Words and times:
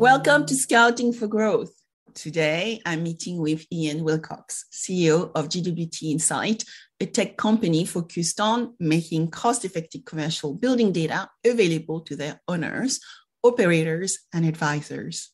Welcome 0.00 0.46
to 0.46 0.56
Scouting 0.56 1.12
for 1.12 1.26
Growth. 1.26 1.74
Today, 2.14 2.80
I'm 2.86 3.02
meeting 3.02 3.38
with 3.38 3.66
Iain 3.70 4.02
Wilcox, 4.02 4.64
CEO 4.72 5.30
of 5.34 5.50
GWT 5.50 6.10
Insight, 6.10 6.64
a 7.00 7.06
tech 7.06 7.36
company 7.36 7.84
focused 7.84 8.40
on 8.40 8.74
making 8.80 9.30
cost 9.30 9.64
effective 9.64 10.04
commercial 10.06 10.54
building 10.54 10.92
data 10.92 11.28
available 11.46 12.00
to 12.00 12.16
their 12.16 12.40
owners, 12.48 12.98
operators, 13.42 14.18
and 14.32 14.46
advisors. 14.46 15.30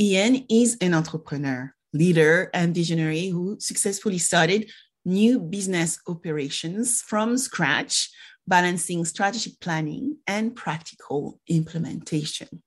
Iain 0.00 0.46
is 0.48 0.76
an 0.80 0.94
entrepreneur, 0.94 1.74
leader, 1.92 2.50
and 2.54 2.74
visionary 2.74 3.28
who 3.28 3.58
successfully 3.58 4.18
started 4.18 4.70
new 5.04 5.38
business 5.38 5.98
operations 6.06 7.02
from 7.02 7.36
scratch, 7.38 8.10
balancing 8.46 9.04
strategic 9.04 9.58
planning 9.60 10.16
and 10.26 10.54
practical 10.54 11.40
implementation. 11.48 12.62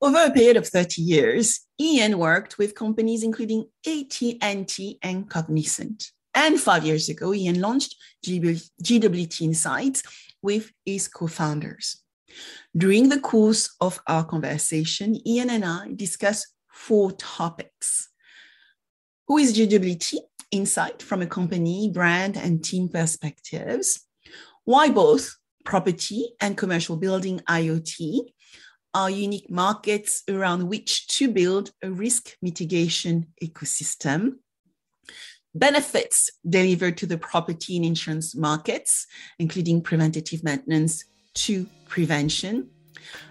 Over 0.00 0.24
a 0.24 0.30
period 0.30 0.56
of 0.56 0.68
30 0.68 1.00
years, 1.00 1.60
Iain 1.80 2.18
worked 2.18 2.58
with 2.58 2.74
companies 2.74 3.22
including 3.22 3.66
AT&T 3.86 4.98
and 5.02 5.30
Cognizant. 5.30 6.10
And 6.34 6.60
five 6.60 6.84
years 6.84 7.08
ago, 7.08 7.32
Iain 7.32 7.60
launched 7.60 7.96
GWT 8.26 9.40
Insights 9.40 10.02
with 10.42 10.72
his 10.84 11.08
co-founders. 11.08 12.03
During 12.76 13.08
the 13.08 13.20
course 13.20 13.74
of 13.80 14.00
our 14.06 14.24
conversation, 14.24 15.20
Iain 15.26 15.50
and 15.50 15.64
I 15.64 15.92
discussed 15.94 16.48
four 16.68 17.12
topics. 17.12 18.08
Who 19.28 19.38
is 19.38 19.56
GWT 19.56 20.16
Insight 20.50 21.02
from 21.02 21.22
a 21.22 21.26
company, 21.26 21.90
brand, 21.92 22.36
and 22.36 22.64
team 22.64 22.88
perspectives? 22.88 24.06
Why 24.64 24.88
both 24.88 25.36
property 25.64 26.34
and 26.40 26.56
commercial 26.56 26.96
building 26.96 27.40
IoT 27.48 28.20
are 28.94 29.10
unique 29.10 29.50
markets 29.50 30.22
around 30.28 30.68
which 30.68 31.08
to 31.08 31.30
build 31.30 31.72
a 31.82 31.90
risk 31.90 32.36
mitigation 32.40 33.26
ecosystem. 33.42 34.34
Benefits 35.54 36.30
delivered 36.48 36.96
to 36.98 37.06
the 37.06 37.18
property 37.18 37.76
and 37.76 37.84
insurance 37.84 38.34
markets, 38.34 39.06
including 39.38 39.82
preventative 39.82 40.44
maintenance 40.44 41.04
to 41.34 41.66
prevention. 41.88 42.68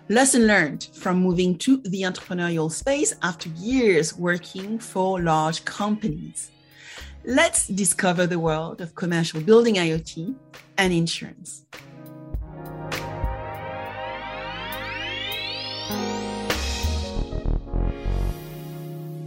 Lesson 0.09 0.47
learned 0.47 0.89
from 0.93 1.21
moving 1.21 1.57
to 1.59 1.77
the 1.77 2.01
entrepreneurial 2.03 2.71
space 2.71 3.13
after 3.21 3.49
years 3.49 4.17
working 4.17 4.77
for 4.77 5.21
large 5.21 5.63
companies. 5.65 6.51
Let's 7.25 7.67
discover 7.67 8.27
the 8.27 8.39
world 8.39 8.81
of 8.81 8.95
commercial 8.95 9.39
building 9.41 9.75
IoT 9.75 10.35
and 10.77 10.93
insurance. 10.93 11.65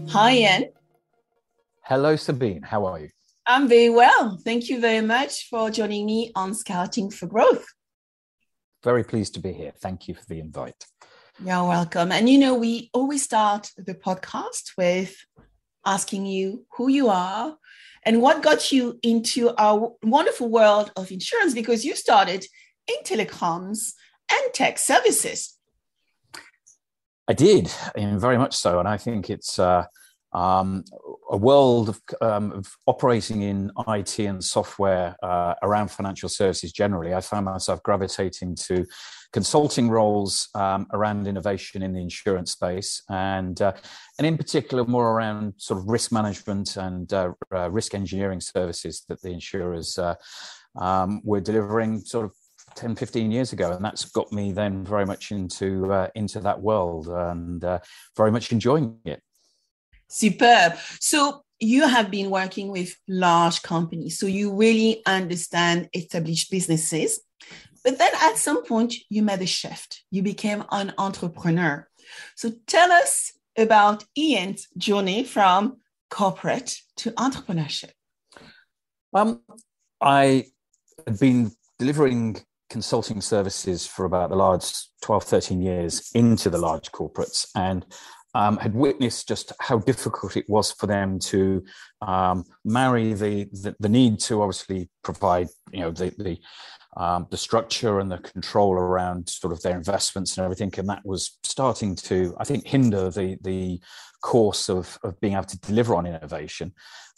Hi, 0.09 0.31
Iain. 0.31 0.73
Hello, 1.83 2.17
Sabine. 2.17 2.63
How 2.63 2.85
are 2.87 3.01
you? 3.01 3.09
I'm 3.47 3.69
very 3.69 3.91
well. 3.91 4.39
Thank 4.45 4.69
you 4.69 4.81
very 4.81 5.07
much 5.07 5.49
for 5.49 5.71
joining 5.71 6.05
me 6.05 6.33
on 6.35 6.55
Scouting 6.55 7.11
for 7.11 7.27
Growth. 7.27 7.67
Very 8.87 9.03
pleased 9.03 9.34
to 9.34 9.41
be 9.41 9.53
here. 9.53 9.73
Thank 9.81 10.06
you 10.06 10.15
for 10.15 10.25
the 10.27 10.39
invite. 10.39 10.87
You're 11.45 11.65
welcome. 11.65 12.12
And 12.12 12.29
you 12.29 12.39
know, 12.39 12.55
we 12.55 12.89
always 12.92 13.20
start 13.20 13.73
the 13.77 13.97
podcast 13.97 14.77
with 14.79 15.17
asking 15.84 16.27
you 16.27 16.65
who 16.77 16.87
you 16.87 17.09
are 17.09 17.57
and 18.05 18.23
what 18.23 18.45
got 18.45 18.70
you 18.70 18.97
into 19.03 19.52
our 19.58 19.91
wonderful 20.05 20.48
world 20.48 20.92
of 20.95 21.11
insurance 21.11 21.52
because 21.52 21.85
you 21.85 21.97
started 21.97 22.47
in 22.86 22.95
telecoms 23.02 23.95
and 24.30 24.55
tech 24.55 24.79
services. 24.79 25.58
I 27.27 27.33
did, 27.33 27.68
and 27.97 28.20
very 28.20 28.39
much 28.39 28.55
so. 28.55 28.79
And 28.79 28.86
I 28.86 28.98
think 28.98 29.30
it's 29.30 29.58
uh, 29.58 29.86
um, 30.33 30.85
a 31.31 31.37
world 31.37 31.89
of, 31.89 32.01
um, 32.20 32.53
of, 32.53 32.77
operating 32.87 33.42
in 33.42 33.70
IT 33.89 34.19
and 34.19 34.42
software 34.42 35.17
uh, 35.23 35.55
around 35.63 35.89
financial 35.89 36.29
services 36.29 36.73
generally, 36.73 37.14
I 37.14 37.20
found 37.20 37.47
myself 37.47 37.83
gravitating 37.83 38.57
to 38.67 38.85
consulting 39.33 39.89
roles 39.89 40.48
um, 40.55 40.86
around 40.92 41.27
innovation 41.27 41.83
in 41.83 41.92
the 41.92 42.01
insurance 42.01 42.53
space, 42.53 43.03
and 43.09 43.61
uh, 43.61 43.73
and 44.19 44.27
in 44.27 44.36
particular 44.36 44.85
more 44.85 45.11
around 45.13 45.55
sort 45.57 45.81
of 45.81 45.89
risk 45.89 46.13
management 46.13 46.77
and 46.77 47.13
uh, 47.13 47.33
uh 47.55 47.70
risk 47.70 47.95
engineering 47.95 48.41
services 48.41 49.05
that 49.09 49.20
the 49.23 49.31
insurers 49.31 49.98
uh, 49.98 50.15
um, 50.79 51.20
were 51.25 51.41
delivering 51.41 52.01
sort 52.01 52.25
of 52.27 52.33
10 52.77 52.95
15 52.95 53.31
years 53.31 53.53
ago. 53.53 53.73
And 53.73 53.85
that's 53.85 54.05
got 54.05 54.33
me 54.33 54.53
then 54.53 54.85
very 54.85 55.07
much 55.07 55.33
into 55.33 55.92
uh, 55.92 56.09
into 56.15 56.41
that 56.41 56.61
world 56.61 57.09
and 57.09 57.65
uh, 57.65 57.79
very 58.17 58.31
much 58.31 58.53
enjoying 58.53 58.98
it 59.05 59.23
Superb. 60.08 60.74
So 61.00 61.42
you 61.58 61.86
have 61.86 62.11
been 62.11 62.30
working 62.30 62.68
with 62.68 62.94
large 63.08 63.62
companies, 63.62 64.18
so 64.18 64.27
you 64.27 64.55
really 64.55 65.02
understand 65.06 65.89
established 65.94 66.50
businesses. 66.50 67.20
But 67.83 67.98
then 67.98 68.12
at 68.20 68.36
some 68.36 68.64
point, 68.64 68.94
you 69.08 69.22
made 69.22 69.40
a 69.40 69.46
shift. 69.46 70.02
You 70.11 70.22
became 70.22 70.64
an 70.70 70.92
entrepreneur. 70.98 71.89
So 72.34 72.52
tell 72.67 72.90
us 72.90 73.33
about 73.56 74.05
Iain's 74.18 74.68
journey 74.77 75.24
from 75.24 75.78
corporate 76.11 76.78
to 76.96 77.11
entrepreneurship. 77.12 77.90
Um, 79.14 79.40
I 80.00 80.46
had 81.06 81.18
been 81.18 81.52
delivering 81.78 82.38
consulting 82.68 83.20
services 83.20 83.86
for 83.86 84.05
about 84.05 84.30
the 84.30 84.36
large 84.36 84.64
12, 85.02 85.24
13 85.24 85.62
years 85.62 86.11
into 86.14 86.50
the 86.50 86.58
large 86.58 86.90
corporates. 86.92 87.46
And 87.55 87.86
um, 88.36 88.58
had 88.58 88.74
witnessed 88.74 89.27
just 89.27 89.52
how 89.61 89.79
difficult 89.79 90.36
it 90.36 90.45
was 90.47 90.70
for 90.70 90.86
them 90.86 91.19
to 91.19 91.64
um, 92.02 92.45
marry 92.67 93.14
the, 93.14 93.45
the, 93.51 93.74
the 93.80 93.89
need 93.89 94.20
to 94.20 94.42
obviously 94.42 94.91
provide 95.02 95.48
you 95.73 95.80
know 95.80 95.91
the 95.91 96.14
the, 96.19 96.39
um, 96.96 97.27
the 97.30 97.36
structure 97.36 98.01
and 98.01 98.11
the 98.11 98.18
control 98.18 98.73
around 98.73 99.29
sort 99.29 99.52
of 99.52 99.62
their 99.62 99.77
investments 99.77 100.36
and 100.36 100.45
everything, 100.45 100.73
and 100.79 100.89
that 100.89 101.05
was 101.05 101.39
starting 101.42 101.95
to 101.96 102.34
I 102.39 102.45
think 102.45 102.67
hinder 102.67 103.11
the 103.11 103.39
the 103.42 103.80
course 104.23 104.68
of 104.68 104.98
of 105.02 105.20
being 105.20 105.35
able 105.35 105.45
to 105.45 105.61
deliver 105.61 105.95
on 105.95 106.06
innovation. 106.06 106.73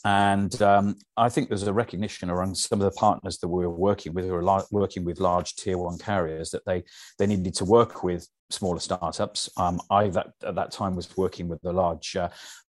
And 0.05 0.63
um, 0.63 0.95
I 1.17 1.29
think 1.29 1.49
there's 1.49 1.67
a 1.67 1.73
recognition 1.73 2.31
around 2.31 2.57
some 2.57 2.81
of 2.81 2.85
the 2.85 2.99
partners 2.99 3.39
that 3.39 3.49
we 3.49 3.67
were 3.67 3.75
working 3.75 4.15
with, 4.15 4.27
who 4.27 4.35
are 4.35 4.65
working 4.71 5.05
with 5.05 5.19
large 5.19 5.57
tier 5.57 5.77
one 5.77 5.99
carriers, 5.99 6.51
that 6.51 6.65
they 6.67 6.85
they 7.19 7.27
needed 7.27 7.55
to 7.55 7.65
work 7.65 8.05
with 8.05 8.29
smaller 8.51 8.81
startups. 8.81 9.51
Um, 9.57 9.81
I 9.91 10.09
that, 10.09 10.29
at 10.43 10.55
that 10.55 10.71
time 10.71 10.95
was 10.95 11.17
working 11.17 11.49
with 11.49 11.65
a 11.65 11.73
large 11.73 12.15
uh, 12.17 12.29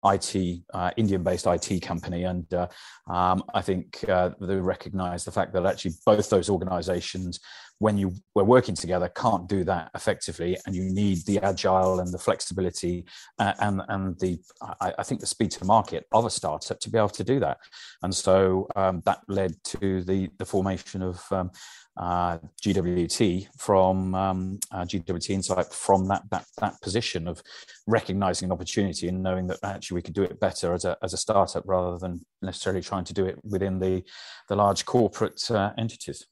IT 0.05 0.61
uh, 0.73 0.91
Indian-based 0.97 1.47
IT 1.47 1.81
company, 1.81 2.23
and 2.23 2.51
uh, 2.53 2.67
um, 3.07 3.43
I 3.53 3.61
think 3.61 4.03
uh, 4.07 4.31
they 4.39 4.55
recognise 4.55 5.25
the 5.25 5.31
fact 5.31 5.53
that 5.53 5.65
actually 5.65 5.93
both 6.05 6.29
those 6.29 6.49
organisations, 6.49 7.39
when 7.79 7.97
you 7.97 8.13
were 8.35 8.43
working 8.43 8.75
together, 8.75 9.09
can't 9.09 9.47
do 9.47 9.63
that 9.65 9.91
effectively, 9.95 10.57
and 10.65 10.75
you 10.75 10.83
need 10.83 11.25
the 11.25 11.39
agile 11.39 11.99
and 11.99 12.13
the 12.13 12.17
flexibility 12.17 13.05
uh, 13.39 13.53
and 13.59 13.81
and 13.89 14.19
the 14.19 14.39
I, 14.61 14.93
I, 14.99 15.03
think 15.03 15.21
the 15.21 15.27
speed 15.27 15.51
to 15.51 15.65
market 15.65 16.05
of 16.11 16.25
a 16.25 16.29
startup 16.29 16.79
to 16.79 16.89
be 16.89 16.97
able 16.97 17.09
to 17.09 17.23
do 17.23 17.39
that, 17.41 17.57
and 18.01 18.15
so 18.15 18.67
um, 18.75 19.01
that 19.05 19.19
led 19.27 19.55
to 19.65 20.01
the 20.03 20.29
the 20.37 20.45
formation 20.45 21.01
of 21.01 21.21
um, 21.31 21.51
uh, 21.99 22.37
GWT 22.63 23.47
from 23.57 24.15
um, 24.15 24.59
uh, 24.71 24.83
GWT 24.83 25.31
Insight 25.31 25.71
from 25.73 26.07
that, 26.07 26.23
that 26.31 26.45
that 26.59 26.81
position 26.81 27.27
of 27.27 27.43
recognizing 27.87 28.47
an 28.47 28.53
opportunity 28.53 29.09
and 29.09 29.21
knowing 29.21 29.47
that 29.47 29.59
actually 29.63 29.95
we 29.95 30.01
could 30.01 30.13
do 30.13 30.23
it 30.23 30.39
better 30.39 30.73
as 30.73 30.85
a 30.85 30.97
as 31.03 31.13
a 31.13 31.17
startup 31.17 31.63
rather 31.67 31.97
than 31.97 32.21
necessarily 32.41 32.81
trying 32.81 33.03
to 33.03 33.13
do 33.13 33.25
it 33.25 33.37
within 33.43 33.79
the 33.79 34.01
the 34.47 34.55
large 34.55 34.85
corporate 34.85 35.41
uh, 35.51 35.71
entities. 35.77 36.25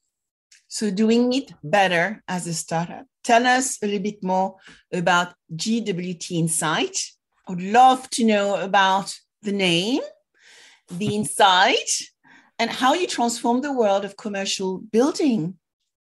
So 0.68 0.90
doing 0.90 1.32
it 1.34 1.52
better 1.62 2.22
as 2.28 2.46
a 2.46 2.54
startup. 2.54 3.04
Tell 3.22 3.46
us 3.46 3.78
a 3.82 3.86
little 3.86 4.02
bit 4.02 4.22
more 4.22 4.56
about 4.92 5.34
GWT 5.54 6.30
Insight. 6.30 6.98
I 7.46 7.52
would 7.52 7.62
love 7.62 8.08
to 8.10 8.24
know 8.24 8.56
about 8.56 9.14
the 9.42 9.52
name, 9.52 10.00
the 10.90 11.14
insight, 11.14 11.90
and 12.58 12.70
how 12.70 12.94
you 12.94 13.06
transform 13.06 13.60
the 13.60 13.72
world 13.72 14.04
of 14.04 14.16
commercial 14.16 14.78
building. 14.78 15.58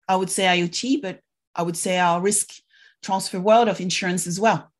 I 0.08 0.16
would 0.16 0.30
say 0.30 0.44
IoT, 0.44 1.02
but 1.02 1.20
I 1.54 1.62
would 1.62 1.76
say 1.76 1.98
our 1.98 2.20
risk 2.20 2.54
transfer 3.02 3.40
world 3.40 3.68
of 3.68 3.80
insurance 3.80 4.26
as 4.26 4.38
well. 4.38 4.70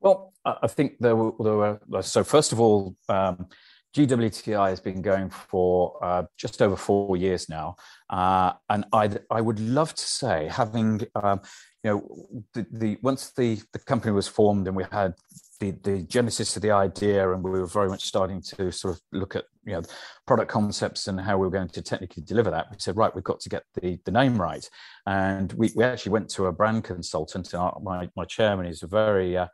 Well, 0.00 0.32
I 0.44 0.66
think 0.66 0.98
there 0.98 1.14
were, 1.14 1.32
there 1.38 1.78
were 1.88 2.02
so 2.02 2.24
first 2.24 2.52
of 2.52 2.60
all, 2.60 2.96
um, 3.08 3.46
GWTI 3.94 4.70
has 4.70 4.80
been 4.80 5.02
going 5.02 5.30
for 5.30 6.02
uh, 6.02 6.24
just 6.36 6.62
over 6.62 6.76
four 6.76 7.16
years 7.16 7.48
now, 7.48 7.76
uh, 8.10 8.54
and 8.68 8.84
I 8.92 9.10
I 9.30 9.40
would 9.40 9.60
love 9.60 9.94
to 9.94 10.02
say 10.02 10.48
having 10.50 11.02
um, 11.14 11.40
you 11.84 11.90
know 11.90 12.42
the, 12.54 12.66
the 12.72 12.98
once 13.02 13.32
the 13.32 13.60
the 13.72 13.78
company 13.78 14.12
was 14.12 14.26
formed 14.26 14.66
and 14.66 14.76
we 14.76 14.84
had 14.90 15.14
the, 15.60 15.70
the 15.82 16.02
genesis 16.02 16.56
of 16.56 16.62
the 16.62 16.72
idea, 16.72 17.32
and 17.32 17.44
we 17.44 17.50
were 17.50 17.66
very 17.66 17.88
much 17.88 18.04
starting 18.04 18.40
to 18.56 18.72
sort 18.72 18.96
of 18.96 19.02
look 19.12 19.36
at 19.36 19.44
you 19.64 19.72
know 19.72 19.82
product 20.26 20.50
concepts 20.50 21.08
and 21.08 21.20
how 21.20 21.36
we 21.36 21.46
were 21.46 21.50
going 21.50 21.68
to 21.68 21.82
technically 21.82 22.22
deliver 22.22 22.50
that. 22.50 22.66
We 22.70 22.76
said, 22.78 22.96
right, 22.96 23.14
we've 23.14 23.24
got 23.24 23.40
to 23.40 23.48
get 23.48 23.64
the, 23.80 23.98
the 24.04 24.10
name 24.10 24.40
right, 24.40 24.68
and 25.06 25.52
we, 25.54 25.70
we 25.74 25.84
actually 25.84 26.12
went 26.12 26.30
to 26.30 26.46
a 26.46 26.52
brand 26.52 26.84
consultant. 26.84 27.54
Our, 27.54 27.78
my 27.82 28.08
my 28.16 28.24
chairman 28.24 28.66
is 28.66 28.82
a 28.82 28.86
very 28.86 29.36
uh, 29.36 29.48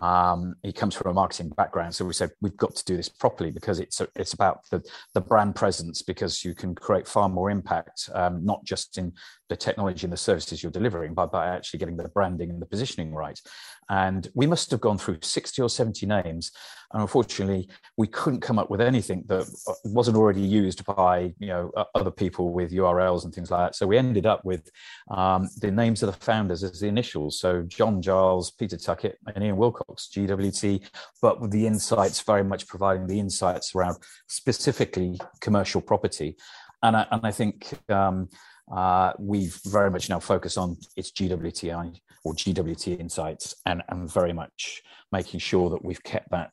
um, 0.00 0.54
he 0.62 0.72
comes 0.72 0.94
from 0.94 1.10
a 1.10 1.14
marketing 1.14 1.50
background, 1.50 1.94
so 1.94 2.04
we 2.04 2.12
said 2.12 2.30
we've 2.40 2.56
got 2.56 2.76
to 2.76 2.84
do 2.84 2.96
this 2.96 3.08
properly 3.08 3.50
because 3.50 3.80
it's 3.80 4.00
a, 4.00 4.08
it's 4.14 4.32
about 4.32 4.68
the 4.70 4.82
the 5.14 5.20
brand 5.20 5.56
presence 5.56 6.02
because 6.02 6.44
you 6.44 6.54
can 6.54 6.74
create 6.74 7.08
far 7.08 7.28
more 7.28 7.50
impact, 7.50 8.08
um, 8.14 8.44
not 8.44 8.64
just 8.64 8.98
in 8.98 9.12
the 9.48 9.56
technology 9.56 10.04
and 10.04 10.12
the 10.12 10.16
services 10.16 10.62
you're 10.62 10.70
delivering, 10.70 11.12
but 11.12 11.32
by 11.32 11.48
actually 11.48 11.78
getting 11.78 11.96
the 11.96 12.08
branding 12.08 12.50
and 12.50 12.62
the 12.62 12.66
positioning 12.66 13.12
right. 13.12 13.40
And 13.90 14.28
we 14.34 14.46
must 14.46 14.70
have 14.70 14.80
gone 14.80 14.98
through 14.98 15.18
sixty 15.20 15.60
or 15.60 15.68
seventy 15.68 16.06
names, 16.06 16.52
and 16.92 17.02
unfortunately, 17.02 17.68
we 17.96 18.06
couldn't 18.06 18.40
come 18.40 18.56
up 18.56 18.70
with 18.70 18.80
anything 18.80 19.24
that 19.26 19.48
wasn't 19.84 20.16
already 20.16 20.40
used 20.40 20.84
by 20.84 21.34
you 21.40 21.48
know 21.48 21.72
other 21.96 22.12
people 22.12 22.52
with 22.52 22.70
URLs 22.70 23.24
and 23.24 23.34
things 23.34 23.50
like 23.50 23.66
that. 23.66 23.74
So 23.74 23.88
we 23.88 23.98
ended 23.98 24.26
up 24.26 24.44
with 24.44 24.70
um, 25.10 25.48
the 25.60 25.72
names 25.72 26.04
of 26.04 26.06
the 26.06 26.24
founders 26.24 26.62
as 26.62 26.78
the 26.78 26.86
initials. 26.86 27.40
So 27.40 27.62
John 27.62 28.00
Giles, 28.00 28.52
Peter 28.52 28.76
Tuckett, 28.76 29.18
and 29.26 29.42
Iain 29.42 29.56
Wilcox, 29.56 30.08
GWT, 30.14 30.88
but 31.20 31.40
with 31.40 31.50
the 31.50 31.66
insights 31.66 32.20
very 32.20 32.44
much 32.44 32.68
providing 32.68 33.08
the 33.08 33.18
insights 33.18 33.74
around 33.74 33.96
specifically 34.28 35.20
commercial 35.40 35.80
property. 35.80 36.36
And 36.84 36.96
I, 36.96 37.06
and 37.10 37.26
I 37.26 37.32
think 37.32 37.72
um, 37.88 38.28
uh, 38.72 39.14
we've 39.18 39.58
very 39.66 39.90
much 39.90 40.08
now 40.08 40.20
focused 40.20 40.56
on 40.56 40.76
its 40.96 41.10
GWTI 41.10 42.00
or 42.24 42.34
GWT 42.34 42.98
insights 42.98 43.54
and, 43.66 43.82
and 43.88 44.12
very 44.12 44.32
much 44.32 44.82
making 45.12 45.40
sure 45.40 45.70
that 45.70 45.84
we've 45.84 46.02
kept 46.02 46.30
that 46.30 46.52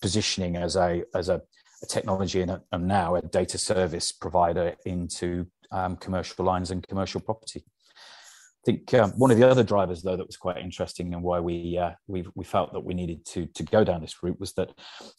positioning 0.00 0.56
as 0.56 0.76
a 0.76 1.02
as 1.14 1.28
a, 1.28 1.40
a 1.82 1.86
technology 1.86 2.40
and, 2.42 2.50
a, 2.50 2.62
and, 2.72 2.86
now 2.86 3.16
a 3.16 3.22
data 3.22 3.58
service 3.58 4.12
provider 4.12 4.74
into 4.86 5.46
um, 5.72 5.96
commercial 5.96 6.44
lines 6.44 6.70
and 6.70 6.86
commercial 6.86 7.20
property. 7.20 7.62
I 7.64 8.62
think 8.64 8.94
um, 8.94 9.10
one 9.12 9.30
of 9.30 9.38
the 9.38 9.48
other 9.48 9.62
drivers, 9.62 10.02
though, 10.02 10.16
that 10.16 10.26
was 10.26 10.36
quite 10.36 10.58
interesting 10.58 11.14
and 11.14 11.22
why 11.22 11.40
we 11.40 11.78
uh, 11.78 11.92
we 12.06 12.24
we 12.34 12.44
felt 12.44 12.72
that 12.72 12.80
we 12.80 12.94
needed 12.94 13.24
to 13.26 13.46
to 13.46 13.62
go 13.62 13.84
down 13.84 14.00
this 14.00 14.22
route 14.22 14.38
was 14.38 14.52
that 14.54 14.72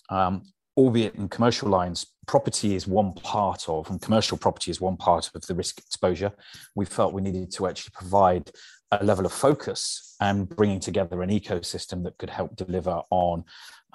um, 0.09 0.43
albeit 0.77 1.15
in 1.15 1.27
commercial 1.27 1.69
lines, 1.69 2.05
property 2.27 2.75
is 2.75 2.87
one 2.87 3.13
part 3.13 3.67
of, 3.67 3.89
and 3.89 4.01
commercial 4.01 4.37
property 4.37 4.71
is 4.71 4.79
one 4.79 4.97
part 4.97 5.29
of 5.35 5.45
the 5.45 5.55
risk 5.55 5.79
exposure. 5.79 6.31
We 6.75 6.85
felt 6.85 7.13
we 7.13 7.21
needed 7.21 7.51
to 7.53 7.67
actually 7.67 7.91
provide 7.93 8.51
a 8.91 9.03
level 9.03 9.25
of 9.25 9.31
focus 9.31 10.15
and 10.19 10.49
bringing 10.49 10.79
together 10.79 11.21
an 11.21 11.29
ecosystem 11.29 12.03
that 12.03 12.17
could 12.17 12.29
help 12.29 12.55
deliver 12.55 13.01
on 13.09 13.43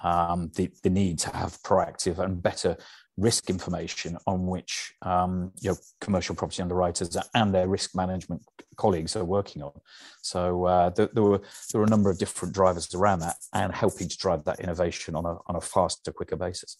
um, 0.02 0.50
the, 0.56 0.70
the 0.82 0.90
need 0.90 1.18
to 1.18 1.34
have 1.36 1.62
proactive 1.62 2.18
and 2.18 2.42
better 2.42 2.76
risk 3.16 3.48
information 3.48 4.18
on 4.26 4.46
which 4.46 4.92
um, 5.02 5.50
you 5.60 5.70
know 5.70 5.76
commercial 6.00 6.34
property 6.34 6.62
underwriters 6.62 7.16
and 7.34 7.54
their 7.54 7.66
risk 7.66 7.94
management 7.94 8.42
colleagues 8.76 9.16
are 9.16 9.24
working 9.24 9.62
on. 9.62 9.72
So 10.22 10.64
uh, 10.66 10.90
there, 10.90 11.08
there, 11.12 11.22
were 11.22 11.40
there 11.72 11.80
were 11.80 11.86
a 11.86 11.90
number 11.90 12.10
of 12.10 12.18
different 12.18 12.54
drivers 12.54 12.94
around 12.94 13.20
that 13.20 13.36
and 13.54 13.74
helping 13.74 14.08
to 14.08 14.16
drive 14.18 14.44
that 14.44 14.60
innovation 14.60 15.14
on 15.14 15.24
a 15.24 15.38
on 15.46 15.56
a 15.56 15.60
faster, 15.60 16.12
quicker 16.12 16.36
basis. 16.36 16.76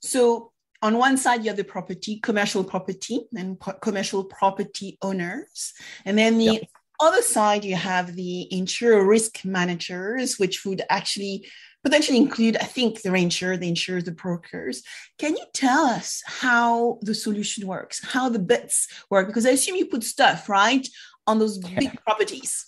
So 0.00 0.52
on 0.82 0.98
one 0.98 1.16
side 1.16 1.42
you 1.42 1.50
have 1.50 1.56
the 1.56 1.64
property, 1.64 2.18
commercial 2.20 2.64
property, 2.64 3.20
and 3.36 3.58
commercial 3.80 4.24
property 4.24 4.98
owners, 5.02 5.72
and 6.04 6.18
then 6.18 6.38
the 6.38 6.44
yep. 6.44 6.62
Other 7.00 7.22
side 7.22 7.64
you 7.64 7.76
have 7.76 8.14
the 8.16 8.52
insurer 8.52 9.04
risk 9.04 9.44
managers, 9.44 10.38
which 10.38 10.64
would 10.64 10.82
actually 10.90 11.46
potentially 11.84 12.18
include, 12.18 12.56
I 12.56 12.64
think, 12.64 13.02
the 13.02 13.10
reinsurer, 13.10 13.58
the 13.58 13.68
insurers, 13.68 14.04
the 14.04 14.12
brokers. 14.12 14.82
Can 15.18 15.36
you 15.36 15.44
tell 15.54 15.86
us 15.86 16.22
how 16.26 16.98
the 17.02 17.14
solution 17.14 17.66
works, 17.66 18.04
how 18.04 18.28
the 18.28 18.38
bits 18.38 18.88
work? 19.10 19.28
Because 19.28 19.46
I 19.46 19.50
assume 19.50 19.76
you 19.76 19.86
put 19.86 20.04
stuff, 20.04 20.48
right, 20.48 20.86
on 21.26 21.38
those 21.38 21.58
yeah. 21.62 21.78
big 21.78 22.00
properties. 22.04 22.66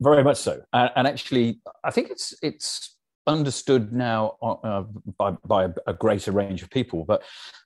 Very 0.00 0.22
much 0.22 0.38
so. 0.38 0.62
And, 0.72 0.90
and, 0.96 1.06
actually, 1.06 1.60
I 1.82 1.90
think 1.90 2.10
it's 2.10 2.34
it's 2.42 2.96
understood 3.26 3.92
now 3.92 4.36
uh, 4.42 4.84
by, 5.16 5.30
by 5.46 5.68
a 5.86 5.94
greater 5.94 6.32
range 6.32 6.62
of 6.62 6.70
people. 6.70 7.04
But 7.04 7.22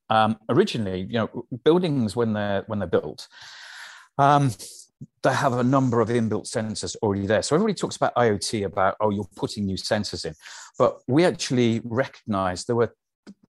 um, 0.08 0.38
originally, 0.48 1.00
you 1.00 1.14
know, 1.14 1.46
buildings 1.64 2.14
when 2.14 2.32
they're 2.34 2.62
when 2.66 2.78
they're 2.78 2.86
built, 2.86 3.26
um, 4.18 4.52
they 5.22 5.32
have 5.32 5.52
a 5.52 5.62
number 5.62 6.00
of 6.00 6.08
inbuilt 6.08 6.46
sensors 6.46 6.96
already 7.02 7.26
there. 7.26 7.42
So 7.42 7.54
everybody 7.54 7.74
talks 7.74 7.96
about 7.96 8.14
IoT, 8.14 8.64
about, 8.64 8.96
oh, 9.00 9.10
you're 9.10 9.28
putting 9.36 9.66
new 9.66 9.76
sensors 9.76 10.24
in. 10.24 10.34
But 10.78 11.00
we 11.06 11.24
actually 11.24 11.80
recognized 11.84 12.66
there 12.66 12.76
were 12.76 12.94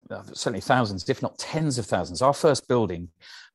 uh, 0.10 0.24
certainly 0.34 0.62
thousands, 0.62 1.08
if 1.10 1.22
not 1.22 1.38
tens 1.38 1.78
of 1.78 1.86
thousands. 1.86 2.22
Our 2.22 2.34
first 2.34 2.68
building 2.68 3.10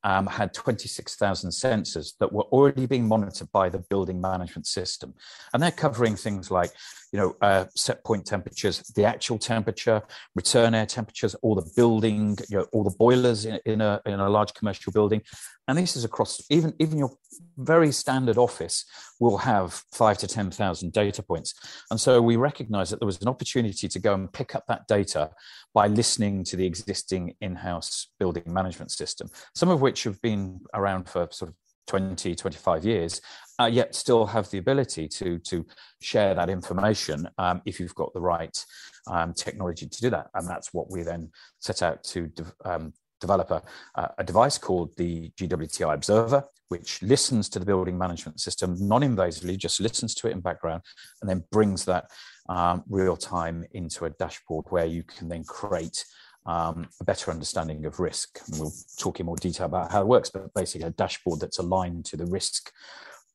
um, 0.04 0.26
had 0.26 0.52
26,000 0.52 1.50
sensors 1.50 2.12
that 2.20 2.32
were 2.32 2.44
already 2.44 2.86
being 2.86 3.08
monitored 3.08 3.50
by 3.52 3.70
the 3.70 3.78
building 3.78 4.20
management 4.20 4.66
system. 4.66 5.14
And 5.52 5.62
they're 5.62 5.70
covering 5.70 6.14
things 6.14 6.50
like, 6.50 6.70
you 7.10 7.18
know, 7.18 7.36
uh, 7.40 7.64
set 7.74 8.04
point 8.04 8.26
temperatures, 8.26 8.80
the 8.94 9.04
actual 9.04 9.38
temperature, 9.38 10.02
return 10.34 10.74
air 10.74 10.86
temperatures, 10.86 11.34
all 11.36 11.54
the 11.54 11.70
building, 11.74 12.36
you 12.50 12.58
know, 12.58 12.66
all 12.72 12.84
the 12.84 12.96
boilers 12.98 13.46
in, 13.46 13.58
in, 13.64 13.80
a, 13.80 14.00
in 14.04 14.20
a 14.20 14.28
large 14.28 14.52
commercial 14.52 14.92
building. 14.92 15.22
And 15.66 15.78
this 15.78 15.96
is 15.96 16.04
across 16.04 16.42
even, 16.50 16.74
even 16.78 16.98
your 16.98 17.16
very 17.56 17.90
standard 17.92 18.36
office 18.36 18.84
will 19.18 19.38
have 19.38 19.82
five 19.92 20.18
to 20.18 20.26
10,000 20.26 20.92
data 20.92 21.22
points. 21.22 21.54
And 21.90 21.98
so 21.98 22.20
we 22.20 22.36
recognized 22.36 22.92
that 22.92 23.00
there 23.00 23.06
was 23.06 23.22
an 23.22 23.28
opportunity 23.28 23.88
to 23.88 23.98
go 23.98 24.12
and 24.12 24.32
pick 24.32 24.54
up 24.54 24.64
that 24.68 24.86
data 24.88 25.30
by 25.72 25.88
listening 25.88 26.44
to 26.44 26.56
the 26.56 26.66
existing 26.66 27.34
in-house 27.40 28.08
building 28.18 28.44
management 28.46 28.90
system, 28.90 29.28
some 29.54 29.70
of 29.70 29.80
which 29.80 29.93
have 30.02 30.20
been 30.20 30.60
around 30.74 31.08
for 31.08 31.28
sort 31.30 31.50
of 31.50 31.54
20, 31.86 32.34
25 32.34 32.84
years, 32.84 33.20
uh, 33.60 33.66
yet 33.66 33.94
still 33.94 34.26
have 34.26 34.50
the 34.50 34.58
ability 34.58 35.06
to, 35.06 35.38
to 35.38 35.64
share 36.00 36.34
that 36.34 36.50
information 36.50 37.28
um, 37.38 37.62
if 37.64 37.78
you've 37.78 37.94
got 37.94 38.12
the 38.12 38.20
right 38.20 38.64
um, 39.06 39.32
technology 39.32 39.86
to 39.86 40.00
do 40.00 40.10
that. 40.10 40.28
And 40.34 40.48
that's 40.48 40.72
what 40.72 40.90
we 40.90 41.02
then 41.02 41.30
set 41.60 41.82
out 41.82 42.02
to 42.04 42.30
um, 42.64 42.92
develop 43.20 43.50
a, 43.50 43.62
a, 44.18 44.24
device 44.24 44.58
called 44.58 44.96
the 44.96 45.30
GWTI 45.38 45.94
Observer, 45.94 46.44
which 46.68 47.00
listens 47.02 47.48
to 47.50 47.58
the 47.58 47.64
building 47.64 47.96
management 47.96 48.40
system 48.40 48.76
non-invasively, 48.78 49.56
just 49.56 49.80
listens 49.80 50.14
to 50.16 50.28
it 50.28 50.32
in 50.32 50.40
background, 50.40 50.82
and 51.20 51.30
then 51.30 51.44
brings 51.50 51.84
that 51.84 52.10
um, 52.48 52.82
real 52.88 53.16
time 53.16 53.64
into 53.72 54.04
a 54.04 54.10
dashboard 54.10 54.66
where 54.68 54.84
you 54.84 55.02
can 55.02 55.28
then 55.28 55.44
create 55.44 56.04
um, 56.46 56.88
a 57.00 57.04
better 57.04 57.30
understanding 57.30 57.84
of 57.86 58.00
risk. 58.00 58.40
And 58.46 58.60
we'll 58.60 58.72
talk 58.98 59.20
in 59.20 59.26
more 59.26 59.36
detail 59.36 59.66
about 59.66 59.90
how 59.90 60.02
it 60.02 60.06
works, 60.06 60.30
but 60.30 60.52
basically 60.54 60.86
a 60.86 60.90
dashboard 60.90 61.40
that's 61.40 61.58
aligned 61.58 62.04
to 62.06 62.16
the 62.16 62.26
risk 62.26 62.70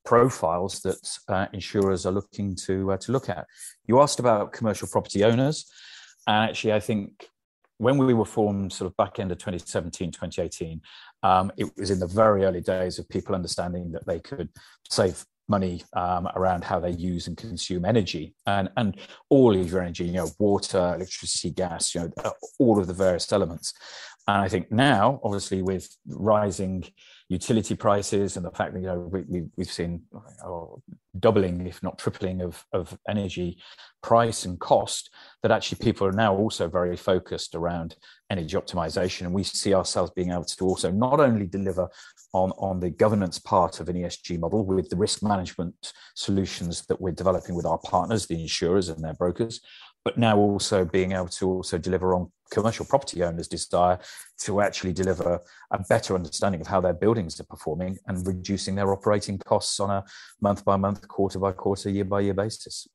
profiles 0.06 0.80
that 0.82 1.18
uh, 1.28 1.48
insurers 1.54 2.06
are 2.06 2.12
looking 2.12 2.56
to 2.56 2.92
uh, 2.92 2.98
to 2.98 3.12
look 3.12 3.30
at. 3.30 3.46
You 3.86 4.01
asked 4.01 4.20
about 4.20 4.54
commercial 4.54 4.88
property 4.88 5.24
owners, 5.24 5.70
and 6.28 6.50
actually, 6.50 6.74
I 6.74 6.80
think 6.80 7.28
when 7.78 7.98
we 7.98 8.13
were 8.13 8.25
formed, 8.25 8.74
sort 8.74 8.92
of 8.92 8.98
back 8.98 9.20
end 9.20 9.32
of 9.32 9.38
2017, 9.38 10.12
2018, 10.12 10.82
um, 11.24 11.51
it 11.58 11.70
was 11.78 11.92
in 11.92 12.00
the 12.00 12.08
very 12.08 12.44
early 12.44 12.62
days 12.62 13.00
of 13.00 13.08
people 13.08 13.34
understanding 13.34 13.92
that 13.92 14.06
they 14.06 14.20
could 14.20 14.50
save 14.89 15.25
money 15.50 15.84
um, 15.94 16.27
around 16.36 16.63
how 16.63 16.79
they 16.79 16.91
use 16.91 17.27
and 17.27 17.38
consume 17.38 17.86
energy. 17.86 18.34
And 18.46 18.70
and 18.77 18.98
all 19.29 19.56
of 19.56 19.70
your 19.70 19.82
energy 19.82 20.06
you 20.06 20.13
know 20.13 20.29
water 20.39 20.94
electricity 20.96 21.51
gas 21.51 21.94
you 21.94 22.01
know 22.01 22.34
all 22.60 22.79
of 22.79 22.88
the 22.88 22.94
various 22.94 23.32
elements. 23.32 23.74
And 24.27 24.41
i 24.41 24.48
think 24.48 24.72
now 24.72 25.20
obviously 25.24 25.62
with 25.62 25.89
rising 26.08 26.86
utility 27.30 27.76
prices 27.76 28.36
and 28.36 28.46
the 28.46 28.52
fact 28.52 28.74
that 28.74 28.82
you 28.82 28.88
know 28.88 29.00
we, 29.00 29.22
we, 29.28 29.64
have 29.64 29.72
seen 29.72 30.02
oh, 30.44 30.82
doubling 31.20 31.68
if 31.68 31.82
not 31.84 32.00
tripling 32.00 32.42
of, 32.42 32.66
of 32.74 32.98
energy 33.08 33.58
price 34.02 34.46
and 34.46 34.60
cost 34.60 35.12
that 35.44 35.52
actually 35.52 35.78
people 35.78 36.08
are 36.08 36.12
now 36.12 36.36
also 36.36 36.68
very 36.68 36.98
focused 36.98 37.54
around 37.54 37.96
energy 38.32 38.58
optimization. 38.58 39.22
And 39.22 39.34
we 39.34 39.44
see 39.44 39.76
ourselves 39.76 40.12
being 40.16 40.32
able 40.32 40.44
to 40.44 40.66
also 40.66 40.92
not 40.92 41.20
only 41.20 41.46
deliver 41.46 41.88
on, 42.34 42.52
on 42.58 42.80
the 42.80 42.90
governance 42.90 43.40
part 43.40 43.80
of 43.80 43.90
an 43.90 43.96
esg 43.96 44.38
model 44.40 44.64
with 44.66 44.90
the 44.90 44.96
risk 44.96 45.24
management 45.24 45.94
solutions 46.16 46.86
that 46.86 47.02
we're 47.02 47.12
developing 47.12 47.56
with 47.56 47.66
our 47.66 47.80
partners 47.80 48.28
the 48.28 48.40
insurers 48.40 48.90
and 48.90 49.04
their 49.04 49.16
brokers 49.16 49.62
but 50.10 50.18
now 50.18 50.38
also 50.38 50.84
being 50.84 51.12
able 51.12 51.28
to 51.28 51.48
also 51.48 51.78
deliver 51.78 52.16
on 52.16 52.32
commercial 52.50 52.84
property 52.84 53.22
owners' 53.22 53.48
desire 53.48 54.00
to 54.39 54.60
actually 54.60 54.92
deliver 54.92 55.39
a 55.70 55.84
better 55.88 56.16
understanding 56.16 56.60
of 56.60 56.66
how 56.66 56.82
their 56.82 56.96
buildings 56.96 57.39
are 57.39 57.44
performing 57.44 57.96
and 58.08 58.25
reducing 58.25 58.74
their 58.74 58.92
operating 58.92 59.38
costs 59.38 59.80
on 59.80 59.92
a 59.92 60.04
month 60.42 60.66
by 60.66 60.75
month, 60.78 61.08
quarter 61.08 61.38
by 61.38 61.51
quarter, 61.51 61.92
year 61.92 62.06
by 62.06 62.22
year 62.22 62.34
basis. 62.34 62.88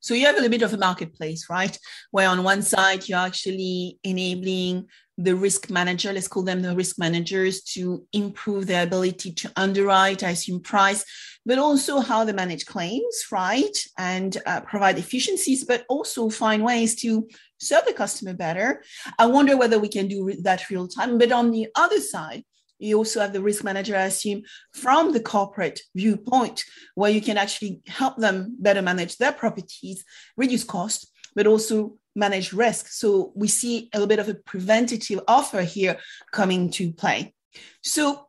So 0.00 0.14
you 0.14 0.26
have 0.26 0.34
a 0.34 0.38
little 0.38 0.50
bit 0.50 0.62
of 0.62 0.74
a 0.74 0.78
marketplace, 0.78 1.46
right? 1.48 1.78
Where 2.10 2.28
on 2.28 2.42
one 2.42 2.62
side 2.62 3.08
you're 3.08 3.20
actually 3.20 4.00
enabling 4.02 4.88
the 5.18 5.34
risk 5.34 5.68
manager, 5.68 6.12
let's 6.12 6.28
call 6.28 6.44
them 6.44 6.62
the 6.62 6.74
risk 6.76 6.96
managers, 6.98 7.62
to 7.62 8.06
improve 8.12 8.66
their 8.66 8.84
ability 8.84 9.32
to 9.32 9.52
underwrite, 9.56 10.22
I 10.22 10.30
assume 10.30 10.60
price, 10.60 11.04
but 11.44 11.58
also 11.58 11.98
how 11.98 12.24
they 12.24 12.32
manage 12.32 12.66
claims, 12.66 13.24
right? 13.32 13.76
And 13.98 14.36
uh, 14.46 14.60
provide 14.60 14.96
efficiencies, 14.96 15.64
but 15.64 15.84
also 15.88 16.30
find 16.30 16.64
ways 16.64 16.94
to 17.02 17.28
serve 17.58 17.84
the 17.84 17.92
customer 17.92 18.32
better. 18.32 18.84
I 19.18 19.26
wonder 19.26 19.56
whether 19.56 19.80
we 19.80 19.88
can 19.88 20.06
do 20.06 20.32
that 20.42 20.70
real 20.70 20.86
time. 20.86 21.18
But 21.18 21.32
on 21.32 21.50
the 21.50 21.66
other 21.74 22.00
side, 22.00 22.44
you 22.78 22.96
also 22.96 23.20
have 23.20 23.32
the 23.32 23.42
risk 23.42 23.64
manager, 23.64 23.96
I 23.96 24.04
assume, 24.04 24.42
from 24.72 25.12
the 25.12 25.20
corporate 25.20 25.80
viewpoint, 25.96 26.62
where 26.94 27.10
you 27.10 27.20
can 27.20 27.36
actually 27.36 27.80
help 27.88 28.18
them 28.18 28.56
better 28.60 28.82
manage 28.82 29.16
their 29.16 29.32
properties, 29.32 30.04
reduce 30.36 30.62
cost, 30.62 31.10
but 31.34 31.48
also 31.48 31.96
manage 32.18 32.52
risk. 32.52 32.88
So 32.88 33.32
we 33.34 33.48
see 33.48 33.88
a 33.92 33.98
little 33.98 34.08
bit 34.08 34.18
of 34.18 34.28
a 34.28 34.34
preventative 34.34 35.20
offer 35.28 35.62
here 35.62 35.98
coming 36.32 36.70
to 36.72 36.92
play. 36.92 37.34
So 37.82 38.26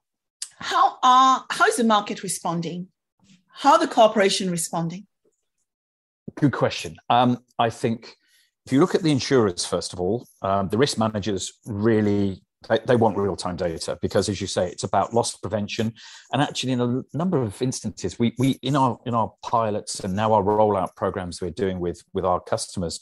how 0.60 0.98
are 1.04 1.46
how 1.50 1.66
is 1.66 1.78
the 1.78 1.84
market 1.84 2.24
responding? 2.24 2.88
How 3.48 3.78
the 3.78 3.88
corporation 3.88 4.52
responding? 4.52 5.08
Good 6.36 6.54
question. 6.54 6.98
Um, 7.10 7.40
I 7.58 7.70
think 7.70 8.16
if 8.66 8.72
you 8.72 8.80
look 8.80 8.96
at 8.96 9.04
the 9.04 9.12
insurers 9.12 9.66
first 9.66 9.94
of 9.94 10.00
all, 10.00 10.28
um, 10.42 10.70
the 10.70 10.78
risk 10.78 10.98
managers 10.98 11.54
really 11.66 12.42
they, 12.68 12.80
they 12.86 12.96
want 12.98 13.18
real-time 13.18 13.56
data 13.56 13.98
because 14.02 14.28
as 14.28 14.42
you 14.42 14.48
say 14.48 14.68
it's 14.68 14.84
about 14.84 15.14
loss 15.14 15.36
prevention 15.38 15.94
and 16.34 16.42
actually 16.42 16.74
in 16.74 16.82
a 16.82 17.02
number 17.14 17.42
of 17.42 17.62
instances 17.62 18.20
we 18.20 18.34
we 18.38 18.60
in 18.62 18.76
our 18.76 19.00
in 19.06 19.14
our 19.14 19.32
pilots 19.44 20.02
and 20.02 20.14
now 20.14 20.34
our 20.34 20.44
rollout 20.44 20.94
programs 20.98 21.42
we're 21.42 21.52
doing 21.52 21.80
with 21.80 22.04
with 22.14 22.26
our 22.26 22.42
customers 22.42 23.00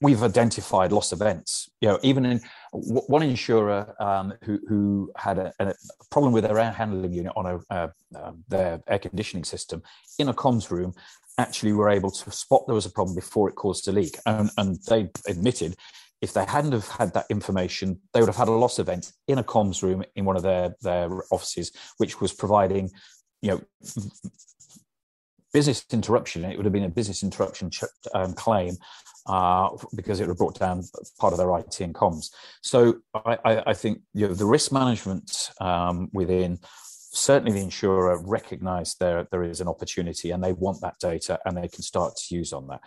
we've 0.00 0.22
identified 0.22 0.92
loss 0.92 1.12
events. 1.12 1.70
You 1.80 1.88
know, 1.88 1.98
even 2.02 2.24
in 2.24 2.40
one 2.72 3.22
insurer 3.22 3.94
um, 4.00 4.34
who 4.42 4.58
who 4.68 5.12
had 5.16 5.38
a, 5.38 5.52
a, 5.60 5.74
problem 6.10 6.32
with 6.32 6.44
their 6.44 6.58
air 6.58 6.70
handling 6.70 7.12
unit 7.12 7.32
on 7.36 7.46
a 7.46 7.74
uh, 7.74 7.88
uh, 8.14 8.32
their 8.48 8.82
air 8.86 8.98
conditioning 8.98 9.44
system 9.44 9.82
in 10.18 10.28
a 10.28 10.34
comms 10.34 10.70
room, 10.70 10.94
actually 11.38 11.72
were 11.72 11.88
able 11.88 12.10
to 12.10 12.30
spot 12.30 12.66
there 12.66 12.74
was 12.74 12.86
a 12.86 12.90
problem 12.90 13.14
before 13.14 13.48
it 13.48 13.54
caused 13.54 13.88
a 13.88 13.92
leak, 13.92 14.16
and, 14.26 14.50
and 14.56 14.78
they 14.88 15.10
admitted. 15.26 15.74
If 16.20 16.32
they 16.32 16.44
hadn't 16.44 16.72
have 16.72 16.88
had 16.88 17.14
that 17.14 17.26
information, 17.30 18.00
they 18.12 18.18
would 18.18 18.28
have 18.28 18.36
had 18.36 18.48
a 18.48 18.52
loss 18.52 18.80
event 18.80 19.12
in 19.28 19.38
a 19.38 19.44
comms 19.44 19.82
room 19.84 20.02
in 20.16 20.24
one 20.24 20.36
of 20.36 20.42
their, 20.42 20.74
their 20.82 21.08
offices, 21.30 21.70
which 21.98 22.20
was 22.20 22.32
providing, 22.32 22.90
you 23.40 23.50
know, 23.50 23.60
business 25.52 25.86
interruption. 25.92 26.44
It 26.44 26.56
would 26.56 26.66
have 26.66 26.72
been 26.72 26.82
a 26.82 26.88
business 26.88 27.22
interruption 27.22 27.70
ch- 27.70 27.84
um, 28.14 28.32
claim 28.34 28.76
uh, 29.28 29.70
because 29.94 30.18
it 30.18 30.24
would 30.24 30.30
have 30.30 30.38
brought 30.38 30.58
down 30.58 30.82
part 31.18 31.32
of 31.32 31.38
their 31.38 31.56
IT 31.58 31.80
and 31.80 31.94
comms. 31.94 32.30
So 32.62 32.98
I, 33.14 33.38
I, 33.44 33.62
I 33.68 33.74
think 33.74 34.00
you 34.14 34.28
know, 34.28 34.34
the 34.34 34.46
risk 34.46 34.72
management 34.72 35.50
um, 35.60 36.08
within 36.12 36.58
certainly 37.12 37.52
the 37.52 37.60
insurer 37.60 38.20
recognise 38.22 38.94
there 39.00 39.26
there 39.30 39.42
is 39.42 39.60
an 39.60 39.68
opportunity 39.68 40.30
and 40.30 40.42
they 40.44 40.52
want 40.52 40.80
that 40.80 40.98
data 41.00 41.38
and 41.44 41.56
they 41.56 41.68
can 41.68 41.82
start 41.82 42.14
to 42.16 42.34
use 42.34 42.52
on 42.52 42.66
that. 42.68 42.80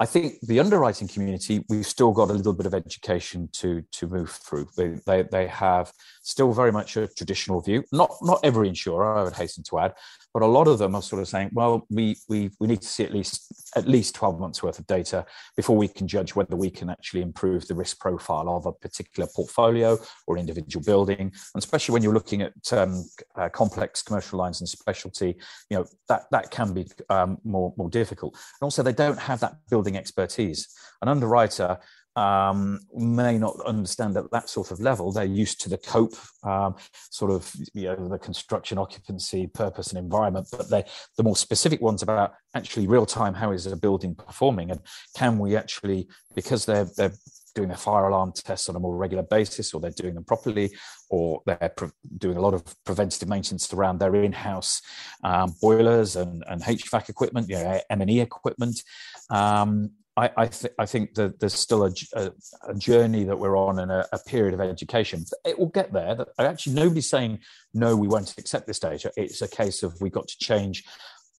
I 0.00 0.06
think 0.06 0.34
the 0.42 0.60
underwriting 0.60 1.08
community, 1.08 1.64
we've 1.68 1.84
still 1.84 2.12
got 2.12 2.30
a 2.30 2.32
little 2.32 2.52
bit 2.52 2.66
of 2.66 2.74
education 2.74 3.48
to 3.54 3.82
to 3.92 4.06
move 4.06 4.30
through. 4.30 4.68
They, 4.76 5.00
they, 5.06 5.22
they 5.22 5.46
have 5.48 5.92
still 6.22 6.52
very 6.52 6.70
much 6.70 6.96
a 6.96 7.08
traditional 7.08 7.60
view. 7.60 7.82
Not 7.90 8.10
not 8.22 8.40
every 8.44 8.68
insurer, 8.68 9.16
I 9.16 9.24
would 9.24 9.34
hasten 9.34 9.64
to 9.64 9.80
add, 9.80 9.94
but 10.34 10.42
a 10.42 10.46
lot 10.46 10.68
of 10.68 10.78
them 10.78 10.94
are 10.94 11.02
sort 11.02 11.22
of 11.22 11.28
saying, 11.28 11.50
well, 11.52 11.86
we 11.90 12.16
we 12.28 12.50
we 12.60 12.66
need 12.66 12.82
to 12.82 12.88
see 12.88 13.04
at 13.04 13.12
least 13.12 13.72
at 13.76 13.88
least 13.88 14.14
12 14.14 14.38
months 14.38 14.62
worth 14.62 14.78
of 14.78 14.86
data 14.86 15.24
before 15.56 15.76
we 15.76 15.88
can 15.88 16.06
judge 16.06 16.34
whether 16.34 16.56
we 16.56 16.70
can 16.70 16.90
actually 16.90 17.22
improve 17.22 17.66
the 17.66 17.74
risk 17.74 17.98
profile 17.98 18.48
of 18.48 18.66
a 18.66 18.72
particular 18.72 19.28
portfolio 19.34 19.98
or 20.26 20.38
individual 20.38 20.84
building. 20.84 21.20
And 21.20 21.32
especially 21.54 21.92
when 21.92 22.02
you're 22.02 22.14
looking 22.14 22.42
at 22.42 22.72
um, 22.72 23.04
uh, 23.36 23.48
complex 23.48 24.02
commercial 24.02 24.38
lines 24.38 24.60
and 24.60 24.68
specialty, 24.68 25.36
you 25.70 25.78
know 25.78 25.86
that 26.08 26.24
that 26.30 26.50
can 26.50 26.72
be 26.72 26.86
um, 27.08 27.38
more 27.44 27.72
more 27.76 27.90
difficult. 27.90 28.34
And 28.34 28.66
also, 28.66 28.82
they 28.82 28.92
don't 28.92 29.18
have 29.18 29.40
that 29.40 29.56
building 29.70 29.96
expertise. 29.96 30.68
An 31.00 31.08
underwriter 31.08 31.78
um, 32.18 32.80
may 32.94 33.38
not 33.38 33.54
understand 33.64 34.16
at 34.16 34.30
that 34.32 34.48
sort 34.48 34.72
of 34.72 34.80
level. 34.80 35.12
They're 35.12 35.24
used 35.24 35.60
to 35.60 35.68
the 35.68 35.78
COPE, 35.78 36.16
um, 36.42 36.74
sort 37.10 37.30
of, 37.30 37.54
you 37.74 37.84
know, 37.84 38.08
the 38.08 38.18
construction, 38.18 38.76
occupancy, 38.76 39.46
purpose, 39.46 39.92
and 39.92 39.98
environment. 39.98 40.48
But 40.50 40.68
they, 40.68 40.84
the 41.16 41.22
more 41.22 41.36
specific 41.36 41.80
ones 41.80 42.02
about 42.02 42.34
actually 42.54 42.88
real 42.88 43.06
time, 43.06 43.34
how 43.34 43.52
is 43.52 43.66
a 43.66 43.76
building 43.76 44.16
performing, 44.16 44.72
and 44.72 44.80
can 45.16 45.38
we 45.38 45.56
actually, 45.56 46.08
because 46.34 46.66
they're 46.66 46.88
they're 46.96 47.14
doing 47.54 47.68
their 47.68 47.76
fire 47.76 48.08
alarm 48.08 48.32
tests 48.32 48.68
on 48.68 48.74
a 48.74 48.80
more 48.80 48.96
regular 48.96 49.22
basis, 49.22 49.72
or 49.72 49.80
they're 49.80 49.90
doing 49.92 50.14
them 50.14 50.24
properly, 50.24 50.70
or 51.10 51.40
they're 51.46 51.72
pre- 51.76 51.90
doing 52.18 52.36
a 52.36 52.40
lot 52.40 52.54
of 52.54 52.62
preventative 52.84 53.28
maintenance 53.28 53.72
around 53.72 53.98
their 53.98 54.14
in-house 54.16 54.82
um, 55.22 55.54
boilers 55.60 56.16
and, 56.16 56.44
and 56.48 56.62
HVAC 56.62 57.08
equipment, 57.08 57.48
you 57.48 57.56
know, 57.56 57.80
M&E 57.90 58.20
equipment. 58.20 58.82
Um, 59.30 59.90
I, 60.18 60.30
I, 60.36 60.46
th- 60.46 60.72
I 60.78 60.84
think 60.86 61.14
that 61.14 61.38
there's 61.38 61.54
still 61.54 61.84
a, 61.84 61.92
a, 62.14 62.32
a, 62.68 62.74
journey 62.74 63.22
that 63.22 63.38
we're 63.38 63.56
on 63.56 63.78
and 63.78 63.92
a, 63.92 64.04
a, 64.12 64.18
period 64.18 64.52
of 64.52 64.60
education. 64.60 65.24
It 65.44 65.56
will 65.56 65.68
get 65.68 65.92
there. 65.92 66.26
Actually, 66.38 66.74
nobody's 66.74 67.08
saying 67.08 67.38
no, 67.72 67.96
we 67.96 68.08
won't 68.08 68.34
accept 68.36 68.66
this 68.66 68.80
data. 68.80 69.12
It's 69.16 69.42
a 69.42 69.48
case 69.48 69.84
of 69.84 69.94
we've 70.00 70.10
got 70.10 70.26
to 70.26 70.38
change 70.38 70.84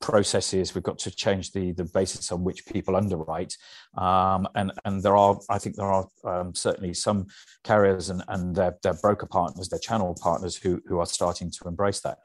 processes. 0.00 0.76
We've 0.76 0.85
got 0.85 1.00
to 1.00 1.11
change 1.11 1.50
the 1.50 1.73
the 1.73 1.87
basis 1.87 2.30
on 2.30 2.44
which 2.44 2.66
people 2.66 2.94
underwrite. 2.94 3.56
Um, 3.97 4.47
and 4.54 4.70
and 4.85 5.02
there 5.02 5.16
are, 5.16 5.40
I 5.50 5.58
think, 5.58 5.75
there 5.75 5.92
are 5.92 6.06
um, 6.25 6.54
certainly 6.54 6.94
some 6.94 7.26
carriers 7.64 8.11
and 8.11 8.23
and 8.28 8.54
their, 8.54 8.76
their 8.85 8.94
broker 8.94 9.26
partners, 9.26 9.68
their 9.68 9.80
channel 9.80 10.16
partners, 10.20 10.56
who 10.56 10.80
who 10.87 11.00
are 11.00 11.06
starting 11.06 11.50
to 11.50 11.68
embrace 11.68 12.00
that. 12.00 12.18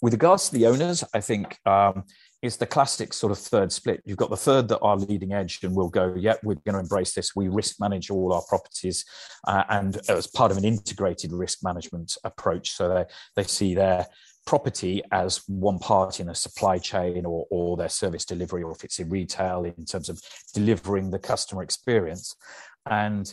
With 0.00 0.14
regards 0.14 0.48
to 0.48 0.54
the 0.54 0.66
owners, 0.66 1.04
I 1.12 1.20
think 1.20 1.58
um, 1.66 2.04
it's 2.42 2.56
the 2.56 2.66
classic 2.66 3.12
sort 3.12 3.30
of 3.30 3.38
third 3.38 3.70
split. 3.70 4.02
You've 4.04 4.16
got 4.16 4.30
the 4.30 4.36
third 4.36 4.66
that 4.68 4.80
are 4.80 4.96
leading 4.96 5.32
edge 5.32 5.60
and 5.62 5.76
will 5.76 5.88
go, 5.88 6.12
yep, 6.16 6.40
we're 6.42 6.56
going 6.56 6.74
to 6.74 6.80
embrace 6.80 7.14
this. 7.14 7.36
We 7.36 7.48
risk 7.48 7.76
manage 7.80 8.10
all 8.10 8.32
our 8.32 8.42
properties, 8.48 9.04
uh, 9.46 9.62
and 9.68 10.00
as 10.08 10.26
part 10.26 10.50
of 10.50 10.58
an 10.58 10.64
integrated 10.64 11.32
risk 11.32 11.60
management 11.62 12.16
approach. 12.24 12.72
So 12.72 12.88
they 12.88 13.04
they 13.36 13.44
see 13.44 13.74
their 13.74 14.06
property 14.44 15.02
as 15.12 15.40
one 15.46 15.78
part 15.78 16.18
in 16.18 16.28
a 16.28 16.34
supply 16.34 16.78
chain 16.78 17.24
or, 17.24 17.46
or 17.50 17.76
their 17.76 17.88
service 17.88 18.24
delivery, 18.24 18.64
or 18.64 18.72
if 18.72 18.82
it's 18.82 18.98
in 18.98 19.08
retail 19.08 19.64
in 19.64 19.84
terms 19.84 20.08
of 20.08 20.20
delivering 20.52 21.10
the 21.10 21.18
customer 21.18 21.62
experience. 21.62 22.34
And 22.90 23.32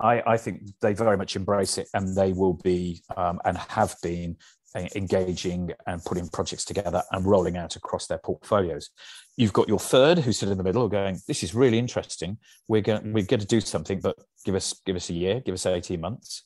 I, 0.00 0.22
I, 0.26 0.36
think 0.36 0.62
they 0.80 0.94
very 0.94 1.16
much 1.16 1.36
embrace 1.36 1.76
it 1.76 1.88
and 1.92 2.16
they 2.16 2.32
will 2.32 2.54
be 2.54 3.02
um, 3.16 3.40
and 3.44 3.58
have 3.58 3.96
been 4.02 4.36
engaging 4.76 5.70
and 5.86 6.04
putting 6.04 6.28
projects 6.28 6.64
together 6.64 7.02
and 7.12 7.24
rolling 7.24 7.56
out 7.56 7.76
across 7.76 8.06
their 8.06 8.18
portfolios. 8.18 8.90
You've 9.36 9.52
got 9.52 9.68
your 9.68 9.78
third 9.78 10.18
who 10.18 10.32
sit 10.32 10.48
in 10.48 10.58
the 10.58 10.64
middle 10.64 10.88
going, 10.88 11.18
this 11.26 11.42
is 11.42 11.54
really 11.54 11.78
interesting. 11.78 12.38
We're 12.66 12.82
going 12.82 13.12
we're 13.12 13.24
going 13.24 13.40
to 13.40 13.46
do 13.46 13.60
something, 13.60 14.00
but 14.00 14.16
give 14.44 14.54
us 14.54 14.80
give 14.84 14.96
us 14.96 15.10
a 15.10 15.14
year, 15.14 15.40
give 15.40 15.54
us 15.54 15.66
18 15.66 16.00
months. 16.00 16.44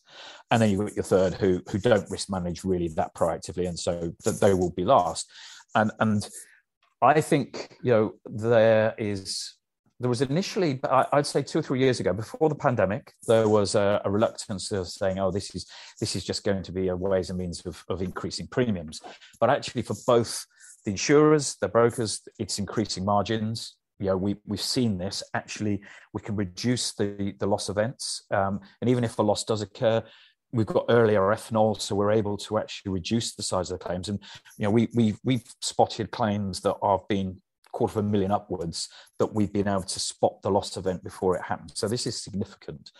And 0.50 0.62
then 0.62 0.70
you've 0.70 0.80
got 0.80 0.94
your 0.94 1.04
third 1.04 1.34
who 1.34 1.62
who 1.70 1.78
don't 1.78 2.10
risk 2.10 2.30
manage 2.30 2.64
really 2.64 2.88
that 2.88 3.14
proactively. 3.14 3.68
And 3.68 3.78
so 3.78 4.12
that 4.24 4.40
they 4.40 4.54
will 4.54 4.72
be 4.72 4.84
last. 4.84 5.30
And 5.74 5.90
and 5.98 6.28
I 7.00 7.20
think, 7.20 7.76
you 7.82 7.92
know, 7.92 8.12
there 8.26 8.94
is 8.96 9.54
there 10.02 10.08
was 10.08 10.20
initially, 10.20 10.80
I'd 10.82 11.26
say 11.26 11.42
two 11.42 11.60
or 11.60 11.62
three 11.62 11.78
years 11.78 12.00
ago, 12.00 12.12
before 12.12 12.48
the 12.48 12.56
pandemic, 12.56 13.12
there 13.28 13.48
was 13.48 13.76
a, 13.76 14.02
a, 14.04 14.10
reluctance 14.10 14.72
of 14.72 14.88
saying, 14.88 15.20
"Oh, 15.20 15.30
this 15.30 15.54
is 15.54 15.64
this 16.00 16.16
is 16.16 16.24
just 16.24 16.42
going 16.42 16.64
to 16.64 16.72
be 16.72 16.88
a 16.88 16.96
ways 16.96 17.30
and 17.30 17.38
means 17.38 17.64
of, 17.64 17.84
of 17.88 18.02
increasing 18.02 18.48
premiums." 18.48 19.00
But 19.38 19.48
actually, 19.48 19.82
for 19.82 19.94
both 20.04 20.44
the 20.84 20.90
insurers, 20.90 21.54
the 21.60 21.68
brokers, 21.68 22.20
it's 22.40 22.58
increasing 22.58 23.04
margins. 23.04 23.76
You 24.00 24.06
know, 24.06 24.16
we 24.16 24.34
we've 24.44 24.60
seen 24.60 24.98
this. 24.98 25.22
Actually, 25.34 25.80
we 26.12 26.20
can 26.20 26.34
reduce 26.34 26.94
the 26.94 27.34
the 27.38 27.46
loss 27.46 27.68
events, 27.68 28.24
um, 28.32 28.58
and 28.80 28.90
even 28.90 29.04
if 29.04 29.16
a 29.20 29.22
loss 29.22 29.44
does 29.44 29.62
occur, 29.62 30.02
we've 30.52 30.66
got 30.66 30.86
earlier 30.88 31.20
ethanol, 31.20 31.80
so 31.80 31.94
we're 31.94 32.10
able 32.10 32.36
to 32.38 32.58
actually 32.58 32.90
reduce 32.90 33.36
the 33.36 33.42
size 33.44 33.70
of 33.70 33.78
the 33.78 33.84
claims. 33.84 34.08
And 34.08 34.18
you 34.58 34.64
know, 34.64 34.70
we 34.70 34.88
we 34.96 35.14
we've 35.22 35.44
spotted 35.60 36.10
claims 36.10 36.60
that 36.62 36.74
have 36.82 37.06
being 37.08 37.40
quarter 37.72 37.98
of 37.98 38.04
a 38.04 38.08
million 38.08 38.30
upwards 38.30 38.88
that 39.18 39.34
we've 39.34 39.52
been 39.52 39.68
able 39.68 39.82
to 39.82 40.00
spot 40.00 40.40
the 40.42 40.50
loss 40.50 40.76
event 40.76 41.02
before 41.02 41.36
it 41.36 41.42
happens. 41.42 41.72
So 41.74 41.88
this 41.88 42.06
is 42.06 42.22
significant. 42.22 42.90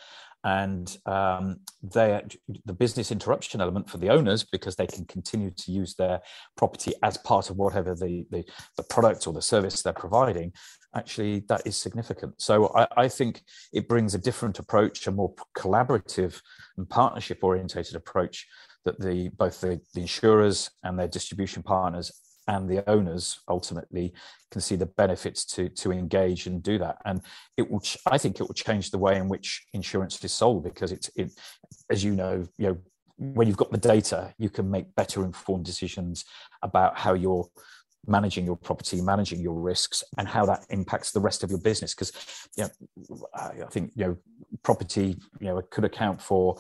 And 0.45 0.97
um, 1.07 1.61
they, 1.83 2.21
the 2.65 2.73
business 2.73 3.13
interruption 3.13 3.61
element 3.61 3.89
for 3.89 3.99
the 3.99 4.11
owners, 4.11 4.43
because 4.43 4.75
they 4.75 4.89
can 4.89 5.05
continue 5.05 5.53
to 5.53 5.71
use 5.71 5.95
their 5.95 6.21
property 6.57 6.93
as 7.05 7.17
part 7.19 7.49
of 7.49 7.57
whatever 7.57 7.95
the, 7.95 8.27
the, 8.31 8.45
the 8.77 8.83
product 8.83 9.29
or 9.29 9.33
the 9.33 9.43
service 9.43 9.83
they're 9.83 9.93
providing, 9.93 10.53
actually 10.97 11.45
that 11.49 11.65
is 11.65 11.77
significant. 11.77 12.35
So 12.39 12.73
I, 12.75 12.87
I 12.97 13.09
think 13.09 13.43
it 13.73 13.89
brings 13.89 14.15
a 14.15 14.19
different 14.19 14.59
approach, 14.59 15.07
a 15.07 15.13
more 15.13 15.33
collaborative 15.57 16.41
and 16.77 16.89
partnership 16.89 17.39
orientated 17.43 17.95
approach 17.95 18.47
that 18.85 18.99
the 18.99 19.29
both 19.37 19.61
the, 19.61 19.81
the 19.95 20.01
insurers 20.01 20.71
and 20.83 20.99
their 20.99 21.07
distribution 21.07 21.63
partners 21.63 22.11
and 22.49 22.69
the 22.69 22.89
owners 22.89 23.41
ultimately 23.49 24.13
can 24.51 24.61
see 24.61 24.77
the 24.77 24.87
benefits 24.87 25.45
to 25.45 25.69
to 25.71 25.93
engage 25.93 26.47
and 26.47 26.63
do 26.63 26.79
that. 26.79 26.97
And 27.05 27.21
it 27.57 27.71
will 27.71 27.83
i 28.07 28.19
think 28.19 28.41
it 28.41 28.45
will 28.45 28.55
change 28.55 28.91
the 28.91 28.99
way 28.99 29.17
in 29.17 29.29
which 29.29 29.65
insurance 29.73 30.23
is 30.25 30.33
sold 30.33 30.65
because 30.65 30.93
it's 30.93 31.11
it 31.17 31.33
as 31.91 32.03
you 32.05 32.13
know 32.13 32.47
you 32.59 32.67
know 32.69 32.79
when 33.19 33.47
you've 33.47 33.57
got 33.57 33.71
the 33.71 33.79
data 33.79 34.35
you 34.39 34.51
can 34.51 34.71
make 34.71 34.95
better 34.95 35.25
informed 35.25 35.65
decisions 35.65 36.25
about 36.63 36.99
how 36.99 37.15
you're 37.15 37.47
managing 38.07 38.45
your 38.45 38.57
property, 38.57 39.01
managing 39.01 39.41
your 39.41 39.55
risks, 39.55 40.03
and 40.19 40.27
how 40.27 40.45
that 40.47 40.65
impacts 40.71 41.13
the 41.13 41.21
rest 41.21 41.43
of 41.43 41.51
your 41.51 41.61
business. 41.61 41.95
Because 41.95 42.13
you 42.57 42.65
know, 42.65 43.27
I 43.35 43.67
think 43.71 43.93
you 43.95 44.07
know 44.07 44.17
property 44.63 45.17
you 45.41 45.47
know 45.47 45.61
could 45.71 45.85
account 45.85 46.21
for 46.21 46.57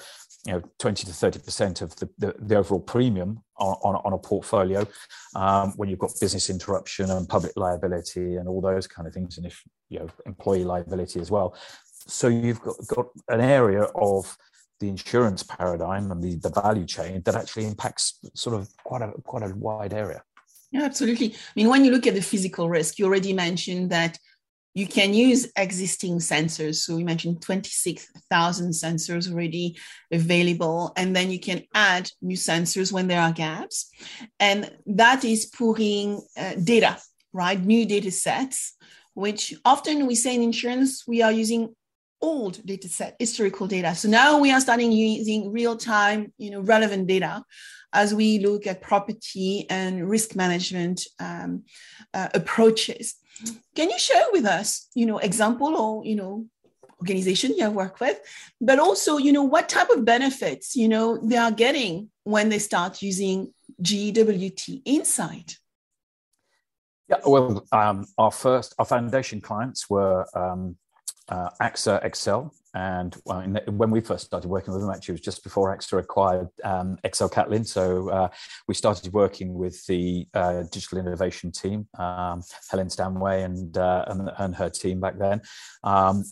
you 0.46 0.52
know 0.52 0.62
20 0.78 1.06
to 1.06 1.12
30 1.12 1.38
percent 1.40 1.82
of 1.82 1.94
the, 1.96 2.08
the, 2.18 2.34
the, 2.38 2.56
overall 2.56 2.80
premium 2.80 3.42
on, 3.58 3.76
on, 3.82 4.02
on 4.04 4.12
a 4.12 4.18
portfolio 4.18 4.87
um, 5.37 5.72
when 5.76 5.88
you've 5.88 5.99
got 5.99 6.11
business 6.20 6.50
interruption 6.50 7.11
and 7.11 7.28
public 7.28 7.52
liability 7.56 8.37
and 8.37 8.49
all 8.49 8.61
those 8.61 8.87
kind 8.87 9.06
of 9.06 9.14
things, 9.14 9.37
and 9.37 9.46
if 9.46 9.62
you 9.88 9.99
know 9.99 10.08
employee 10.26 10.64
liability 10.64 11.20
as 11.20 11.30
well. 11.30 11.54
So 12.06 12.26
you've 12.26 12.61
got, 12.61 12.75
got 12.88 13.06
an 13.28 13.40
area 13.40 13.82
of 13.94 14.37
the 14.80 14.88
insurance 14.88 15.44
paradigm 15.44 16.11
and 16.11 16.20
the, 16.20 16.34
the 16.37 16.50
value 16.50 16.84
chain 16.84 17.22
that 17.25 17.37
actually 17.37 17.66
impacts 17.66 18.18
sort 18.34 18.56
of 18.56 18.68
quite 18.82 19.02
a 19.02 19.12
quite 19.22 19.44
a 19.44 19.54
wide 19.54 19.92
area. 19.92 20.22
Yeah, 20.73 20.85
absolutely. 20.85 21.35
I 21.35 21.37
mean, 21.55 21.69
when 21.69 21.85
you 21.85 21.91
look 21.91 22.07
at 22.07 22.14
the 22.14 22.23
physical 22.23 22.69
risk, 22.69 22.99
you 22.99 23.05
already 23.05 23.33
mentioned 23.35 23.91
that 23.91 24.19
you 24.75 24.87
can 24.87 25.12
use 25.12 25.52
existing 25.57 26.17
sensors. 26.17 26.76
So 26.76 26.97
we 26.97 27.05
mentioned 27.05 27.43
26,000 27.43 28.71
sensors 28.71 29.31
already 29.31 29.76
available, 30.11 30.93
and 30.97 31.14
then 31.14 31.31
you 31.31 31.38
can 31.38 31.62
add 31.75 32.11
new 32.23 32.38
sensors 32.38 32.91
when 32.91 33.07
there 33.07 33.21
are 33.21 33.33
gaps. 33.33 33.91
And 34.41 34.71
that 34.87 35.25
is 35.25 35.45
putting 35.45 36.23
uh, 36.38 36.55
data, 36.64 36.97
right? 37.35 37.61
New 37.61 37.85
data 37.85 38.11
sets, 38.11 38.75
which 39.12 39.52
often 39.67 40.07
we 40.07 40.14
say 40.14 40.35
in 40.35 40.43
insurance, 40.43 41.07
we 41.07 41.21
are 41.21 41.33
using 41.33 41.75
old 42.23 42.64
data 42.64 42.88
set, 42.88 43.17
historical 43.19 43.67
data. 43.67 43.95
So 43.95 44.09
now 44.09 44.38
we 44.38 44.50
are 44.52 44.61
starting 44.61 44.91
using 44.93 45.52
real 45.52 45.76
time, 45.76 46.33
you 46.38 46.50
know, 46.50 46.61
relevant 46.61 47.09
data 47.09 47.45
as 47.92 48.14
we 48.14 48.38
look 48.38 48.66
at 48.66 48.80
property 48.80 49.66
and 49.68 50.08
risk 50.08 50.34
management 50.34 51.06
um, 51.20 51.64
uh, 52.14 52.28
approaches. 52.34 53.14
Can 53.75 53.90
you 53.90 53.99
share 53.99 54.26
with 54.32 54.44
us, 54.44 54.88
you 54.94 55.06
know, 55.06 55.18
example 55.18 55.76
or 55.76 56.04
you 56.04 56.16
know, 56.16 56.46
organization 57.00 57.54
you 57.56 57.64
have 57.64 57.72
worked 57.72 58.00
with, 58.00 58.20
but 58.61 58.78
also, 58.78 59.16
you 59.16 59.32
know, 59.32 59.42
what 59.42 59.68
type 59.68 59.90
of 59.90 60.04
benefits 60.04 60.76
you 60.76 60.88
know 60.88 61.18
they 61.18 61.37
are 61.37 61.50
getting 61.50 62.11
when 62.25 62.49
they 62.49 62.58
start 62.58 63.02
using 63.02 63.52
GWT 63.82 64.82
Insight? 64.84 65.58
Yeah, 67.08 67.18
well, 67.26 67.66
um, 67.72 68.06
our 68.16 68.30
first, 68.30 68.75
our 68.78 68.84
foundation 68.84 69.40
clients 69.40 69.90
were 69.90 70.25
um, 70.34 70.76
uh, 71.29 71.50
AXA 71.61 72.14
XL. 72.14 72.55
And 72.75 73.14
when 73.26 73.91
we 73.91 74.00
first 74.00 74.25
started 74.25 74.49
working 74.49 74.73
with 74.73 74.83
them, 74.83 74.91
actually, 74.91 75.12
it 75.12 75.21
was 75.21 75.21
just 75.21 75.43
before 75.43 75.76
AXA 75.76 75.99
acquired 75.99 76.49
um, 76.64 76.97
XL 77.07 77.26
Catlin. 77.26 77.64
So 77.64 78.09
uh, 78.09 78.29
we 78.67 78.75
started 78.75 79.12
working 79.12 79.52
with 79.52 79.85
the 79.87 80.26
uh, 80.33 80.62
digital 80.71 80.99
innovation 80.99 81.52
team, 81.52 81.87
um, 81.99 82.43
Helen 82.71 82.88
Stanway 82.88 83.43
and, 83.43 83.76
uh, 83.76 84.07
and, 84.09 84.31
and 84.38 84.57
her 84.57 84.71
team 84.71 85.00
back 85.00 85.19
then. 85.19 85.43
Um, 85.85 86.25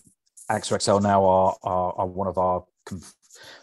AXA 0.51 0.81
XL 0.83 1.01
now 1.01 1.25
are, 1.25 1.57
are, 1.63 1.93
are 1.99 2.07
one 2.07 2.27
of 2.27 2.39
our 2.39 2.65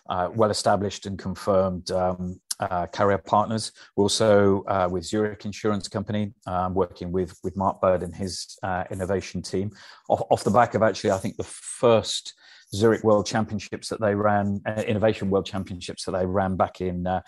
uh, 0.10 0.30
well 0.34 0.52
established 0.52 1.06
and 1.06 1.18
confirmed 1.18 1.92
um, 1.92 2.40
uh, 2.60 2.88
carrier 2.88 3.18
partners. 3.18 3.72
We're 3.96 4.06
also 4.06 4.64
uh, 4.64 4.88
with 4.92 5.06
Zurich 5.06 5.46
Insurance 5.46 5.88
Company, 5.88 6.34
um, 6.46 6.74
working 6.74 7.12
with 7.12 7.38
with 7.44 7.56
Mark 7.56 7.82
Bird 7.82 8.04
and 8.04 8.16
his 8.16 8.58
uh, 8.64 8.84
innovation 8.92 9.42
team. 9.42 9.72
Off, 10.10 10.22
off, 10.30 10.44
the 10.44 10.52
back 10.52 10.74
of 10.74 10.82
actually, 10.82 11.12
I 11.12 11.18
think 11.18 11.38
the 11.38 11.44
first 11.44 12.34
Zurich 12.76 13.04
World 13.04 13.26
Championships 13.26 13.88
that 13.90 14.02
they 14.02 14.14
ran, 14.14 14.62
uh, 14.66 14.84
Innovation 14.86 15.30
World 15.30 15.46
Championships 15.46 16.04
that 16.06 16.12
they 16.12 16.26
ran 16.26 16.56
back 16.56 16.82
in 16.82 17.08
uh, 17.08 17.22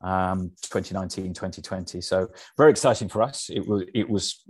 um, 0.00 0.52
2019, 0.62 1.34
2020. 1.34 2.00
So 2.00 2.28
very 2.56 2.70
exciting 2.70 3.08
for 3.08 3.22
us. 3.22 3.50
It 3.50 3.66
was 3.66 3.84
it 3.94 4.08
was 4.08 4.42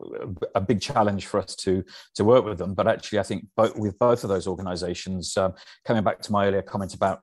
a 0.55 0.61
big 0.61 0.81
challenge 0.81 1.27
for 1.27 1.41
us 1.41 1.57
to 1.57 1.85
to 2.15 2.25
work 2.25 2.45
with 2.45 2.59
them. 2.59 2.75
But 2.75 2.87
actually, 2.87 3.19
I 3.19 3.25
think 3.25 3.47
both, 3.57 3.77
with 3.77 3.99
both 3.99 4.23
of 4.23 4.31
those 4.31 4.47
organisations, 4.47 5.37
um, 5.37 5.55
coming 5.85 6.05
back 6.05 6.21
to 6.21 6.33
my 6.33 6.47
earlier 6.47 6.63
comment 6.63 6.95
about 6.95 7.23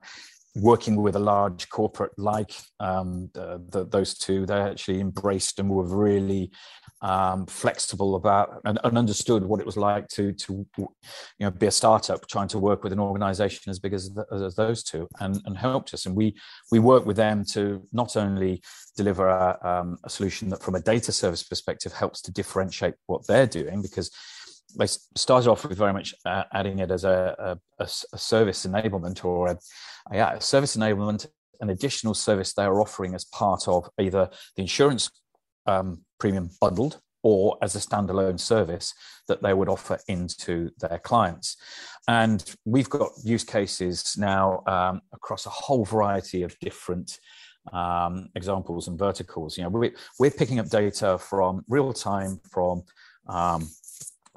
working 0.55 1.01
with 1.01 1.15
a 1.15 1.19
large 1.19 1.67
corporate 1.69 2.11
like 2.17 2.53
um, 2.79 3.29
the, 3.33 3.63
the, 3.69 3.85
those 3.85 4.17
two, 4.17 4.45
they 4.45 4.59
actually 4.59 4.99
embraced 4.99 5.59
and 5.59 5.69
were 5.69 5.83
really 5.83 6.51
um, 7.01 7.45
flexible 7.47 8.15
about 8.15 8.61
and, 8.63 8.79
and, 8.83 8.97
understood 8.97 9.43
what 9.43 9.59
it 9.59 9.65
was 9.65 9.75
like 9.75 10.07
to 10.07 10.31
to 10.31 10.65
you 10.77 10.87
know 11.41 11.51
be 11.51 11.65
a 11.65 11.71
startup 11.71 12.25
trying 12.27 12.47
to 12.47 12.57
work 12.57 12.81
with 12.81 12.93
an 12.93 12.99
organization 12.99 13.69
as 13.69 13.77
big 13.77 13.93
as, 13.93 14.09
as, 14.31 14.41
as 14.41 14.55
those 14.55 14.83
two 14.83 15.05
and, 15.19 15.41
and 15.45 15.57
helped 15.57 15.93
us. 15.93 16.05
And 16.05 16.15
we 16.15 16.33
we 16.71 16.79
work 16.79 17.05
with 17.05 17.17
them 17.17 17.43
to 17.51 17.85
not 17.91 18.15
only 18.15 18.63
deliver 18.95 19.27
a, 19.27 19.57
um, 19.63 19.97
a 20.05 20.09
solution 20.09 20.47
that 20.49 20.63
from 20.63 20.75
a 20.75 20.79
data 20.79 21.11
service 21.11 21.43
perspective 21.43 21.91
helps 21.91 22.21
to 22.21 22.31
differentiate 22.31 22.93
what 23.07 23.27
they're 23.27 23.47
doing 23.47 23.81
because 23.81 24.09
they 24.77 24.87
started 24.87 25.49
off 25.49 25.65
with 25.65 25.77
very 25.77 25.93
much 25.93 26.13
uh, 26.25 26.43
adding 26.53 26.79
it 26.79 26.91
as 26.91 27.03
a, 27.03 27.57
a, 27.79 27.83
a 27.83 28.17
service 28.17 28.65
enablement 28.65 29.23
or 29.23 29.47
a, 29.47 29.57
a 30.11 30.41
service 30.41 30.75
enablement, 30.75 31.27
an 31.61 31.69
additional 31.69 32.13
service 32.13 32.53
they 32.53 32.63
are 32.63 32.81
offering 32.81 33.15
as 33.15 33.25
part 33.25 33.67
of 33.67 33.89
either 33.99 34.29
the 34.55 34.61
insurance 34.61 35.09
um, 35.65 36.01
premium 36.19 36.49
bundled 36.59 36.99
or 37.23 37.57
as 37.61 37.75
a 37.75 37.79
standalone 37.79 38.39
service 38.39 38.93
that 39.27 39.41
they 39.41 39.53
would 39.53 39.69
offer 39.69 39.97
into 40.07 40.69
their 40.79 40.99
clients. 40.99 41.55
And 42.07 42.43
we've 42.65 42.89
got 42.89 43.11
use 43.23 43.45
cases 43.45 44.15
now 44.17 44.61
um, 44.67 45.01
across 45.13 45.45
a 45.45 45.49
whole 45.49 45.85
variety 45.85 46.43
of 46.43 46.57
different 46.59 47.17
um, 47.71 48.27
examples 48.35 48.89
and 48.89 48.99
verticals. 48.99 49.57
You 49.57 49.63
know, 49.63 49.69
we, 49.69 49.91
we're 50.19 50.31
picking 50.31 50.59
up 50.59 50.69
data 50.69 51.17
from 51.17 51.63
real 51.69 51.93
time 51.93 52.41
from 52.51 52.83
um, 53.29 53.69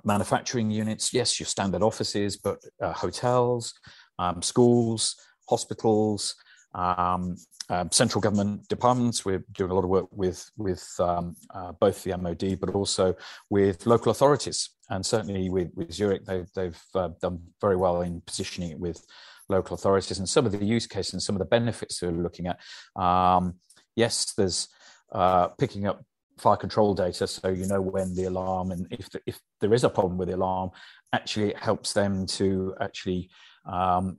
manufacturing 0.04 0.70
units, 0.70 1.12
yes, 1.12 1.38
your 1.40 1.46
standard 1.46 1.82
offices, 1.82 2.36
but 2.36 2.58
uh, 2.80 2.92
hotels, 2.92 3.74
um, 4.18 4.42
schools, 4.42 5.16
hospitals, 5.48 6.34
um, 6.74 7.36
uh, 7.68 7.84
central 7.90 8.20
government 8.20 8.68
departments. 8.68 9.24
We're 9.24 9.44
doing 9.52 9.70
a 9.70 9.74
lot 9.74 9.84
of 9.84 9.90
work 9.90 10.06
with 10.12 10.48
with 10.56 10.88
um, 11.00 11.34
uh, 11.54 11.72
both 11.72 12.02
the 12.04 12.16
MOD, 12.16 12.60
but 12.60 12.70
also 12.74 13.14
with 13.50 13.86
local 13.86 14.12
authorities, 14.12 14.70
and 14.90 15.04
certainly 15.04 15.48
with, 15.48 15.70
with 15.74 15.92
Zurich, 15.92 16.24
they've 16.24 16.48
they've 16.54 16.80
uh, 16.94 17.10
done 17.20 17.40
very 17.60 17.76
well 17.76 18.02
in 18.02 18.20
positioning 18.20 18.70
it 18.70 18.78
with 18.78 19.04
local 19.48 19.74
authorities 19.74 20.18
and 20.18 20.28
some 20.28 20.44
of 20.44 20.52
the 20.52 20.64
use 20.64 20.86
cases 20.86 21.14
and 21.14 21.22
some 21.22 21.36
of 21.36 21.38
the 21.38 21.44
benefits 21.44 22.02
we're 22.02 22.10
looking 22.10 22.46
at. 22.46 22.58
Um, 23.00 23.54
yes, 23.94 24.32
there's 24.36 24.68
uh, 25.12 25.48
picking 25.48 25.86
up 25.86 26.04
fire 26.38 26.56
control 26.56 26.94
data 26.94 27.26
so 27.26 27.48
you 27.48 27.66
know 27.66 27.80
when 27.80 28.14
the 28.14 28.24
alarm 28.24 28.70
and 28.70 28.86
if, 28.90 29.08
if 29.24 29.40
there 29.60 29.74
is 29.74 29.84
a 29.84 29.90
problem 29.90 30.18
with 30.18 30.28
the 30.28 30.36
alarm. 30.36 30.70
Actually 31.12 31.50
it 31.50 31.58
helps 31.58 31.92
them 31.92 32.26
to 32.26 32.74
actually 32.80 33.30
um, 33.64 34.18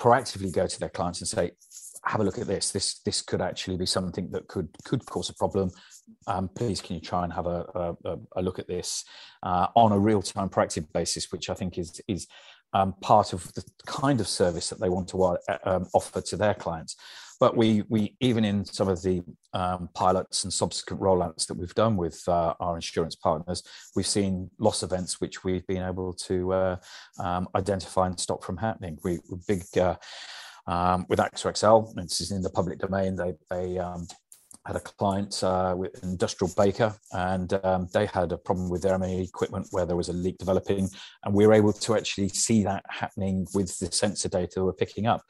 proactively 0.00 0.52
go 0.52 0.66
to 0.66 0.80
their 0.80 0.88
clients 0.88 1.20
and 1.20 1.28
say 1.28 1.52
have 2.04 2.20
a 2.20 2.24
look 2.24 2.38
at 2.38 2.46
this. 2.46 2.70
This 2.70 3.00
this 3.00 3.20
could 3.22 3.40
actually 3.40 3.76
be 3.76 3.86
something 3.86 4.30
that 4.30 4.48
could 4.48 4.68
could 4.84 5.04
cause 5.06 5.28
a 5.28 5.34
problem. 5.34 5.70
Um, 6.26 6.48
please 6.48 6.80
can 6.80 6.96
you 6.96 7.00
try 7.00 7.24
and 7.24 7.32
have 7.32 7.46
a, 7.46 7.94
a, 8.04 8.16
a 8.36 8.42
look 8.42 8.58
at 8.58 8.68
this? 8.68 9.04
Uh, 9.42 9.66
on 9.74 9.92
a 9.92 9.98
real-time 9.98 10.50
proactive 10.50 10.92
basis 10.92 11.32
which 11.32 11.48
i 11.48 11.54
think 11.54 11.78
is 11.78 11.98
is 12.06 12.26
um, 12.72 12.94
part 13.00 13.32
of 13.32 13.52
the 13.54 13.64
kind 13.86 14.20
of 14.20 14.28
service 14.28 14.68
that 14.68 14.80
they 14.80 14.88
want 14.88 15.08
to 15.08 15.22
uh, 15.22 15.36
um, 15.64 15.86
offer 15.94 16.20
to 16.20 16.36
their 16.36 16.54
clients 16.54 16.96
but 17.40 17.56
we 17.56 17.82
we 17.88 18.14
even 18.20 18.44
in 18.44 18.64
some 18.66 18.86
of 18.86 19.02
the 19.02 19.22
um, 19.54 19.88
pilots 19.94 20.44
and 20.44 20.52
subsequent 20.52 21.00
rollouts 21.00 21.46
that 21.46 21.54
we've 21.54 21.74
done 21.74 21.96
with 21.96 22.22
uh, 22.28 22.54
our 22.60 22.76
insurance 22.76 23.16
partners, 23.16 23.62
we've 23.96 24.06
seen 24.06 24.50
loss 24.58 24.82
events 24.82 25.20
which 25.20 25.42
we've 25.42 25.66
been 25.66 25.82
able 25.82 26.12
to 26.12 26.52
uh, 26.52 26.76
um, 27.18 27.48
identify 27.56 28.06
and 28.06 28.20
stop 28.20 28.44
from 28.44 28.58
happening. 28.58 28.98
We 29.02 29.18
big 29.48 29.62
uh, 29.76 29.96
um, 30.66 31.06
with 31.08 31.18
AXA 31.18 31.56
XL. 31.56 31.98
This 31.98 32.20
is 32.20 32.30
in 32.30 32.42
the 32.42 32.50
public 32.50 32.78
domain. 32.78 33.16
They 33.16 33.32
they 33.48 33.78
um, 33.78 34.06
had 34.66 34.76
a 34.76 34.80
client 34.80 35.42
uh, 35.42 35.74
with 35.76 36.02
industrial 36.02 36.52
baker 36.56 36.94
and 37.12 37.54
um, 37.64 37.88
they 37.94 38.06
had 38.06 38.32
a 38.32 38.38
problem 38.38 38.68
with 38.68 38.82
their 38.82 38.94
M&E 38.94 39.22
equipment 39.22 39.66
where 39.70 39.86
there 39.86 39.96
was 39.96 40.08
a 40.08 40.12
leak 40.12 40.38
developing 40.38 40.88
and 41.24 41.34
we 41.34 41.46
were 41.46 41.54
able 41.54 41.72
to 41.72 41.96
actually 41.96 42.28
see 42.28 42.62
that 42.62 42.84
happening 42.88 43.46
with 43.54 43.78
the 43.78 43.90
sensor 43.90 44.28
data 44.28 44.62
we're 44.62 44.72
picking 44.72 45.06
up 45.06 45.22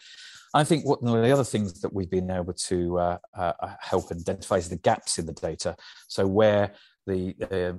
I 0.52 0.64
think 0.64 0.84
one 0.84 1.16
of 1.16 1.22
the 1.22 1.32
other 1.32 1.44
things 1.44 1.80
that 1.80 1.92
we've 1.92 2.10
been 2.10 2.30
able 2.30 2.54
to 2.54 2.98
uh, 2.98 3.18
uh, 3.36 3.52
help 3.78 4.10
identify 4.10 4.56
is 4.56 4.68
the 4.68 4.76
gaps 4.76 5.18
in 5.18 5.26
the 5.26 5.32
data. 5.32 5.76
So 6.08 6.26
where 6.26 6.74
the 7.06 7.34
uh, 7.50 7.78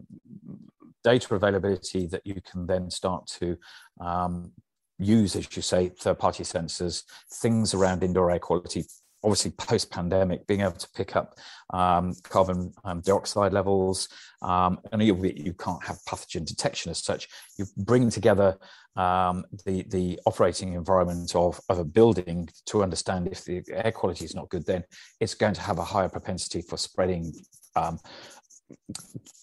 data 1.04 1.36
availability 1.36 2.08
that 2.08 2.26
you 2.26 2.40
can 2.50 2.66
then 2.66 2.90
start 2.90 3.28
to 3.40 3.58
um, 4.00 4.52
use, 4.98 5.36
as 5.36 5.54
you 5.56 5.62
say, 5.62 5.90
third-party 5.90 6.44
sensors, 6.44 7.04
things 7.42 7.74
around 7.74 8.04
indoor 8.04 8.32
air 8.32 8.40
quality 8.40 8.86
obviously 9.24 9.52
post 9.52 9.92
pandemic, 9.92 10.48
being 10.48 10.62
able 10.62 10.72
to 10.72 10.88
pick 10.96 11.16
up 11.16 11.36
um, 11.72 12.14
carbon 12.24 12.74
um, 12.84 13.02
dioxide 13.02 13.54
levels, 13.54 14.10
um, 14.42 14.80
and 14.92 15.02
you, 15.04 15.16
you 15.36 15.54
can't 15.54 15.84
have 15.86 16.00
pathogen 16.08 16.46
detection 16.46 16.92
as 16.92 17.04
such. 17.04 17.28
You 17.58 17.66
bring 17.78 18.10
together 18.10 18.58
um, 18.96 19.46
the 19.66 19.84
the 19.90 20.20
operating 20.26 20.74
environment 20.74 21.36
of, 21.36 21.60
of 21.70 21.80
a 21.80 21.86
building 21.86 22.50
to 22.68 22.84
understand 22.84 23.28
if 23.28 23.46
the 23.46 23.64
air 23.72 23.92
quality 23.92 24.26
is 24.26 24.36
not 24.36 24.50
good, 24.50 24.66
then 24.66 24.84
it's 25.20 25.36
going 25.36 25.54
to 25.54 25.62
have 25.62 25.80
a 25.80 25.84
higher 25.84 26.10
propensity 26.10 26.62
for 26.62 26.78
spreading 26.78 27.34
um, 27.76 28.00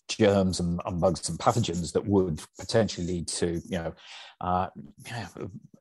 germs 0.09 0.61
and, 0.61 0.81
and, 0.87 1.01
bugs 1.01 1.29
and 1.29 1.39
pathogens 1.39 1.93
that 1.93 2.07
would 2.07 2.43
potentially 2.59 3.07
lead 3.07 3.29
to 3.29 3.61
you 3.69 3.79
know 3.79 3.95
uh, 4.41 4.69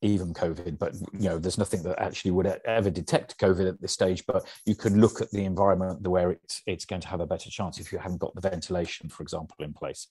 even 0.01 0.33
COVID, 0.33 0.77
but 0.77 0.95
you 1.13 1.29
know 1.29 1.37
there's 1.37 1.57
nothing 1.57 1.83
that 1.83 1.99
actually 1.99 2.31
would 2.31 2.47
ever 2.65 2.89
detect 2.89 3.39
COVID 3.39 3.67
at 3.67 3.81
this 3.81 3.91
stage. 3.91 4.25
But 4.25 4.47
you 4.65 4.75
can 4.75 4.99
look 4.99 5.21
at 5.21 5.31
the 5.31 5.45
environment 5.45 6.07
where 6.07 6.31
it's 6.31 6.61
it's 6.65 6.85
going 6.85 7.01
to 7.01 7.07
have 7.07 7.19
a 7.19 7.27
better 7.27 7.49
chance 7.49 7.79
if 7.79 7.91
you 7.91 7.99
haven't 7.99 8.19
got 8.19 8.33
the 8.35 8.41
ventilation, 8.49 9.09
for 9.09 9.23
example, 9.23 9.57
in 9.59 9.73
place. 9.73 10.07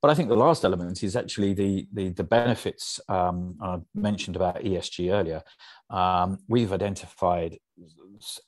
But 0.00 0.10
I 0.10 0.14
think 0.14 0.28
the 0.28 0.36
last 0.36 0.64
element 0.64 1.02
is 1.02 1.16
actually 1.16 1.54
the 1.54 1.86
the, 1.92 2.10
the 2.10 2.24
benefits 2.24 3.00
um, 3.08 3.56
I 3.60 3.78
mentioned 3.94 4.36
about 4.36 4.62
ESG 4.62 5.12
earlier. 5.12 5.42
Um, 5.90 6.38
we've 6.48 6.72
identified, 6.72 7.58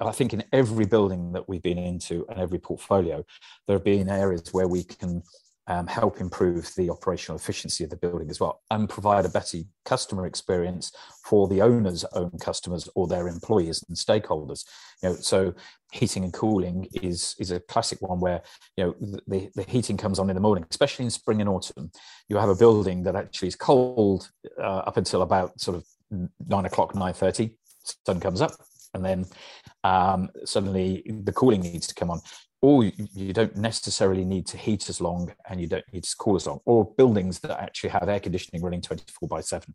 I 0.01 0.13
think, 0.13 0.33
in 0.33 0.45
every 0.53 0.87
building 0.87 1.33
that 1.33 1.49
we've 1.49 1.63
been 1.63 1.79
into 1.79 2.27
and 2.29 2.39
every 2.39 2.59
portfolio, 2.59 3.25
there 3.67 3.77
have 3.77 3.85
been 3.85 4.09
areas 4.09 4.53
where 4.53 4.69
we 4.69 4.85
can 4.85 5.23
um, 5.71 5.87
help 5.87 6.21
improve 6.21 6.75
the 6.77 6.91
operational 6.91 7.39
efficiency 7.39 7.85
of 7.85 7.91
the 7.91 7.97
building 7.97 8.29
as 8.29 8.41
well 8.41 8.61
and 8.73 8.89
provide 8.89 9.25
a 9.25 9.29
better 9.29 9.59
customer 9.85 10.27
experience 10.27 10.91
for 11.25 11.47
the 11.47 11.63
owner's 11.63 12.05
own 12.13 12.33
customers 12.41 12.89
or 12.97 13.07
their 13.07 13.29
employees 13.29 13.85
and 13.89 13.97
stakeholders. 13.97 14.65
You 15.01 15.11
know 15.11 15.15
so 15.15 15.55
heating 15.93 16.25
and 16.25 16.33
cooling 16.33 16.89
is 16.93 17.37
is 17.39 17.53
a 17.53 17.61
classic 17.61 18.03
one 18.03 18.19
where 18.19 18.43
you 18.77 18.85
know 18.85 19.19
the, 19.29 19.49
the 19.55 19.63
heating 19.63 19.97
comes 19.97 20.19
on 20.19 20.29
in 20.29 20.35
the 20.35 20.41
morning 20.41 20.67
especially 20.71 21.05
in 21.05 21.11
spring 21.13 21.41
and 21.41 21.49
autumn. 21.49 21.93
You 22.29 22.37
have 22.39 22.49
a 22.49 22.57
building 22.57 23.05
that 23.05 23.15
actually 23.15 23.49
is 23.49 23.57
cold 23.57 24.29
uh, 24.59 24.83
up 24.89 24.97
until 24.97 25.23
about 25.23 25.61
sort 25.61 25.77
of 25.77 25.87
9 26.49 26.65
o'clock 26.65 26.95
9.30 26.95 27.55
sun 28.05 28.19
comes 28.19 28.41
up 28.41 28.51
and 28.93 29.05
then 29.05 29.25
um, 29.85 30.31
suddenly 30.45 31.05
the 31.07 31.33
cooling 31.33 31.61
needs 31.61 31.87
to 31.87 31.95
come 31.95 32.11
on 32.11 32.21
or 32.63 32.85
you 32.85 33.33
don't 33.33 33.57
necessarily 33.57 34.25
need 34.25 34.47
to 34.47 34.59
heat 34.59 34.89
as 34.91 35.01
long 35.01 35.33
and 35.49 35.61
you 35.61 35.67
don't 35.67 35.85
need 35.93 36.05
to 36.05 36.17
cool 36.19 36.37
as 36.37 36.47
long, 36.47 36.61
or 36.67 36.93
buildings 36.97 37.41
that 37.41 37.59
actually 37.61 37.91
have 37.91 38.09
air 38.09 38.21
conditioning 38.21 38.63
running 38.63 38.83
24 38.83 39.29
by 39.29 39.41
7. 39.41 39.75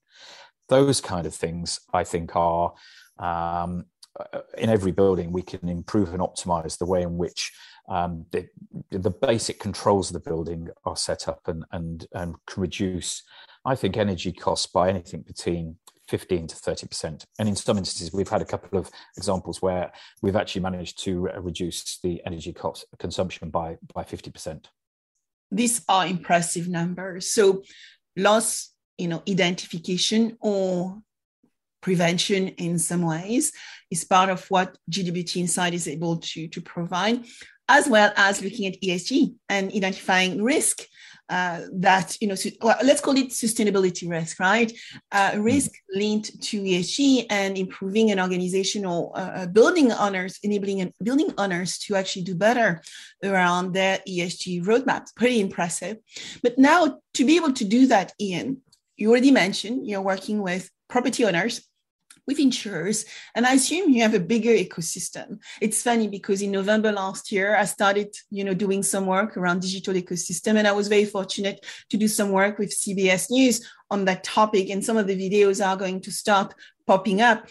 Those 0.69 1.02
kind 1.02 1.26
of 1.26 1.34
things, 1.34 1.80
I 1.93 2.04
think, 2.04 2.36
are 2.36 2.74
um, 3.17 3.86
uh, 4.19 4.41
in 4.58 4.69
every 4.69 4.91
building 4.91 5.32
we 5.32 5.41
can 5.41 5.67
improve 5.67 6.13
and 6.13 6.21
optimize 6.21 6.78
the 6.78 6.86
way 6.86 7.02
in 7.02 7.17
which 7.17 7.52
um, 7.89 8.26
the, 8.32 8.48
the 8.91 9.12
basic 9.12 9.60
controls 9.60 10.10
of 10.10 10.13
the 10.13 10.30
building 10.30 10.69
are 10.86 10.95
set 10.95 11.28
up 11.28 11.41
and, 11.48 11.65
and, 11.71 12.08
and 12.13 12.36
can 12.45 12.62
reduce, 12.62 13.24
I 13.65 13.76
think, 13.76 13.98
energy 13.98 14.32
costs 14.32 14.67
by 14.67 14.89
anything 14.89 15.21
between 15.21 15.78
15 16.07 16.47
to 16.47 16.55
30%. 16.55 17.25
And 17.39 17.49
in 17.49 17.55
some 17.55 17.77
instances, 17.77 18.13
we've 18.13 18.29
had 18.29 18.41
a 18.41 18.45
couple 18.45 18.77
of 18.77 18.89
examples 19.17 19.61
where 19.61 19.91
we've 20.21 20.35
actually 20.35 20.61
managed 20.61 21.03
to 21.03 21.29
uh, 21.29 21.39
reduce 21.39 21.99
the 21.99 22.21
energy 22.25 22.53
cost 22.53 22.85
consumption 22.99 23.49
by, 23.49 23.77
by 23.93 24.03
50%. 24.03 24.65
These 25.51 25.81
are 25.87 26.07
impressive 26.07 26.67
numbers. 26.67 27.29
So 27.31 27.63
loss, 28.15 28.71
you 28.97 29.07
know, 29.07 29.23
identification 29.27 30.37
or 30.41 30.99
prevention 31.81 32.47
in 32.49 32.79
some 32.79 33.03
ways 33.03 33.51
is 33.91 34.03
part 34.03 34.29
of 34.29 34.45
what 34.49 34.77
GWT 34.89 35.37
Insight 35.37 35.73
is 35.73 35.87
able 35.87 36.17
to, 36.17 36.47
to 36.47 36.61
provide, 36.61 37.25
as 37.67 37.87
well 37.87 38.11
as 38.15 38.41
looking 38.41 38.65
at 38.65 38.81
ESG 38.81 39.35
and 39.49 39.71
identifying 39.71 40.43
risk 40.43 40.81
uh, 41.29 41.61
that 41.73 42.17
you 42.21 42.27
know 42.27 42.35
well, 42.61 42.77
let's 42.83 43.01
call 43.01 43.17
it 43.17 43.29
sustainability 43.29 44.09
risk 44.09 44.39
right? 44.39 44.71
Uh, 45.11 45.31
hmm. 45.31 45.41
risk 45.41 45.71
linked 45.93 46.41
to 46.41 46.61
esg 46.61 47.25
and 47.29 47.57
improving 47.57 48.11
an 48.11 48.19
organizational 48.19 49.11
uh, 49.15 49.31
uh, 49.35 49.47
building 49.47 49.91
owners 49.91 50.39
enabling 50.43 50.81
and 50.81 50.93
building 51.03 51.33
owners 51.38 51.77
to 51.77 51.95
actually 51.95 52.23
do 52.23 52.35
better 52.35 52.81
around 53.23 53.73
their 53.73 53.99
esg 54.07 54.63
roadmaps. 54.63 55.15
Pretty 55.15 55.39
impressive. 55.39 55.97
But 56.43 56.57
now 56.57 56.99
to 57.13 57.25
be 57.25 57.35
able 57.35 57.53
to 57.53 57.65
do 57.65 57.88
that 57.88 58.13
Iain 58.21 58.57
you 58.97 59.09
already 59.09 59.31
mentioned 59.31 59.88
you're 59.88 60.01
working 60.01 60.41
with 60.41 60.69
property 60.89 61.25
owners 61.25 61.61
with 62.27 62.39
insurers. 62.39 63.05
And 63.35 63.45
I 63.45 63.53
assume 63.53 63.89
you 63.89 64.01
have 64.01 64.13
a 64.13 64.19
bigger 64.19 64.51
ecosystem. 64.51 65.39
It's 65.61 65.81
funny 65.81 66.07
because 66.07 66.41
in 66.41 66.51
November 66.51 66.91
last 66.91 67.31
year, 67.31 67.55
I 67.55 67.65
started, 67.65 68.15
you 68.31 68.43
know, 68.43 68.53
doing 68.53 68.83
some 68.83 69.05
work 69.05 69.38
around 69.38 69.61
digital 69.61 69.93
ecosystem. 69.93 70.57
And 70.57 70.67
I 70.67 70.71
was 70.71 70.88
very 70.88 71.05
fortunate 71.05 71.65
to 71.89 71.97
do 71.97 72.07
some 72.07 72.31
work 72.31 72.57
with 72.57 72.75
CBS 72.75 73.29
News 73.29 73.67
on 73.91 74.05
that 74.05 74.23
topic. 74.23 74.69
And 74.69 74.83
some 74.83 74.97
of 74.97 75.07
the 75.07 75.15
videos 75.15 75.65
are 75.65 75.77
going 75.77 76.01
to 76.01 76.11
start 76.11 76.53
popping 76.88 77.21
up. 77.21 77.47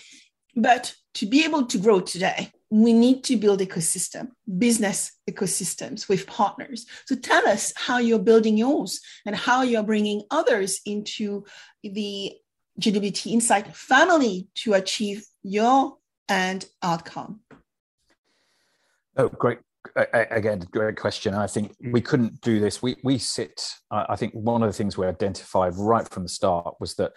But 0.56 0.94
to 1.14 1.26
be 1.26 1.44
able 1.44 1.66
to 1.66 1.78
grow 1.78 2.00
today, 2.00 2.50
we 2.70 2.92
need 2.92 3.22
to 3.22 3.36
build 3.36 3.60
ecosystem, 3.60 4.30
business 4.58 5.12
ecosystems 5.30 6.08
with 6.08 6.26
partners. 6.26 6.86
So 7.06 7.14
tell 7.14 7.46
us 7.46 7.72
how 7.76 7.98
you're 7.98 8.18
building 8.18 8.58
yours 8.58 9.00
and 9.24 9.36
how 9.36 9.62
you're 9.62 9.84
bringing 9.84 10.22
others 10.30 10.80
into 10.84 11.44
the 11.84 12.32
GWT 12.80 13.32
Insight 13.32 13.74
family 13.74 14.48
to 14.56 14.74
achieve 14.74 15.24
your 15.42 15.98
end 16.28 16.66
outcome? 16.82 17.40
Oh, 19.16 19.28
great. 19.28 19.58
Again, 20.12 20.66
great 20.72 20.96
question. 20.96 21.34
I 21.34 21.46
think 21.46 21.76
we 21.92 22.00
couldn't 22.00 22.40
do 22.40 22.58
this. 22.58 22.82
We, 22.82 22.96
we 23.04 23.18
sit, 23.18 23.74
I 23.90 24.16
think 24.16 24.32
one 24.32 24.62
of 24.62 24.68
the 24.68 24.72
things 24.72 24.96
we 24.96 25.06
identified 25.06 25.74
right 25.76 26.08
from 26.08 26.24
the 26.24 26.28
start 26.28 26.76
was 26.80 26.94
that 26.94 27.12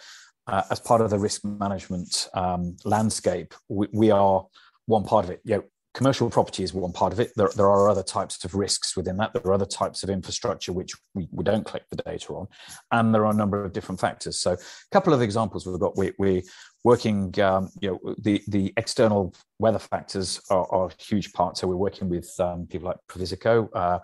uh, 0.47 0.63
as 0.69 0.79
part 0.79 1.01
of 1.01 1.09
the 1.09 1.19
risk 1.19 1.43
management 1.43 2.29
um, 2.33 2.77
landscape, 2.85 3.53
we, 3.67 3.87
we, 3.91 4.11
are 4.11 4.45
one 4.85 5.03
part 5.03 5.25
of 5.25 5.31
it. 5.31 5.41
You 5.43 5.57
know, 5.57 5.63
commercial 5.97 6.29
property 6.29 6.61
is 6.61 6.75
one 6.75 6.91
part 6.91 7.11
of 7.11 7.19
it. 7.19 7.31
There, 7.35 7.49
there 7.55 7.71
are 7.71 7.89
other 7.89 8.03
types 8.03 8.45
of 8.45 8.53
risks 8.53 8.95
within 8.95 9.17
that. 9.17 9.33
There 9.33 9.41
are 9.47 9.53
other 9.53 9.65
types 9.65 10.03
of 10.03 10.11
infrastructure 10.11 10.71
which 10.71 10.93
we, 11.15 11.27
we 11.31 11.43
don't 11.43 11.65
collect 11.65 11.89
the 11.89 11.95
data 11.95 12.33
on. 12.33 12.47
And 12.91 13.15
there 13.15 13.25
are 13.25 13.31
a 13.31 13.35
number 13.35 13.65
of 13.65 13.73
different 13.73 13.99
factors. 13.99 14.37
So 14.37 14.51
a 14.51 14.57
couple 14.91 15.11
of 15.11 15.23
examples 15.23 15.65
we've 15.65 15.79
got, 15.79 15.97
we, 15.97 16.11
we're 16.19 16.43
working, 16.83 17.33
um, 17.41 17.71
you 17.81 17.89
know, 17.89 18.13
the, 18.19 18.43
the 18.47 18.71
external 18.77 19.33
weather 19.57 19.79
factors 19.79 20.39
are, 20.51 20.67
are, 20.71 20.85
a 20.85 21.03
huge 21.03 21.33
part. 21.33 21.57
So 21.57 21.67
we're 21.67 21.75
working 21.75 22.09
with 22.09 22.31
um, 22.39 22.67
people 22.67 22.89
like 22.89 22.97
Previsico, 23.09 23.67
uh, 23.73 23.97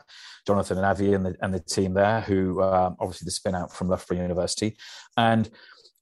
Jonathan 0.48 0.78
and 0.78 0.88
Avi 0.88 1.14
and 1.14 1.24
the, 1.24 1.36
and 1.42 1.54
the 1.54 1.60
team 1.60 1.94
there, 1.94 2.22
who 2.22 2.60
um, 2.64 2.96
obviously 3.00 3.26
the 3.26 3.32
spin 3.32 3.54
out 3.54 3.72
from 3.72 3.90
Loughborough 3.90 4.18
University. 4.18 4.76
And 5.16 5.48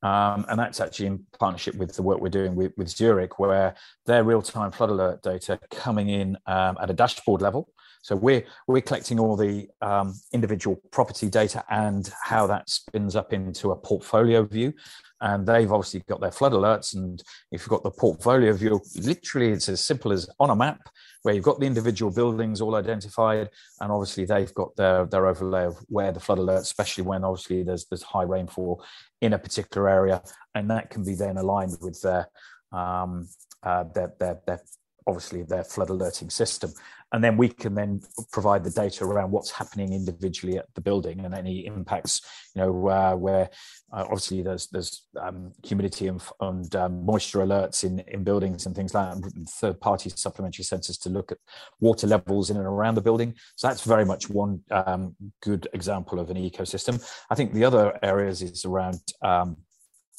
um, 0.03 0.45
and 0.49 0.59
that's 0.59 0.79
actually 0.79 1.07
in 1.07 1.25
partnership 1.39 1.75
with 1.75 1.95
the 1.95 2.01
work 2.01 2.19
we're 2.19 2.29
doing 2.29 2.55
with, 2.55 2.73
with 2.77 2.89
Zurich, 2.89 3.39
where 3.39 3.75
their 4.05 4.23
real-time 4.23 4.71
flood 4.71 4.89
alert 4.89 5.21
data 5.21 5.59
coming 5.69 6.09
in 6.09 6.37
um, 6.47 6.77
at 6.81 6.89
a 6.89 6.93
dashboard 6.93 7.41
level. 7.41 7.69
So 8.03 8.15
we're 8.15 8.43
we're 8.67 8.81
collecting 8.81 9.19
all 9.19 9.35
the 9.35 9.67
um, 9.81 10.15
individual 10.33 10.81
property 10.91 11.29
data 11.29 11.63
and 11.69 12.11
how 12.23 12.47
that 12.47 12.67
spins 12.67 13.15
up 13.15 13.31
into 13.31 13.71
a 13.71 13.75
portfolio 13.75 14.43
view. 14.43 14.73
And 15.21 15.45
they've 15.45 15.71
obviously 15.71 16.03
got 16.09 16.19
their 16.19 16.31
flood 16.31 16.53
alerts. 16.53 16.95
And 16.95 17.21
if 17.51 17.61
you've 17.61 17.69
got 17.69 17.83
the 17.83 17.91
portfolio 17.91 18.53
view, 18.53 18.81
literally 18.95 19.51
it's 19.51 19.69
as 19.69 19.79
simple 19.79 20.11
as 20.11 20.27
on 20.39 20.49
a 20.49 20.55
map 20.55 20.89
where 21.21 21.35
you've 21.35 21.43
got 21.43 21.59
the 21.59 21.67
individual 21.67 22.11
buildings 22.11 22.61
all 22.61 22.75
identified, 22.75 23.49
and 23.79 23.91
obviously 23.91 24.25
they've 24.25 24.53
got 24.55 24.75
their 24.75 25.05
their 25.05 25.27
overlay 25.27 25.65
of 25.65 25.77
where 25.87 26.11
the 26.11 26.19
flood 26.19 26.39
alert, 26.39 26.61
especially 26.61 27.03
when 27.03 27.23
obviously 27.23 27.63
there's 27.63 27.85
there's 27.85 28.03
high 28.03 28.23
rainfall 28.23 28.83
in 29.21 29.33
a 29.33 29.39
particular 29.39 29.87
area, 29.87 30.21
and 30.55 30.69
that 30.69 30.89
can 30.89 31.05
be 31.05 31.13
then 31.13 31.37
aligned 31.37 31.77
with 31.81 32.01
their 32.01 32.27
um, 32.71 33.27
uh, 33.63 33.83
their, 33.93 34.13
their, 34.19 34.39
their 34.47 34.61
obviously 35.07 35.43
their 35.43 35.63
flood 35.63 35.89
alerting 35.89 36.29
system 36.29 36.71
and 37.11 37.23
then 37.23 37.37
we 37.37 37.49
can 37.49 37.75
then 37.75 38.01
provide 38.31 38.63
the 38.63 38.71
data 38.71 39.03
around 39.03 39.31
what's 39.31 39.51
happening 39.51 39.93
individually 39.93 40.57
at 40.57 40.65
the 40.75 40.81
building 40.81 41.25
and 41.25 41.33
any 41.33 41.65
impacts 41.65 42.21
you 42.55 42.61
know 42.61 42.87
uh, 42.87 43.15
where 43.15 43.49
uh, 43.93 44.03
obviously 44.03 44.41
there's 44.41 44.67
there's 44.67 45.05
um, 45.19 45.51
humidity 45.63 46.07
and, 46.07 46.21
and 46.39 46.75
um, 46.75 47.05
moisture 47.05 47.39
alerts 47.39 47.83
in 47.83 47.99
in 48.07 48.23
buildings 48.23 48.65
and 48.65 48.75
things 48.75 48.93
like 48.93 49.13
that 49.13 49.49
third 49.49 49.79
party 49.79 50.09
supplementary 50.09 50.63
sensors 50.63 50.99
to 50.99 51.09
look 51.09 51.31
at 51.31 51.37
water 51.79 52.07
levels 52.07 52.49
in 52.49 52.57
and 52.57 52.65
around 52.65 52.95
the 52.95 53.01
building. 53.01 53.35
So 53.55 53.67
that's 53.67 53.83
very 53.83 54.05
much 54.05 54.29
one 54.29 54.61
um, 54.71 55.15
good 55.41 55.67
example 55.73 56.19
of 56.19 56.29
an 56.29 56.37
ecosystem. 56.37 57.03
I 57.29 57.35
think 57.35 57.53
the 57.53 57.65
other 57.65 57.97
areas 58.03 58.41
is 58.41 58.65
around 58.65 58.99
um, 59.21 59.57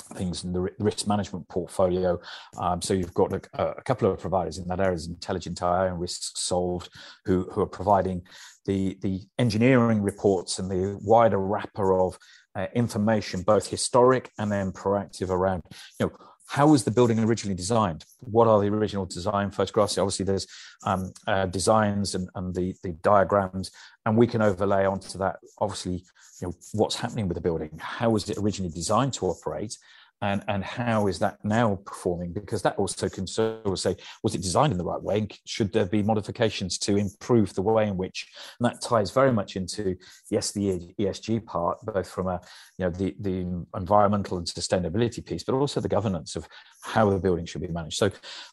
things 0.02 0.44
in 0.44 0.52
the 0.52 0.68
risk 0.78 1.06
management 1.06 1.48
portfolio. 1.48 2.18
Um, 2.58 2.82
so 2.82 2.94
you've 2.94 3.14
got 3.14 3.32
a, 3.32 3.40
a, 3.54 3.82
couple 3.82 4.10
of 4.10 4.18
providers 4.18 4.58
in 4.58 4.68
that 4.68 4.80
area, 4.80 4.98
Intelligent 5.06 5.62
AI 5.62 5.86
and 5.88 6.00
Risk 6.00 6.36
Solved, 6.36 6.90
who, 7.24 7.48
who 7.52 7.60
are 7.62 7.66
providing 7.66 8.22
the, 8.66 8.96
the 9.02 9.20
engineering 9.38 10.02
reports 10.02 10.58
and 10.58 10.70
the 10.70 10.98
wider 11.02 11.38
wrapper 11.38 11.98
of 11.98 12.18
uh, 12.54 12.66
information, 12.74 13.42
both 13.42 13.68
historic 13.68 14.30
and 14.38 14.50
then 14.52 14.72
proactive 14.72 15.30
around, 15.30 15.62
you 15.98 16.06
know, 16.06 16.12
how 16.52 16.66
was 16.66 16.84
the 16.84 16.90
building 16.90 17.18
originally 17.18 17.54
designed? 17.54 18.04
What 18.20 18.46
are 18.46 18.60
the 18.60 18.66
original 18.66 19.06
design 19.06 19.50
photographs? 19.50 19.96
Obviously, 19.96 20.26
there's 20.26 20.46
um, 20.84 21.10
uh, 21.26 21.46
designs 21.46 22.14
and, 22.14 22.28
and 22.34 22.54
the, 22.54 22.74
the 22.82 22.92
diagrams, 23.02 23.70
and 24.04 24.18
we 24.18 24.26
can 24.26 24.42
overlay 24.42 24.84
onto 24.84 25.16
that. 25.16 25.36
Obviously, 25.60 26.04
you 26.42 26.48
know 26.48 26.54
what's 26.74 26.96
happening 26.96 27.26
with 27.26 27.36
the 27.36 27.40
building. 27.40 27.70
How 27.80 28.10
was 28.10 28.28
it 28.28 28.36
originally 28.36 28.70
designed 28.70 29.14
to 29.14 29.28
operate? 29.28 29.78
And 30.22 30.42
and 30.48 30.64
how 30.64 31.08
is 31.08 31.18
that 31.18 31.38
now 31.44 31.78
performing? 31.84 32.32
Because 32.32 32.62
that 32.62 32.76
also 32.76 33.08
can 33.08 33.26
sort 33.26 33.66
of 33.66 33.78
say 33.78 33.96
was 34.22 34.34
it 34.34 34.42
designed 34.42 34.72
in 34.72 34.78
the 34.78 34.84
right 34.84 35.02
way? 35.02 35.26
Should 35.44 35.72
there 35.72 35.86
be 35.86 36.02
modifications 36.02 36.78
to 36.78 36.96
improve 36.96 37.52
the 37.54 37.62
way 37.62 37.88
in 37.88 37.96
which 37.96 38.28
and 38.58 38.66
that 38.66 38.80
ties 38.80 39.10
very 39.10 39.32
much 39.32 39.56
into 39.56 39.96
yes 40.30 40.52
the 40.52 40.94
esg 41.00 41.44
part 41.44 41.78
both 41.82 42.08
from 42.08 42.28
a 42.28 42.40
you 42.78 42.84
know 42.84 42.90
the 42.90 43.14
the 43.20 43.64
environmental 43.76 44.38
and 44.38 44.46
sustainability 44.46 45.24
piece 45.24 45.42
but 45.44 45.54
also 45.54 45.80
the 45.80 45.88
governance 45.88 46.36
of 46.36 46.46
how 46.82 47.08
the 47.08 47.18
building 47.18 47.46
should 47.46 47.60
be 47.60 47.68
managed 47.68 47.96
so 47.96 48.10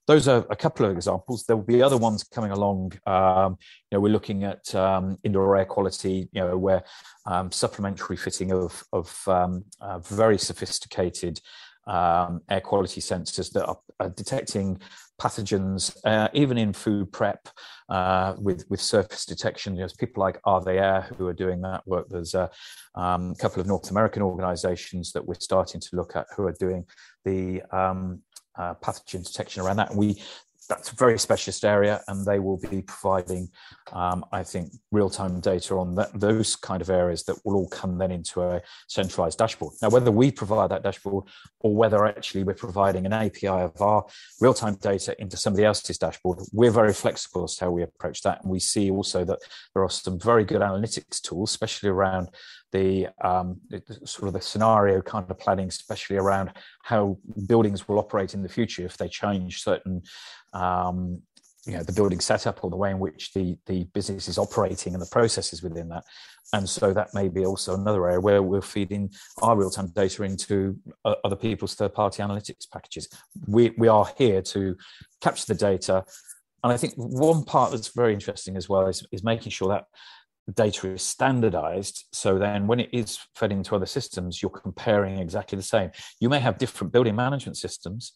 those 0.08 0.28
are 0.28 0.46
a 0.50 0.56
couple 0.56 0.86
of 0.86 0.92
examples 0.92 1.46
there 1.46 1.56
will 1.56 1.64
be 1.64 1.82
other 1.82 1.98
ones 1.98 2.24
coming 2.24 2.52
along 2.52 2.92
um, 3.06 3.58
you 3.90 3.96
know 3.96 4.00
we're 4.00 4.12
looking 4.12 4.44
at 4.44 4.74
um, 4.76 5.18
indoor 5.24 5.58
air 5.58 5.66
quality 5.66 6.30
you 6.32 6.42
know 6.42 6.58
where 6.58 6.84
um, 7.26 7.52
supplementary 7.52 8.18
fitting 8.18 8.52
of 8.52 8.84
of 8.94 9.22
um, 9.28 9.64
uh, 9.82 10.00
very 10.00 10.38
sophisticated 10.38 11.42
um, 11.88 12.42
air 12.50 12.62
quality 12.62 13.02
sensors 13.02 13.52
that 13.52 13.66
are, 13.66 13.80
are 14.00 14.10
detecting 14.10 14.80
pathogens, 15.20 15.96
uh, 16.06 16.30
even 16.34 16.58
in 16.58 16.72
food 16.72 17.12
prep 17.12 17.50
uh, 17.90 18.36
with 18.40 18.66
with 18.70 18.82
surface 18.82 19.26
detection. 19.26 19.76
There's 19.76 19.94
people 19.94 20.22
like 20.22 20.40
Are 20.46 20.64
They 20.64 20.80
Air 20.80 21.02
who 21.18 21.28
are 21.28 21.34
doing 21.34 21.62
that 21.62 21.86
work. 21.86 22.08
There's 22.10 22.34
a, 22.34 22.50
um, 22.96 23.36
couple 23.36 23.62
of 23.62 23.68
North 23.68 23.92
American 23.92 24.22
organisations 24.22 25.12
that 25.12 25.26
we're 25.26 25.36
starting 25.36 25.82
to 25.82 25.96
look 25.96 26.16
at 26.16 26.28
who 26.36 26.46
are 26.48 26.56
doing 26.60 26.86
the 27.26 27.62
um, 27.72 28.22
uh, 28.58 28.76
pathogen 28.76 29.26
detection 29.26 29.62
around 29.62 29.78
that. 29.78 29.92
And 29.92 30.00
we 30.00 30.22
that's 30.70 30.92
a 30.92 30.96
very 30.96 31.18
specialist 31.18 31.66
area, 31.66 32.02
and 32.08 32.24
they 32.26 32.38
will 32.40 32.58
be 32.58 32.84
providing, 32.84 33.50
um, 33.92 34.24
I 34.32 34.44
think, 34.44 34.72
real-time 34.92 35.40
data 35.40 35.76
on 35.76 35.96
that, 35.96 36.18
those 36.18 36.56
kind 36.56 36.82
of 36.82 36.92
areas 36.92 37.24
that 37.24 37.38
will 37.44 37.56
all 37.56 37.68
come 37.70 37.98
then 37.98 38.12
into 38.12 38.42
a 38.42 38.62
centralized 38.88 39.40
dashboard. 39.40 39.74
Now, 39.82 39.90
whether 39.90 40.12
we 40.12 40.32
provide 40.32 40.70
that 40.70 40.84
dashboard 40.84 41.26
or 41.62 41.76
whether 41.76 42.06
actually 42.06 42.44
we're 42.44 42.54
providing 42.54 43.08
an 43.08 43.14
API 43.14 43.48
of 43.48 43.82
our 43.82 44.06
real-time 44.40 44.76
data 44.76 45.20
into 45.20 45.38
somebody 45.38 45.66
else's 45.66 45.98
dashboard, 45.98 46.40
we're 46.54 46.72
very 46.72 46.94
flexible 46.94 47.46
as 47.46 47.56
to 47.56 47.66
how 47.66 47.72
we 47.72 47.82
approach 47.82 48.22
that. 48.22 48.44
And 48.44 48.52
we 48.52 48.60
see 48.60 48.92
also 48.92 49.26
that 49.26 49.40
there 49.74 49.84
are 49.84 49.90
some 49.90 50.20
very 50.20 50.46
good 50.46 50.62
analytics 50.62 51.20
tools, 51.20 51.50
especially 51.50 51.90
around 51.90 52.30
the, 52.72 53.08
um, 53.24 53.60
sort 54.06 54.28
of 54.28 54.34
the 54.34 54.42
scenario 54.42 55.02
kind 55.02 55.30
of 55.30 55.40
planning, 55.40 55.68
especially 55.68 56.18
around 56.18 56.52
how 56.84 57.18
buildings 57.48 57.88
will 57.88 58.00
operate 58.00 58.34
in 58.34 58.44
the 58.44 58.50
future 58.50 58.86
if 58.86 58.98
they 58.98 59.08
change 59.08 59.64
certain, 59.64 60.02
um, 60.54 61.22
you 61.66 61.74
know, 61.74 61.84
the 61.84 61.94
building 61.94 62.20
setup 62.20 62.64
or 62.64 62.70
the 62.70 62.76
way 62.76 62.90
in 62.90 63.00
which 63.00 63.34
the 63.34 63.58
the 63.66 63.84
business 63.94 64.28
is 64.28 64.38
operating 64.38 64.94
and 64.94 65.02
the 65.02 65.10
processes 65.12 65.62
within 65.62 65.90
that. 65.90 66.04
And 66.54 66.68
so 66.68 66.94
that 66.94 67.14
may 67.14 67.28
be 67.28 67.46
also 67.46 67.76
another 67.76 68.08
area 68.08 68.20
where 68.20 68.42
we're 68.42 68.62
feeding 68.62 69.12
our 69.42 69.56
real 69.56 69.70
time 69.70 69.92
data 69.94 70.24
into 70.24 70.78
uh, 71.06 71.16
other 71.24 71.36
people's 71.36 71.76
third 71.76 71.94
party 71.94 72.24
analytics 72.24 72.70
packages. 72.72 73.08
We 73.48 73.72
we 73.78 73.88
are 73.88 74.08
here 74.18 74.42
to 74.42 74.76
capture 75.22 75.54
the 75.54 75.60
data. 75.60 76.06
And 76.64 76.74
I 76.74 76.78
think 76.78 76.94
one 76.96 77.44
part 77.44 77.72
that's 77.72 77.90
very 77.90 78.14
interesting 78.14 78.58
as 78.58 78.68
well 78.68 78.88
is, 78.88 79.06
is 79.12 79.24
making 79.24 79.52
sure 79.52 79.70
that 79.70 79.86
data 80.56 80.88
is 80.92 81.02
standardized. 81.02 82.06
So 82.14 82.38
then 82.38 82.68
when 82.68 82.80
it 82.80 82.90
is 82.92 83.20
fed 83.36 83.52
into 83.52 83.76
other 83.76 83.86
systems, 83.86 84.42
you're 84.42 84.50
comparing 84.50 85.20
exactly 85.20 85.56
the 85.56 85.64
same. 85.64 85.92
You 86.20 86.30
may 86.30 86.40
have 86.40 86.58
different 86.58 86.94
building 86.94 87.16
management 87.16 87.58
systems 87.58 88.14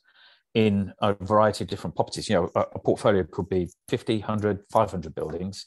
in 0.53 0.93
a 1.01 1.13
variety 1.13 1.63
of 1.63 1.69
different 1.69 1.95
properties. 1.95 2.29
You 2.29 2.35
know, 2.35 2.51
a, 2.55 2.79
portfolio 2.79 3.23
could 3.29 3.49
be 3.49 3.69
50, 3.89 4.19
100, 4.19 4.59
500 4.71 5.15
buildings. 5.15 5.65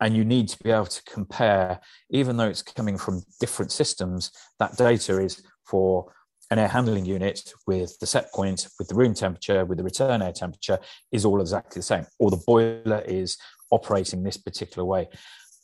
And 0.00 0.16
you 0.16 0.24
need 0.24 0.48
to 0.48 0.62
be 0.62 0.70
able 0.70 0.86
to 0.86 1.02
compare, 1.04 1.80
even 2.10 2.36
though 2.36 2.48
it's 2.48 2.62
coming 2.62 2.98
from 2.98 3.22
different 3.40 3.70
systems, 3.70 4.32
that 4.58 4.76
data 4.76 5.20
is 5.20 5.42
for 5.66 6.12
an 6.50 6.58
air 6.58 6.68
handling 6.68 7.06
unit 7.06 7.52
with 7.66 7.98
the 8.00 8.06
set 8.06 8.32
point, 8.32 8.68
with 8.78 8.88
the 8.88 8.94
room 8.94 9.14
temperature, 9.14 9.64
with 9.64 9.78
the 9.78 9.84
return 9.84 10.20
air 10.20 10.32
temperature 10.32 10.78
is 11.10 11.24
all 11.24 11.40
exactly 11.40 11.78
the 11.78 11.84
same, 11.84 12.04
or 12.18 12.30
the 12.30 12.42
boiler 12.46 13.02
is 13.06 13.38
operating 13.70 14.22
this 14.22 14.36
particular 14.36 14.84
way. 14.84 15.08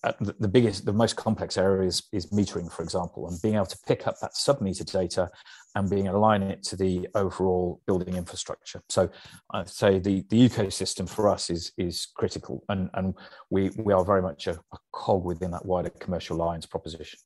Uh, 0.09 0.12
the, 0.38 0.49
biggest, 0.49 0.87
the 0.87 0.92
most 0.92 1.16
complex 1.16 1.59
area 1.59 1.87
is, 1.87 2.03
is 2.12 2.27
metering, 2.31 2.73
for 2.73 2.83
example, 2.83 3.29
and 3.29 3.40
being 3.42 3.57
able 3.57 3.66
to 3.66 3.79
pick 3.87 4.07
up 4.07 4.14
that 4.21 4.35
sub-meter 4.35 4.85
data 4.85 5.29
and 5.75 5.90
being 5.90 6.09
align 6.09 6.42
it 6.42 6.62
to 6.62 6.77
the 6.77 7.07
overall 7.14 7.81
building 7.87 8.14
infrastructure. 8.16 8.81
So 8.88 9.11
I'd 9.53 9.68
say 9.68 9.99
the, 9.99 10.25
the 10.31 10.49
ecosystem 10.49 11.07
for 11.09 11.29
us 11.29 11.51
is 11.51 11.73
is 11.77 12.09
critical, 12.16 12.64
and, 12.71 12.88
and 12.94 13.14
we 13.51 13.71
we 13.77 13.92
are 13.92 14.05
very 14.05 14.23
much 14.23 14.47
a, 14.47 14.53
a 14.53 14.79
cog 14.92 15.25
within 15.25 15.51
that 15.51 15.66
wider 15.66 15.90
commercial 15.90 16.37
lines 16.37 16.64
proposition. 16.64 17.18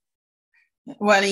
Well, 0.98 1.22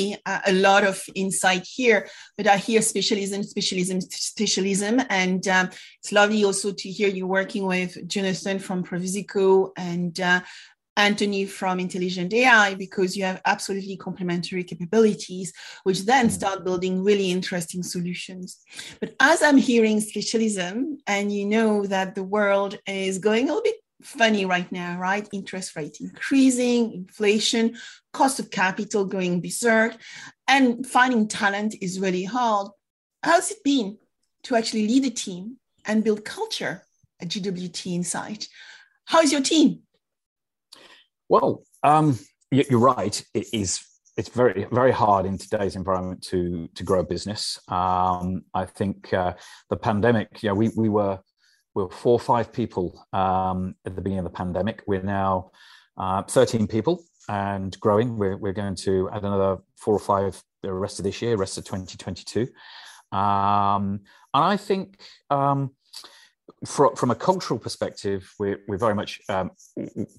a 0.46 0.52
lot 0.52 0.84
of 0.84 1.02
insight 1.16 1.66
here, 1.66 2.08
but 2.36 2.46
I 2.46 2.56
hear 2.58 2.80
specialism, 2.82 3.42
specialism, 3.42 4.00
specialism, 4.00 5.02
and 5.10 5.46
um, 5.48 5.70
it's 5.98 6.12
lovely 6.12 6.44
also 6.44 6.70
to 6.70 6.88
hear 6.88 7.08
you 7.08 7.26
working 7.26 7.66
with 7.66 8.06
Jonathan 8.06 8.60
from 8.60 8.84
Previsico 8.84 9.72
and 9.76 10.20
uh, 10.20 10.40
Anthony 11.00 11.46
from 11.46 11.80
Intelligent 11.80 12.32
AI 12.34 12.74
because 12.74 13.16
you 13.16 13.24
have 13.24 13.40
absolutely 13.46 13.96
complementary 13.96 14.62
capabilities, 14.62 15.52
which 15.84 16.04
then 16.04 16.28
mm. 16.28 16.30
start 16.30 16.62
building 16.62 17.02
really 17.02 17.30
interesting 17.30 17.82
solutions. 17.82 18.58
But 19.00 19.14
as 19.18 19.42
I'm 19.42 19.56
hearing 19.56 20.00
specialism, 20.00 20.98
and 21.06 21.32
you 21.32 21.46
know 21.46 21.86
that 21.86 22.14
the 22.14 22.22
world 22.22 22.78
is 22.86 23.18
going 23.18 23.44
a 23.44 23.46
little 23.48 23.62
bit 23.62 23.76
funny 24.02 24.44
right 24.44 24.70
now, 24.70 24.98
right? 24.98 25.26
Interest 25.32 25.74
rate 25.74 25.96
increasing, 26.00 26.92
inflation, 26.92 27.76
cost 28.12 28.38
of 28.38 28.50
capital 28.50 29.06
going 29.06 29.40
berserk, 29.40 29.96
and 30.48 30.86
finding 30.86 31.26
talent 31.26 31.74
is 31.80 31.98
really 31.98 32.24
hard. 32.24 32.68
How's 33.22 33.50
it 33.50 33.64
been 33.64 33.96
to 34.44 34.54
actually 34.54 34.86
lead 34.86 35.06
a 35.06 35.10
team 35.10 35.56
and 35.86 36.04
build 36.04 36.26
culture 36.26 36.82
at 37.20 37.28
GWT 37.28 37.94
Insight? 37.94 38.48
How's 39.06 39.32
your 39.32 39.42
team? 39.42 39.80
Well, 41.30 41.62
um, 41.84 42.18
you're 42.50 42.80
right. 42.80 43.24
It 43.34 43.46
is. 43.52 43.86
It's 44.16 44.28
very 44.28 44.66
very 44.72 44.90
hard 44.90 45.26
in 45.26 45.38
today's 45.38 45.76
environment 45.76 46.22
to 46.24 46.68
to 46.74 46.82
grow 46.82 47.00
a 47.00 47.04
business. 47.04 47.56
Um, 47.68 48.42
I 48.52 48.64
think 48.64 49.14
uh, 49.14 49.34
the 49.70 49.76
pandemic. 49.76 50.42
Yeah, 50.42 50.52
we 50.52 50.70
we 50.76 50.88
were 50.88 51.20
we 51.76 51.84
were 51.84 51.90
four 51.90 52.14
or 52.14 52.18
five 52.18 52.52
people 52.52 53.06
um, 53.12 53.76
at 53.86 53.94
the 53.94 54.02
beginning 54.02 54.26
of 54.26 54.32
the 54.32 54.36
pandemic. 54.36 54.82
We're 54.88 55.04
now 55.04 55.52
uh, 55.96 56.24
13 56.24 56.66
people 56.66 57.04
and 57.28 57.78
growing. 57.78 58.18
We're 58.18 58.36
we're 58.36 58.52
going 58.52 58.74
to 58.86 59.08
add 59.10 59.22
another 59.22 59.58
four 59.76 59.94
or 59.94 60.00
five 60.00 60.42
the 60.64 60.72
rest 60.72 60.98
of 60.98 61.04
this 61.04 61.22
year, 61.22 61.36
rest 61.36 61.58
of 61.58 61.64
2022. 61.64 62.48
Um, 63.16 64.00
and 64.34 64.44
I 64.44 64.56
think 64.56 65.00
um, 65.30 65.70
for, 66.66 66.94
from 66.96 67.10
a 67.10 67.14
cultural 67.14 67.58
perspective, 67.58 68.32
we're, 68.38 68.60
we're 68.68 68.78
very 68.78 68.94
much 68.94 69.20
um, 69.28 69.50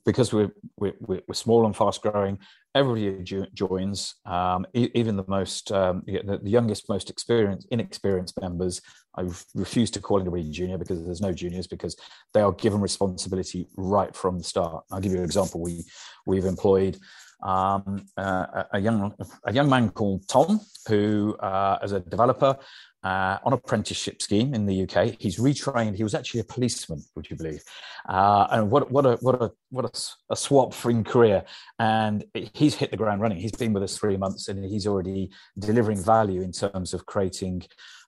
because 0.06 0.34
we're, 0.34 0.52
we're, 0.78 0.94
we're 1.02 1.22
small 1.34 1.65
and 1.65 1.76
fast 1.76 2.02
growing. 2.02 2.39
Everybody 2.74 3.48
joins, 3.54 4.15
um, 4.26 4.65
even 4.74 5.17
the 5.17 5.26
most 5.28 5.72
um, 5.72 6.04
the, 6.06 6.39
youngest, 6.44 6.88
most 6.88 7.10
experienced, 7.10 7.67
inexperienced 7.70 8.39
members. 8.39 8.82
I 9.15 9.24
refuse 9.54 9.91
to 9.91 10.00
call 10.00 10.22
anybody 10.22 10.50
junior 10.50 10.78
because 10.78 11.04
there's 11.04 11.22
no 11.22 11.34
juniors 11.34 11.67
because 11.67 11.98
they 12.34 12.39
are 12.39 12.54
given 12.54 12.80
responsibility 12.80 13.67
right 13.76 14.15
from 14.15 14.38
the 14.38 14.44
start. 14.44 14.86
I'll 14.89 15.02
give 15.02 15.12
you 15.12 15.17
an 15.17 15.26
example. 15.26 15.62
We 15.62 15.84
we've 16.26 16.46
employed 16.46 16.98
um, 17.41 18.06
uh, 18.17 18.63
a 18.73 18.80
young 18.80 19.13
a 19.45 19.54
young 19.54 19.69
man 19.69 19.89
called 19.89 20.27
Tom 20.27 20.60
who, 20.88 21.36
uh, 21.39 21.77
as 21.82 21.91
a 21.91 21.99
developer, 21.99 22.58
uh, 23.04 23.38
on 23.43 23.54
apprenticeship 23.54 24.21
scheme 24.21 24.54
in 24.54 24.65
the 24.65 24.84
UK. 24.84 25.15
He's 25.19 25.39
retrained. 25.39 25.95
He 25.95 26.04
was 26.04 26.13
actually 26.13 26.41
a 26.41 26.43
policeman, 26.43 27.04
would 27.15 27.30
you 27.30 27.36
believe? 27.36 27.63
Uh, 28.08 28.47
and 28.51 28.69
what 28.69 28.91
what 28.91 29.06
a 29.06 29.17
what 29.21 29.41
a 29.41 29.51
what 29.69 29.86
a, 29.86 30.34
a 30.34 30.36
swap 30.36 30.73
for 30.73 30.91
in 30.91 31.04
career. 31.04 31.43
And 31.80 32.23
he's 32.54 32.75
hit 32.75 32.91
the 32.91 32.97
ground 32.97 33.21
running. 33.21 33.39
He's 33.39 33.51
been 33.51 33.73
with 33.73 33.84
us 33.84 33.97
three 33.97 34.17
months, 34.17 34.47
and 34.47 34.63
he's 34.63 34.88
already 34.88 35.32
delivering 35.58 36.04
value 36.04 36.41
in 36.41 36.51
terms 36.51 36.93
of 36.93 37.06
creating 37.06 37.63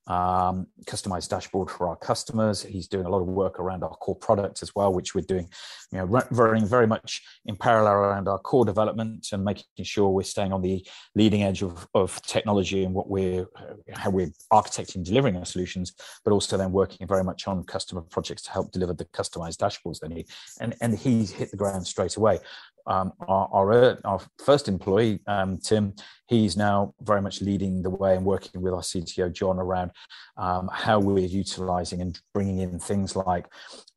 um, 0.08 0.68
customized 0.86 1.30
dashboard 1.30 1.70
for 1.70 1.88
our 1.88 1.96
customers. 1.96 2.64
He's 2.64 2.88
doing 2.88 3.06
a 3.06 3.10
lot 3.10 3.22
of 3.22 3.28
work 3.28 3.60
around 3.60 3.84
our 3.84 3.96
core 3.96 4.16
products 4.16 4.62
as 4.62 4.76
well, 4.76 4.94
which 4.94 5.16
we're 5.16 5.22
doing, 5.22 5.50
you 5.92 6.00
know, 6.00 6.22
very, 6.32 6.60
very 6.62 6.88
much 6.88 7.22
in 7.46 7.56
parallel 7.56 7.94
around 7.94 8.28
our 8.28 8.40
core 8.40 8.66
development 8.66 9.28
and 9.32 9.44
making 9.44 9.66
sure 9.84 10.10
we're 10.10 10.24
staying 10.24 10.52
on 10.52 10.62
the 10.62 10.86
leading 11.16 11.44
edge 11.44 11.62
of, 11.62 11.88
of 11.94 12.22
technology 12.24 12.84
and 12.84 12.94
what 12.94 13.10
we're 13.10 13.46
how 13.94 14.10
we're 14.10 14.32
architecting 14.52 14.96
and 14.96 15.06
delivering 15.06 15.38
our 15.38 15.46
solutions 15.46 15.94
but 16.24 16.32
also 16.32 16.58
then 16.58 16.72
working 16.72 17.08
very 17.08 17.24
much 17.24 17.48
on 17.48 17.64
customer 17.64 18.02
projects 18.02 18.42
to 18.42 18.52
help 18.52 18.72
deliver 18.72 18.94
the 18.94 19.06
customized 19.06 19.58
dashboards 19.58 20.00
they 20.00 20.08
need 20.08 20.28
and 20.60 20.76
and 20.82 20.98
he's 20.98 21.32
hit 21.32 21.52
the 21.52 21.58
ground 21.58 21.86
straight 21.86 22.16
away 22.16 22.40
um, 22.86 23.14
our, 23.28 23.50
our, 23.52 24.00
our, 24.06 24.22
first 24.44 24.68
employee, 24.68 25.20
um, 25.28 25.58
Tim, 25.58 25.94
he's 26.28 26.58
now 26.58 26.94
very 27.02 27.22
much 27.22 27.42
leading 27.42 27.82
the 27.82 27.90
way 27.90 28.16
and 28.16 28.26
working 28.26 28.62
with 28.62 28.74
our 28.74 28.82
CTO, 28.82 29.32
John, 29.32 29.60
around 29.60 29.92
um, 30.38 30.70
how 30.72 31.00
we're 31.00 31.26
utilizing 31.26 32.02
and 32.02 32.20
bringing 32.34 32.60
in 32.60 32.80
things 32.80 33.16
like 33.16 33.48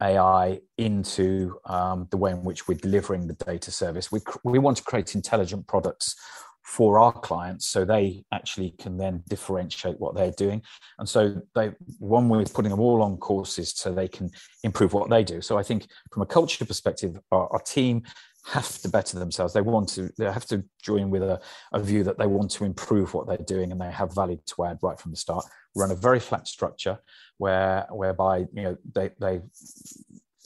AI 0.03 0.61
into 0.79 1.59
um, 1.65 2.07
the 2.11 2.17
way 2.17 2.31
in 2.31 2.45
which 2.45 2.69
we're 2.69 2.79
delivering 2.79 3.27
the 3.27 3.35
data 3.35 3.71
service. 3.71 4.13
We, 4.13 4.21
we 4.45 4.59
want 4.59 4.77
to 4.79 4.85
create 4.85 5.15
intelligent 5.15 5.67
products 5.67 6.15
for 6.67 6.99
our 6.99 7.13
clients 7.13 7.65
so 7.69 7.85
they 7.85 8.25
actually 8.33 8.71
can 8.73 8.97
then 8.97 9.23
differentiate 9.29 10.01
what 10.01 10.17
they're 10.17 10.33
doing 10.33 10.61
and 10.99 11.09
so 11.09 11.41
they 11.55 11.71
one 12.01 12.29
way 12.29 12.43
is 12.43 12.51
putting 12.51 12.73
them 12.73 12.81
all 12.81 13.03
on 13.03 13.17
courses 13.19 13.73
so 13.77 13.93
they 13.93 14.09
can 14.09 14.29
improve 14.65 14.93
what 14.93 15.09
they 15.09 15.23
do 15.23 15.41
so 15.41 15.57
i 15.57 15.63
think 15.63 15.87
from 16.11 16.23
a 16.23 16.27
culture 16.27 16.65
perspective 16.65 17.21
our, 17.31 17.49
our 17.53 17.61
team 17.61 18.03
have 18.47 18.79
to 18.79 18.89
better 18.89 19.19
themselves. 19.19 19.53
They 19.53 19.61
want 19.61 19.89
to, 19.91 20.11
they 20.17 20.25
have 20.25 20.47
to 20.47 20.65
join 20.83 21.11
with 21.11 21.23
a, 21.23 21.41
a, 21.73 21.81
view 21.81 22.05
that 22.05 22.19
they 22.19 22.27
want 22.27 22.51
to 22.53 22.65
improve 22.65 23.13
what 23.13 23.27
they're 23.27 23.39
doing 23.39 23.73
and 23.73 23.81
they 23.81 23.91
have 23.91 24.15
value 24.15 24.39
to 24.47 24.65
add 24.65 24.79
right 24.83 24.99
from 24.99 25.11
the 25.11 25.17
start. 25.17 25.45
We're 25.75 25.91
a 25.91 25.97
very 25.97 26.21
flat 26.21 26.47
structure 26.47 26.99
where 27.39 27.87
whereby 27.91 28.47
you 28.53 28.63
know 28.63 28.77
they 28.95 29.11
they 29.21 29.43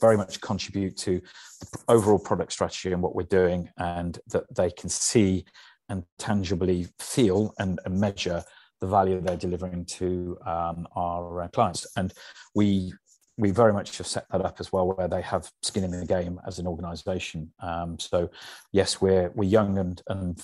very 0.01 0.17
much 0.17 0.41
contribute 0.41 0.97
to 0.97 1.21
the 1.61 1.79
overall 1.87 2.19
product 2.19 2.51
strategy 2.51 2.91
and 2.91 3.01
what 3.01 3.15
we're 3.15 3.23
doing, 3.23 3.69
and 3.77 4.19
that 4.27 4.53
they 4.53 4.71
can 4.71 4.89
see 4.89 5.45
and 5.87 6.03
tangibly 6.17 6.87
feel 6.99 7.53
and, 7.59 7.79
and 7.85 7.99
measure 7.99 8.43
the 8.81 8.87
value 8.87 9.21
they're 9.21 9.37
delivering 9.37 9.85
to 9.85 10.37
um, 10.45 10.87
our 10.95 11.43
uh, 11.43 11.47
clients. 11.49 11.85
And 11.95 12.13
we 12.55 12.93
we 13.41 13.49
very 13.49 13.73
much 13.73 13.97
have 13.97 14.05
set 14.05 14.25
that 14.31 14.45
up 14.45 14.57
as 14.59 14.71
well, 14.71 14.87
where 14.93 15.07
they 15.07 15.21
have 15.23 15.49
skin 15.63 15.83
in 15.83 15.91
the 15.91 16.05
game 16.05 16.39
as 16.45 16.59
an 16.59 16.67
organisation. 16.67 17.51
Um, 17.59 17.97
so, 17.99 18.29
yes, 18.71 19.01
we're 19.01 19.31
we're 19.35 19.49
young 19.49 19.79
and 19.79 20.01
and 20.07 20.41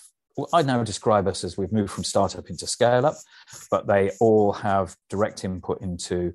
I 0.54 0.62
now 0.64 0.84
describe 0.84 1.28
us 1.28 1.44
as 1.44 1.58
we've 1.58 1.72
moved 1.72 1.92
from 1.92 2.04
startup 2.04 2.50
into 2.50 2.68
scale 2.68 3.06
up, 3.06 3.16
but 3.72 3.88
they 3.88 4.12
all 4.20 4.52
have 4.54 4.96
direct 5.10 5.44
input 5.44 5.82
into 5.82 6.34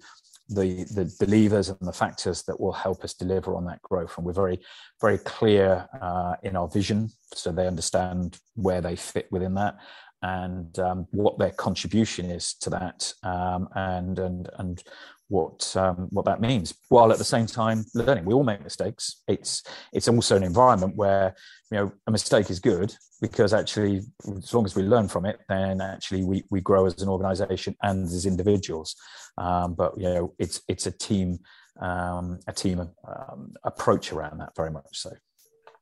the, 0.48 0.84
the, 1.20 1.26
levers 1.26 1.68
and 1.68 1.78
the 1.80 1.92
factors 1.92 2.42
that 2.42 2.58
will 2.58 2.72
help 2.72 3.04
us 3.04 3.14
deliver 3.14 3.54
on 3.54 3.64
that 3.66 3.80
growth. 3.82 4.16
And 4.16 4.26
we're 4.26 4.32
very, 4.32 4.60
very 5.00 5.18
clear 5.18 5.88
uh, 6.00 6.34
in 6.42 6.56
our 6.56 6.68
vision, 6.68 7.10
so 7.32 7.52
they 7.52 7.68
understand 7.68 8.40
where 8.54 8.80
they 8.80 8.96
fit 8.96 9.28
within 9.30 9.54
that 9.54 9.76
and 10.22 10.78
um, 10.78 11.06
what 11.10 11.38
their 11.38 11.50
contribution 11.50 12.30
is 12.30 12.54
to 12.54 12.70
that, 12.70 13.12
um, 13.24 13.68
and 13.74 14.18
and 14.18 14.48
and 14.58 14.82
what 15.32 15.74
um, 15.76 16.08
what 16.10 16.26
that 16.26 16.42
means 16.42 16.74
while 16.90 17.10
at 17.10 17.16
the 17.16 17.24
same 17.24 17.46
time 17.46 17.84
learning. 17.94 18.26
We 18.26 18.34
all 18.34 18.44
make 18.44 18.62
mistakes. 18.62 19.22
It's 19.26 19.62
it's 19.92 20.06
also 20.06 20.36
an 20.36 20.42
environment 20.42 20.94
where 20.94 21.34
you 21.70 21.78
know 21.78 21.92
a 22.06 22.10
mistake 22.10 22.50
is 22.50 22.60
good 22.60 22.94
because 23.22 23.54
actually 23.54 24.02
as 24.36 24.52
long 24.52 24.66
as 24.66 24.76
we 24.76 24.82
learn 24.82 25.08
from 25.08 25.24
it 25.24 25.40
then 25.48 25.80
actually 25.80 26.24
we, 26.24 26.44
we 26.50 26.60
grow 26.60 26.84
as 26.84 27.00
an 27.00 27.08
organization 27.08 27.74
and 27.82 28.04
as 28.04 28.26
individuals. 28.26 28.94
Um, 29.38 29.74
but 29.74 29.96
you 29.96 30.04
know 30.04 30.34
it's 30.38 30.60
it's 30.68 30.86
a 30.86 30.92
team 30.92 31.38
um, 31.80 32.38
a 32.46 32.52
team 32.52 32.80
um, 32.80 33.54
approach 33.64 34.12
around 34.12 34.38
that 34.38 34.54
very 34.54 34.70
much 34.70 34.84
so 34.92 35.10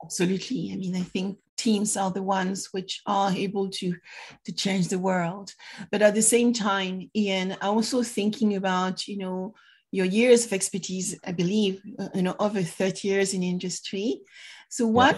absolutely. 0.04 0.70
I 0.72 0.76
mean 0.76 0.96
i 0.96 1.02
think 1.02 1.38
teams 1.56 1.96
are 1.96 2.10
the 2.10 2.22
ones 2.22 2.68
which 2.72 3.02
are 3.06 3.30
able 3.32 3.68
to 3.68 3.94
to 4.44 4.52
change 4.52 4.88
the 4.88 4.98
world. 4.98 5.52
But 5.90 6.02
at 6.02 6.14
the 6.14 6.22
same 6.22 6.52
time 6.52 7.10
Iain 7.16 7.56
i'm 7.60 7.74
also 7.74 8.02
thinking 8.02 8.56
about 8.56 9.06
you 9.08 9.18
know 9.18 9.54
your 9.92 10.06
years 10.06 10.46
of 10.46 10.52
expertise 10.52 11.18
i 11.24 11.32
believe 11.32 11.82
uh, 11.98 12.08
you 12.14 12.22
know 12.22 12.36
over 12.38 12.62
30 12.62 13.08
years 13.08 13.34
in 13.34 13.42
industry. 13.42 14.20
So 14.68 14.86
what 14.86 15.16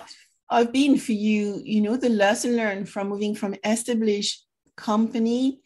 yeah. 0.50 0.58
have 0.58 0.72
been 0.72 0.98
for 0.98 1.12
you 1.12 1.62
you 1.64 1.80
know 1.80 1.96
the 1.96 2.08
lesson 2.08 2.56
learned 2.56 2.88
from 2.88 3.08
moving 3.08 3.34
from 3.34 3.54
established 3.64 4.46
company 4.76 5.60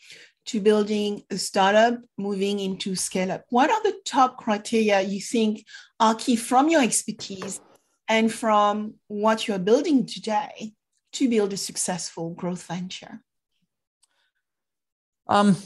to 0.46 0.60
building 0.60 1.22
a 1.30 1.38
startup 1.38 1.98
moving 2.16 2.60
into 2.60 2.94
scale 2.94 3.32
up 3.32 3.44
what 3.50 3.70
are 3.70 3.82
the 3.82 3.96
top 4.04 4.36
criteria 4.36 5.00
you 5.00 5.20
think 5.20 5.64
are 5.98 6.14
key 6.14 6.36
from 6.36 6.68
your 6.68 6.82
expertise 6.82 7.60
and 8.08 8.32
from 8.32 8.94
what 9.08 9.46
you're 9.46 9.58
building 9.58 10.06
today 10.06 10.72
to 11.12 11.28
build 11.28 11.52
a 11.52 11.56
successful 11.56 12.30
growth 12.30 12.64
venture? 12.64 13.20
Um, 15.28 15.56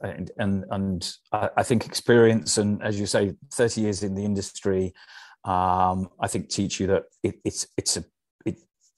and 0.00 0.30
and, 0.38 0.64
and 0.70 1.12
I 1.32 1.62
think 1.62 1.86
experience 1.86 2.56
and 2.58 2.82
as 2.82 2.98
you 2.98 3.06
say, 3.06 3.34
thirty 3.52 3.82
years 3.82 4.02
in 4.02 4.14
the 4.14 4.24
industry, 4.24 4.94
um, 5.44 6.08
I 6.20 6.28
think 6.28 6.48
teach 6.48 6.80
you 6.80 6.86
that 6.88 7.04
it, 7.22 7.36
it's 7.44 7.66
it's 7.76 7.96
a 7.96 8.04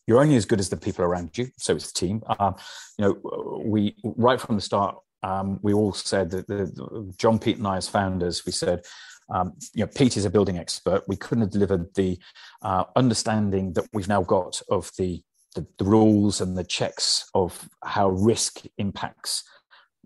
you're 0.06 0.20
only 0.20 0.36
as 0.36 0.46
good 0.46 0.60
as 0.60 0.68
the 0.68 0.76
people 0.76 1.04
around 1.04 1.36
you. 1.36 1.48
So 1.58 1.74
it's 1.74 1.90
the 1.92 1.98
team. 1.98 2.22
Um, 2.38 2.54
you 2.98 3.04
know, 3.04 3.62
we 3.64 3.96
right 4.04 4.40
from 4.40 4.54
the 4.54 4.60
start, 4.60 4.96
um, 5.22 5.58
we 5.62 5.74
all 5.74 5.92
said 5.92 6.30
that 6.30 6.46
the, 6.46 6.66
the, 6.66 7.12
John, 7.18 7.38
Pete, 7.38 7.58
and 7.58 7.66
I 7.66 7.76
as 7.76 7.88
founders, 7.88 8.46
we 8.46 8.52
said 8.52 8.82
um, 9.28 9.54
you 9.74 9.84
know, 9.84 9.90
Pete 9.94 10.16
is 10.16 10.24
a 10.24 10.30
building 10.30 10.58
expert. 10.58 11.02
We 11.08 11.16
couldn't 11.16 11.42
have 11.42 11.50
delivered 11.50 11.94
the 11.94 12.18
uh, 12.62 12.84
understanding 12.94 13.72
that 13.74 13.88
we've 13.92 14.08
now 14.08 14.22
got 14.22 14.60
of 14.70 14.90
the, 14.98 15.22
the, 15.54 15.66
the 15.78 15.84
rules 15.84 16.40
and 16.40 16.56
the 16.56 16.64
checks 16.64 17.28
of 17.34 17.68
how 17.84 18.10
risk 18.10 18.62
impacts 18.78 19.42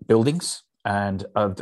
buildings 0.06 0.62
and 0.84 1.26
uh, 1.36 1.52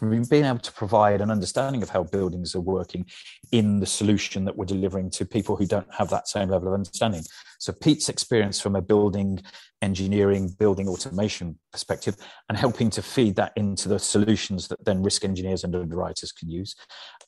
being 0.00 0.44
able 0.44 0.58
to 0.58 0.72
provide 0.72 1.20
an 1.20 1.30
understanding 1.30 1.82
of 1.82 1.88
how 1.88 2.04
buildings 2.04 2.54
are 2.54 2.60
working 2.60 3.06
in 3.52 3.80
the 3.80 3.86
solution 3.86 4.44
that 4.44 4.56
we're 4.56 4.66
delivering 4.66 5.10
to 5.10 5.24
people 5.24 5.56
who 5.56 5.66
don't 5.66 5.92
have 5.94 6.10
that 6.10 6.28
same 6.28 6.48
level 6.48 6.68
of 6.68 6.74
understanding. 6.74 7.22
So 7.58 7.72
Pete's 7.72 8.08
experience 8.08 8.60
from 8.60 8.76
a 8.76 8.82
building 8.82 9.40
engineering, 9.82 10.54
building 10.58 10.88
automation 10.88 11.58
perspective, 11.72 12.16
and 12.48 12.58
helping 12.58 12.90
to 12.90 13.02
feed 13.02 13.36
that 13.36 13.52
into 13.56 13.88
the 13.88 13.98
solutions 13.98 14.68
that 14.68 14.84
then 14.84 15.02
risk 15.02 15.24
engineers 15.24 15.64
and 15.64 15.74
underwriters 15.74 16.32
can 16.32 16.50
use. 16.50 16.74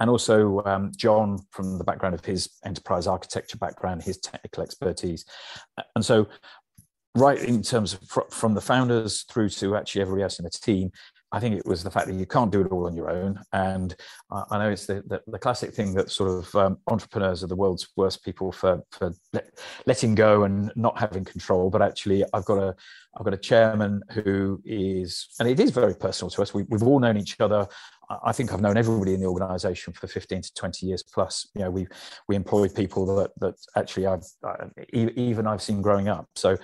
And 0.00 0.10
also 0.10 0.62
um, 0.64 0.92
John 0.96 1.38
from 1.50 1.78
the 1.78 1.84
background 1.84 2.14
of 2.14 2.24
his 2.24 2.50
enterprise 2.64 3.06
architecture 3.06 3.58
background, 3.58 4.02
his 4.02 4.18
technical 4.18 4.62
expertise. 4.62 5.24
And 5.94 6.04
so 6.04 6.28
right 7.14 7.38
in 7.38 7.62
terms 7.62 7.94
of 7.94 8.00
fr- 8.02 8.20
from 8.30 8.54
the 8.54 8.60
founders 8.60 9.22
through 9.22 9.48
to 9.48 9.76
actually 9.76 10.02
everybody 10.02 10.22
else 10.22 10.38
in 10.38 10.44
the 10.44 10.50
team 10.50 10.90
I 11.30 11.40
think 11.40 11.56
it 11.56 11.66
was 11.66 11.82
the 11.82 11.90
fact 11.90 12.06
that 12.06 12.14
you 12.14 12.26
can't 12.26 12.50
do 12.50 12.62
it 12.62 12.72
all 12.72 12.86
on 12.86 12.96
your 12.96 13.10
own. 13.10 13.38
And 13.52 13.94
uh, 14.30 14.44
I 14.50 14.58
know 14.58 14.70
it's 14.70 14.86
the, 14.86 15.02
the, 15.06 15.20
the, 15.26 15.38
classic 15.38 15.74
thing 15.74 15.92
that 15.94 16.10
sort 16.10 16.30
of 16.30 16.54
um, 16.54 16.78
entrepreneurs 16.86 17.44
are 17.44 17.48
the 17.48 17.56
world's 17.56 17.88
worst 17.96 18.24
people 18.24 18.50
for, 18.50 18.82
for 18.92 19.12
let, 19.32 19.50
letting 19.86 20.14
go 20.14 20.44
and 20.44 20.72
not 20.74 20.98
having 20.98 21.24
control. 21.24 21.68
But 21.68 21.82
actually, 21.82 22.24
I've 22.32 22.46
got 22.46 22.58
a 22.58 22.74
I've 23.16 23.24
got 23.24 23.34
a 23.34 23.38
chairman 23.38 24.02
who 24.12 24.62
is, 24.64 25.28
and 25.40 25.48
it 25.48 25.58
is 25.58 25.70
very 25.70 25.94
personal 25.94 26.30
to 26.30 26.42
us. 26.42 26.54
We, 26.54 26.62
we've 26.68 26.82
all 26.82 27.00
known 27.00 27.16
each 27.16 27.36
other. 27.40 27.66
I 28.24 28.32
think 28.32 28.52
I've 28.52 28.60
known 28.60 28.78
everybody 28.78 29.12
in 29.12 29.20
the 29.20 29.26
organisation 29.26 29.92
for 29.92 30.06
15 30.06 30.40
to 30.40 30.54
20 30.54 30.86
years 30.86 31.02
plus. 31.02 31.48
You 31.54 31.62
know, 31.62 31.70
we 31.70 31.86
we 32.26 32.36
employ 32.36 32.68
people 32.68 33.04
that 33.16 33.32
that 33.40 33.54
actually 33.76 34.06
I've 34.06 34.24
uh, 34.42 34.66
even 34.92 35.46
I've 35.46 35.62
seen 35.62 35.82
growing 35.82 36.08
up. 36.08 36.26
So 36.36 36.56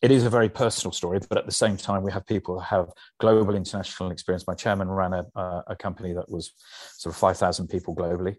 it 0.00 0.10
is 0.10 0.24
a 0.24 0.30
very 0.30 0.48
personal 0.48 0.92
story, 0.92 1.20
but 1.28 1.38
at 1.38 1.46
the 1.46 1.52
same 1.52 1.76
time, 1.76 2.02
we 2.02 2.12
have 2.12 2.24
people 2.26 2.54
who 2.54 2.60
have 2.60 2.90
global 3.18 3.54
international 3.54 4.10
experience. 4.10 4.46
My 4.46 4.54
chairman 4.54 4.88
ran 4.88 5.12
a, 5.12 5.24
a 5.66 5.76
company 5.76 6.12
that 6.12 6.30
was 6.30 6.52
sort 6.96 7.14
of 7.14 7.18
5,000 7.18 7.68
people 7.68 7.96
globally. 7.96 8.36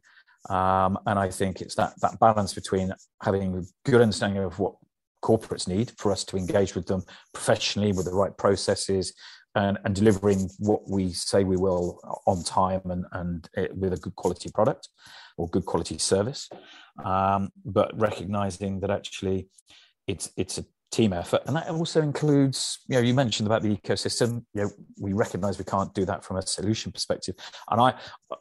Um, 0.49 0.97
and 1.05 1.19
I 1.19 1.29
think 1.29 1.61
it's 1.61 1.75
that, 1.75 1.99
that 2.01 2.17
balance 2.19 2.53
between 2.53 2.93
having 3.21 3.57
a 3.57 3.89
good 3.89 4.01
understanding 4.01 4.43
of 4.43 4.57
what 4.57 4.75
corporates 5.21 5.67
need 5.67 5.91
for 5.97 6.13
us 6.13 6.23
to 6.23 6.37
engage 6.37 6.75
with 6.75 6.87
them 6.87 7.03
professionally 7.33 7.91
with 7.91 8.05
the 8.05 8.13
right 8.13 8.35
processes 8.37 9.13
and, 9.55 9.77
and 9.83 9.95
delivering 9.95 10.49
what 10.59 10.89
we 10.89 11.11
say 11.11 11.43
we 11.43 11.57
will 11.57 11.99
on 12.25 12.41
time 12.43 12.81
and, 12.85 13.05
and 13.11 13.49
it, 13.55 13.75
with 13.75 13.91
a 13.91 13.97
good 13.97 14.15
quality 14.15 14.49
product 14.49 14.87
or 15.37 15.49
good 15.49 15.65
quality 15.65 15.97
service. 15.97 16.49
Um, 17.03 17.49
but 17.65 17.91
recognizing 17.99 18.79
that 18.79 18.91
actually 18.91 19.49
it's, 20.07 20.31
it's 20.37 20.57
a 20.57 20.65
team 20.91 21.13
effort. 21.13 21.41
And 21.45 21.55
that 21.55 21.69
also 21.69 22.01
includes 22.01 22.79
you 22.87 22.95
know 22.95 23.01
you 23.01 23.13
mentioned 23.13 23.47
about 23.47 23.61
the 23.61 23.75
ecosystem. 23.75 24.43
You 24.53 24.63
know 24.63 24.71
we 24.99 25.13
recognize 25.13 25.57
we 25.57 25.65
can't 25.65 25.93
do 25.93 26.05
that 26.05 26.23
from 26.23 26.37
a 26.37 26.41
solution 26.41 26.91
perspective. 26.91 27.35
And 27.69 27.81
i 27.81 27.93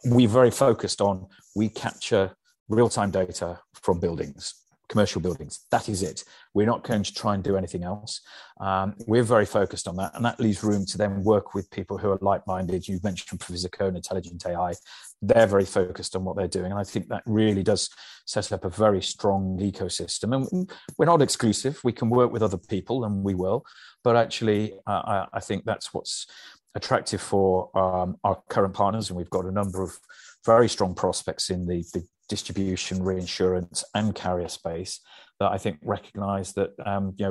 we're 0.04 0.28
very 0.28 0.50
focused 0.50 1.00
on 1.00 1.26
we 1.54 1.68
capture 1.68 2.34
real-time 2.68 3.10
data 3.10 3.58
from 3.74 3.98
buildings 3.98 4.54
commercial 4.88 5.20
buildings. 5.20 5.66
That 5.70 5.88
is 5.88 6.02
it. 6.02 6.24
We're 6.54 6.66
not 6.66 6.82
going 6.82 7.02
to 7.02 7.14
try 7.14 7.34
and 7.34 7.44
do 7.44 7.56
anything 7.56 7.84
else. 7.84 8.20
Um, 8.60 8.94
we're 9.06 9.22
very 9.22 9.46
focused 9.46 9.86
on 9.86 9.96
that, 9.96 10.14
and 10.14 10.24
that 10.24 10.40
leaves 10.40 10.64
room 10.64 10.86
to 10.86 10.98
then 10.98 11.22
work 11.22 11.54
with 11.54 11.70
people 11.70 11.98
who 11.98 12.10
are 12.10 12.18
like-minded. 12.20 12.88
You 12.88 12.98
mentioned 13.02 13.40
Previsico 13.40 13.86
and 13.88 13.96
Intelligent 13.96 14.44
AI. 14.46 14.74
They're 15.20 15.46
very 15.46 15.64
focused 15.64 16.16
on 16.16 16.24
what 16.24 16.36
they're 16.36 16.48
doing, 16.48 16.70
and 16.70 16.80
I 16.80 16.84
think 16.84 17.08
that 17.08 17.22
really 17.26 17.62
does 17.62 17.90
set 18.26 18.52
up 18.52 18.64
a 18.64 18.70
very 18.70 19.02
strong 19.02 19.58
ecosystem. 19.58 20.48
And 20.50 20.70
we're 20.96 21.06
not 21.06 21.22
exclusive. 21.22 21.80
We 21.84 21.92
can 21.92 22.10
work 22.10 22.32
with 22.32 22.42
other 22.42 22.58
people, 22.58 23.04
and 23.04 23.22
we 23.22 23.34
will. 23.34 23.64
but 24.04 24.16
actually, 24.16 24.74
uh, 24.86 25.02
I, 25.04 25.26
I, 25.34 25.40
think 25.40 25.64
that's 25.64 25.92
what's 25.92 26.26
attractive 26.74 27.20
for 27.20 27.76
um, 27.76 28.16
our 28.24 28.40
current 28.48 28.74
partners, 28.74 29.10
and 29.10 29.16
we've 29.16 29.30
got 29.30 29.44
a 29.44 29.52
number 29.52 29.82
of 29.82 29.98
very 30.46 30.68
strong 30.68 30.94
prospects 30.94 31.50
in 31.50 31.66
the, 31.66 31.84
the 31.92 32.06
distribution, 32.28 33.02
reinsurance, 33.02 33.84
and 33.94 34.14
carrier 34.14 34.48
space 34.48 35.00
that 35.40 35.52
I 35.52 35.58
think 35.58 35.78
recognise 35.82 36.52
that 36.54 36.70
um, 36.84 37.14
you 37.16 37.26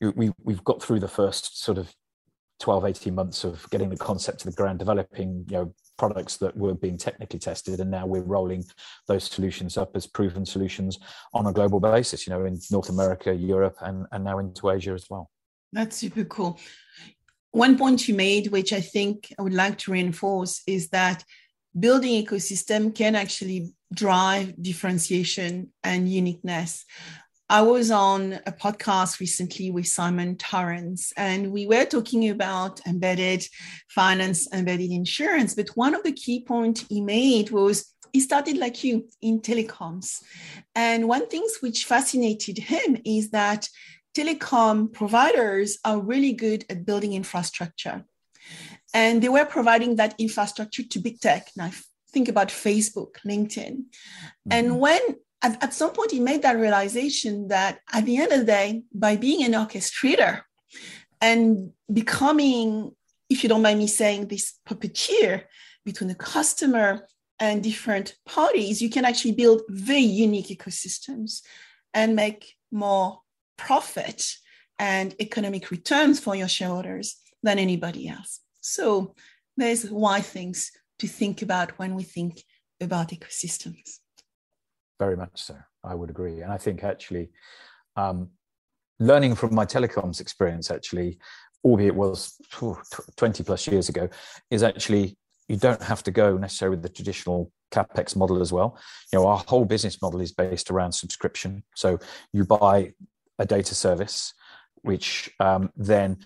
know 0.00 0.12
we 0.16 0.32
we've 0.42 0.64
got 0.64 0.82
through 0.82 1.00
the 1.00 1.08
first 1.08 1.62
sort 1.62 1.78
of 1.78 1.92
12 2.60 2.84
18 2.84 3.14
months 3.14 3.44
of 3.44 3.68
getting 3.70 3.90
the 3.90 3.96
concept 3.96 4.40
to 4.40 4.46
the 4.46 4.56
ground 4.56 4.78
developing 4.78 5.44
you 5.48 5.56
know 5.56 5.74
products 5.98 6.36
that 6.38 6.56
were 6.56 6.74
being 6.74 6.96
technically 6.96 7.38
tested 7.38 7.80
and 7.80 7.90
now 7.90 8.06
we're 8.06 8.22
rolling 8.22 8.64
those 9.06 9.24
solutions 9.24 9.76
up 9.76 9.94
as 9.96 10.06
proven 10.06 10.46
solutions 10.46 10.98
on 11.32 11.46
a 11.46 11.52
global 11.52 11.80
basis 11.80 12.26
you 12.26 12.32
know 12.32 12.44
in 12.44 12.58
north 12.70 12.88
america 12.88 13.34
europe 13.34 13.76
and, 13.82 14.06
and 14.12 14.24
now 14.24 14.38
into 14.38 14.70
asia 14.70 14.92
as 14.92 15.06
well. 15.10 15.30
That's 15.72 15.96
super 15.96 16.24
cool. 16.24 16.60
One 17.50 17.76
point 17.76 18.08
you 18.08 18.14
made 18.14 18.48
which 18.48 18.72
i 18.72 18.80
think 18.80 19.32
i 19.38 19.42
would 19.42 19.54
like 19.54 19.78
to 19.78 19.92
reinforce 19.92 20.62
is 20.66 20.88
that 20.90 21.24
building 21.78 22.24
ecosystem 22.24 22.94
can 22.94 23.14
actually 23.14 23.74
drive 23.94 24.54
differentiation 24.60 25.72
and 25.82 26.08
uniqueness 26.08 26.84
I 27.50 27.60
was 27.60 27.90
on 27.90 28.40
a 28.46 28.52
podcast 28.52 29.20
recently 29.20 29.70
with 29.70 29.86
Simon 29.86 30.36
Torrance, 30.36 31.12
and 31.14 31.52
we 31.52 31.66
were 31.66 31.84
talking 31.84 32.30
about 32.30 32.80
embedded 32.86 33.46
finance, 33.90 34.50
embedded 34.50 34.90
insurance. 34.90 35.54
But 35.54 35.68
one 35.74 35.94
of 35.94 36.02
the 36.02 36.12
key 36.12 36.42
points 36.42 36.86
he 36.88 37.02
made 37.02 37.50
was 37.50 37.92
he 38.14 38.20
started 38.20 38.56
like 38.56 38.82
you 38.82 39.08
in 39.20 39.40
telecoms. 39.40 40.22
And 40.74 41.06
one 41.06 41.28
thing 41.28 41.46
which 41.60 41.84
fascinated 41.84 42.56
him 42.58 42.96
is 43.04 43.30
that 43.30 43.68
telecom 44.16 44.90
providers 44.90 45.78
are 45.84 46.00
really 46.00 46.32
good 46.32 46.64
at 46.70 46.86
building 46.86 47.12
infrastructure. 47.12 48.04
And 48.94 49.22
they 49.22 49.28
were 49.28 49.44
providing 49.44 49.96
that 49.96 50.14
infrastructure 50.18 50.84
to 50.84 50.98
big 50.98 51.20
tech. 51.20 51.50
Think 52.14 52.28
about 52.28 52.48
Facebook, 52.48 53.16
LinkedIn. 53.26 53.74
Mm-hmm. 53.74 54.52
And 54.52 54.78
when 54.78 55.00
at, 55.42 55.62
at 55.62 55.74
some 55.74 55.92
point 55.92 56.12
he 56.12 56.20
made 56.20 56.42
that 56.42 56.56
realization 56.56 57.48
that 57.48 57.80
at 57.92 58.04
the 58.06 58.16
end 58.16 58.32
of 58.32 58.38
the 58.38 58.46
day, 58.46 58.84
by 58.94 59.16
being 59.16 59.44
an 59.44 59.52
orchestrator 59.52 60.42
and 61.20 61.70
becoming, 61.92 62.92
if 63.28 63.42
you 63.42 63.48
don't 63.48 63.62
mind 63.62 63.80
me 63.80 63.88
saying, 63.88 64.28
this 64.28 64.54
puppeteer 64.68 65.42
between 65.84 66.08
the 66.08 66.14
customer 66.14 67.06
and 67.40 67.62
different 67.62 68.14
parties, 68.24 68.80
you 68.80 68.88
can 68.88 69.04
actually 69.04 69.32
build 69.32 69.62
very 69.68 70.08
unique 70.26 70.46
ecosystems 70.56 71.42
and 71.92 72.14
make 72.14 72.54
more 72.70 73.20
profit 73.56 74.36
and 74.78 75.14
economic 75.20 75.70
returns 75.70 76.20
for 76.20 76.34
your 76.34 76.48
shareholders 76.48 77.16
than 77.42 77.58
anybody 77.58 78.08
else. 78.08 78.40
So 78.60 79.14
there's 79.56 79.90
why 79.90 80.20
things 80.20 80.72
to 81.04 81.08
think 81.20 81.42
about 81.42 81.68
when 81.78 81.94
we 81.98 82.04
think 82.16 82.34
about 82.80 83.08
ecosystems 83.16 83.88
very 84.98 85.16
much 85.16 85.42
so. 85.42 85.56
I 85.82 85.94
would 85.94 86.10
agree, 86.10 86.40
and 86.40 86.52
I 86.52 86.56
think 86.56 86.82
actually, 86.82 87.30
um, 87.96 88.30
learning 88.98 89.34
from 89.34 89.54
my 89.54 89.66
telecoms 89.66 90.20
experience, 90.20 90.70
actually, 90.70 91.18
albeit 91.64 91.88
it 91.88 91.94
was 91.94 92.16
twenty 93.16 93.42
plus 93.44 93.66
years 93.66 93.88
ago, 93.88 94.08
is 94.50 94.62
actually 94.62 95.16
you 95.48 95.56
don't 95.56 95.82
have 95.82 96.02
to 96.04 96.10
go 96.10 96.38
necessarily 96.38 96.76
with 96.76 96.82
the 96.82 96.88
traditional 96.88 97.52
capex 97.70 98.16
model 98.16 98.40
as 98.40 98.50
well. 98.52 98.78
You 99.12 99.18
know, 99.18 99.26
our 99.26 99.44
whole 99.46 99.66
business 99.66 100.00
model 100.00 100.20
is 100.20 100.32
based 100.32 100.70
around 100.70 100.92
subscription. 100.92 101.64
So 101.74 101.98
you 102.32 102.46
buy 102.46 102.92
a 103.38 103.44
data 103.44 103.74
service, 103.74 104.32
which 104.82 105.30
um, 105.40 105.70
then 105.76 106.18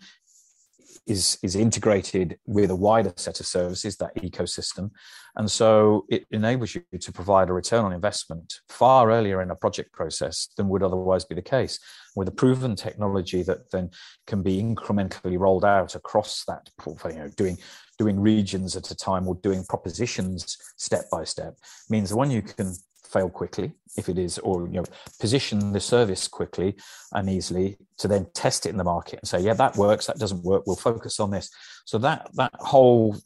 is 1.07 1.39
is 1.43 1.57
integrated 1.57 2.39
with 2.47 2.71
a 2.71 2.77
wider 2.77 3.13
set 3.17 3.41
of 3.41 3.47
services 3.47 3.97
that 3.97 4.15
ecosystem. 4.17 4.91
And 5.37 5.51
so 5.51 6.05
it 6.09 6.27
enables 6.31 6.75
you 6.75 6.83
to 7.01 7.13
provide 7.13 7.49
a 7.49 7.53
return 7.53 7.85
on 7.85 7.93
investment 7.93 8.61
far 8.69 9.11
earlier 9.11 9.41
in 9.41 9.51
a 9.51 9.57
project 9.57 9.93
process 9.93 10.49
than 10.57 10.69
would 10.69 10.83
otherwise 10.83 11.25
be 11.25 11.35
the 11.35 11.43
case. 11.43 11.79
With 12.17 12.29
a 12.29 12.33
proven 12.33 12.75
technology 12.75 13.43
that 13.45 13.71
then 13.71 13.91
can 14.27 14.43
be 14.43 14.61
incrementally 14.61 15.39
rolled 15.39 15.65
out 15.65 15.95
across 15.95 16.45
that 16.47 16.69
portfolio 16.79 17.29
doing 17.37 17.59
doing 17.99 18.19
regions 18.21 18.77
at 18.77 18.91
a 18.91 18.97
time 18.97 19.27
or 19.27 19.35
doing 19.37 19.65
propositions 19.69 20.57
step 20.77 21.05
by 21.11 21.25
step 21.25 21.55
means 21.91 22.11
the 22.11 22.17
one 22.17 22.31
you 22.31 22.43
can 22.43 22.75
fail 23.09 23.29
quickly 23.29 23.73
if 23.97 24.09
it 24.09 24.19
is 24.19 24.39
or 24.39 24.67
you 24.67 24.75
know 24.75 24.85
position 25.19 25.73
the 25.73 25.81
service 25.81 26.29
quickly 26.29 26.77
and 27.13 27.29
easily 27.29 27.77
to 27.97 28.07
then 28.07 28.27
test 28.35 28.67
it 28.67 28.71
in 28.71 28.77
the 28.77 28.85
market 28.85 29.19
and 29.21 29.29
say 29.29 29.41
yeah 29.41 29.55
that 29.55 29.77
works 29.77 30.07
that 30.07 30.19
doesn't 30.19 30.43
work 30.45 30.67
we'll 30.67 30.77
focus 30.77 31.21
on 31.21 31.31
this. 31.31 31.51
So 31.85 31.97
that 31.99 32.29
that 32.35 32.55
whole 32.55 33.17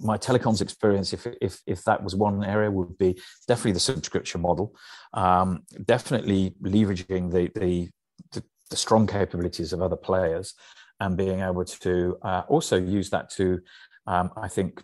my 0.00 0.16
telecoms 0.16 0.60
experience 0.60 1.12
if 1.12 1.26
if 1.40 1.60
if 1.66 1.82
that 1.84 2.02
was 2.02 2.14
one 2.14 2.44
area 2.44 2.70
would 2.70 2.96
be 2.98 3.20
definitely 3.48 3.72
the 3.72 3.80
subscription 3.80 4.40
model 4.40 4.74
um, 5.14 5.62
definitely 5.84 6.54
leveraging 6.62 7.32
the, 7.32 7.50
the 7.58 7.90
the 8.32 8.44
the 8.70 8.76
strong 8.76 9.06
capabilities 9.06 9.72
of 9.72 9.82
other 9.82 9.96
players 9.96 10.54
and 11.00 11.16
being 11.16 11.40
able 11.40 11.64
to 11.64 12.16
uh, 12.22 12.42
also 12.48 12.76
use 12.76 13.10
that 13.10 13.30
to 13.30 13.60
um, 14.06 14.30
I 14.36 14.48
think 14.48 14.82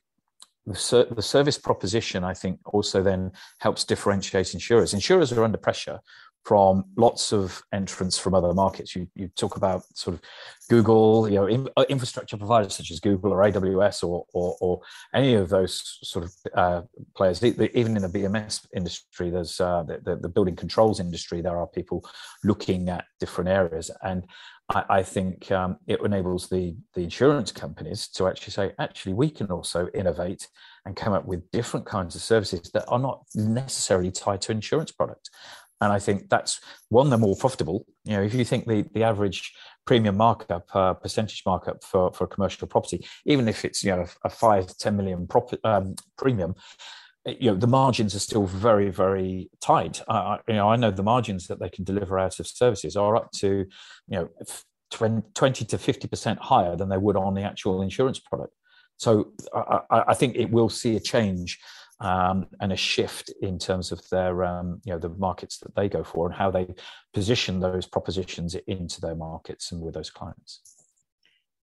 the, 0.67 0.75
ser- 0.75 1.09
the 1.11 1.23
service 1.23 1.59
proposition, 1.59 2.25
I 2.25 2.35
think, 2.35 2.61
also 2.73 3.03
then 3.03 3.33
helps 3.59 3.85
differentiate 3.85 4.55
insurers. 4.55 4.95
Insurers 4.95 5.33
are 5.33 5.45
under 5.45 5.59
pressure 5.59 6.01
from 6.45 6.85
lots 6.97 7.33
of 7.33 7.63
entrants 7.73 8.19
from 8.19 8.35
other 8.35 8.53
markets. 8.53 8.97
You, 8.97 9.07
you 9.15 9.29
talk 9.29 9.57
about 9.57 9.85
sort 9.97 10.15
of 10.15 10.23
Google, 10.69 11.29
you 11.29 11.37
know, 11.37 11.47
in, 11.47 11.69
uh, 11.77 11.85
infrastructure 11.89 12.37
providers 12.37 12.75
such 12.75 12.91
as 12.91 12.99
Google 12.99 13.33
or 13.33 13.39
AWS 13.39 14.03
or, 14.03 14.25
or, 14.33 14.57
or 14.61 14.81
any 15.15 15.35
of 15.35 15.49
those 15.49 15.99
sort 16.03 16.25
of 16.25 16.35
uh, 16.55 16.83
players. 17.15 17.43
Even 17.45 17.97
in 17.97 18.03
the 18.03 18.09
BMS 18.09 18.67
industry, 18.75 19.31
there's 19.31 19.61
uh, 19.61 19.85
the, 19.85 20.01
the, 20.03 20.17
the, 20.17 20.29
building 20.29 20.57
controls 20.57 20.99
industry, 20.99 21.41
there 21.41 21.59
are 21.59 21.67
people 21.67 22.05
looking 22.43 22.89
at 22.89 23.05
different 23.21 23.49
areas. 23.49 23.91
And 24.03 24.25
I, 24.69 24.85
I 24.89 25.03
think 25.03 25.51
um, 25.51 25.77
it 25.87 26.01
enables 26.01 26.49
the, 26.49 26.77
the 26.95 27.03
insurance 27.03 27.53
companies 27.53 28.09
to 28.09 28.27
actually 28.29 28.53
say, 28.53 28.73
actually, 28.79 29.15
we 29.15 29.31
can 29.31 29.51
also 29.51 29.89
innovate 29.95 30.49
and 30.85 30.97
come 30.97 31.13
up 31.13 31.27
with 31.27 31.51
different 31.51 31.87
kinds 31.87 32.15
of 32.15 32.23
services 32.23 32.71
that 32.75 32.85
are 32.89 32.99
not 32.99 33.25
necessarily 33.35 34.11
tied 34.11 34.41
to 34.43 34.53
insurance 34.53 34.93
product. 34.93 35.31
And 35.81 35.93
I 35.93 35.99
think 35.99 36.29
that's 36.29 36.61
one, 36.91 37.11
they're 37.11 37.19
more 37.19 37.37
profitable. 37.37 37.87
You 38.05 38.13
know, 38.13 38.23
if 38.23 38.35
you 38.35 38.45
think 38.45 38.67
the, 38.67 38.85
the 38.95 39.03
average 39.03 39.53
premium 39.85 40.17
markup, 40.17 40.69
uh, 40.75 40.95
percentage 40.95 41.43
markup 41.45 41.83
for, 41.83 42.13
for 42.13 42.29
commercial 42.29 42.69
property, 42.69 43.05
even 43.27 43.49
if 43.49 43.65
it's, 43.65 43.83
you 43.83 43.91
know, 43.91 44.07
a 44.25 44.31
five 44.31 44.69
to 44.69 44.79
10 44.79 44.97
million 44.97 45.27
profit, 45.27 45.59
um, 45.65 45.97
premium, 46.17 46.55
you 47.27 47.51
know 47.51 47.57
the 47.57 47.67
margins 47.67 48.15
are 48.15 48.21
still 48.21 48.47
very 48.47 48.91
very 48.91 49.51
tight. 49.61 50.03
I, 50.09 50.39
you 50.49 50.55
know 50.55 50.69
i 50.69 50.77
know 50.77 50.91
the 50.91 51.03
margins 51.03 51.47
that 51.47 51.61
they 51.61 51.69
can 51.69 51.85
deliver 51.85 52.19
out 52.19 52.41
of 52.41 52.47
services 52.47 52.97
are 52.97 53.17
up 53.17 53.31
to 53.33 53.67
you 54.09 54.19
know 54.19 54.29
20 54.91 55.65
to 55.65 55.79
50 55.79 56.09
percent 56.09 56.39
higher 56.39 56.77
than 56.77 56.89
they 56.89 56.99
would 56.99 57.17
on 57.17 57.35
the 57.35 57.43
actual 57.43 57.83
insurance 57.83 58.19
product. 58.19 58.55
So 58.97 59.33
i, 59.55 60.05
I 60.09 60.15
think 60.15 60.37
it 60.37 60.51
will 60.51 60.69
see 60.69 60.97
a 60.97 61.01
change 61.01 61.59
um, 62.01 62.47
and 62.61 62.73
a 62.73 62.77
shift 62.77 63.33
in 63.41 63.59
terms 63.59 63.93
of 63.93 64.01
their 64.11 64.45
um, 64.45 64.81
you 64.85 64.93
know 64.93 64.99
the 64.99 65.11
markets 65.11 65.59
that 65.59 65.75
they 65.77 65.89
go 65.89 66.03
for 66.03 66.27
and 66.27 66.35
how 66.35 66.51
they 66.51 66.67
position 67.15 67.61
those 67.61 67.87
propositions 67.87 68.57
into 68.67 69.01
their 69.01 69.15
markets 69.15 69.71
and 69.71 69.81
with 69.81 69.95
those 69.95 70.11
clients. 70.11 70.61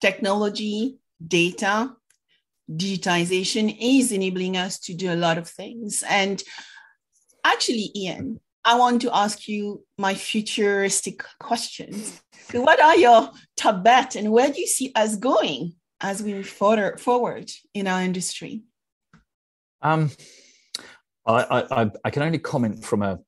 Technology 0.01 0.99
data 1.25 1.95
digitization 2.71 3.75
is 3.79 4.11
enabling 4.11 4.57
us 4.57 4.79
to 4.79 4.93
do 4.93 5.11
a 5.11 5.15
lot 5.15 5.37
of 5.37 5.47
things. 5.47 6.03
And 6.07 6.41
actually, 7.43 7.91
Iain, 7.95 8.39
I 8.63 8.75
want 8.77 9.01
to 9.03 9.15
ask 9.15 9.47
you 9.47 9.83
my 9.97 10.15
futuristic 10.15 11.23
questions. 11.39 12.21
So 12.49 12.61
what 12.61 12.81
are 12.81 12.97
your 12.97 13.31
top 13.55 13.85
and 13.87 14.31
where 14.31 14.51
do 14.51 14.59
you 14.59 14.67
see 14.67 14.91
us 14.95 15.15
going 15.15 15.73
as 16.01 16.21
we 16.21 16.33
move 16.33 16.47
forward, 16.47 16.99
forward 16.99 17.51
in 17.73 17.87
our 17.87 18.01
industry? 18.01 18.63
Um, 19.81 20.11
I, 21.27 21.63
I, 21.71 21.91
I 22.03 22.09
can 22.09 22.23
only 22.23 22.39
comment 22.39 22.83
from 22.83 23.03
a 23.03 23.19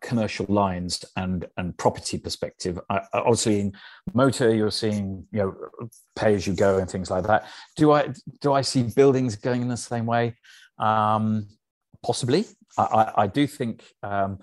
commercial 0.00 0.46
lines 0.48 1.04
and 1.16 1.46
and 1.56 1.76
property 1.76 2.18
perspective. 2.18 2.80
I, 2.88 3.00
obviously 3.12 3.60
in 3.60 3.72
motor 4.12 4.54
you're 4.54 4.70
seeing 4.70 5.26
you 5.30 5.38
know 5.40 5.88
pay 6.16 6.34
as 6.34 6.46
you 6.46 6.54
go 6.54 6.78
and 6.78 6.90
things 6.90 7.10
like 7.10 7.24
that. 7.24 7.46
Do 7.76 7.92
i 7.92 8.12
do 8.40 8.52
i 8.52 8.62
see 8.62 8.82
buildings 8.82 9.36
going 9.36 9.62
in 9.62 9.68
the 9.68 9.76
same 9.76 10.06
way? 10.06 10.36
Um, 10.78 11.48
possibly. 12.02 12.46
I, 12.76 12.82
I, 12.82 13.22
I 13.22 13.26
do 13.26 13.46
think 13.46 13.84
um, 14.02 14.38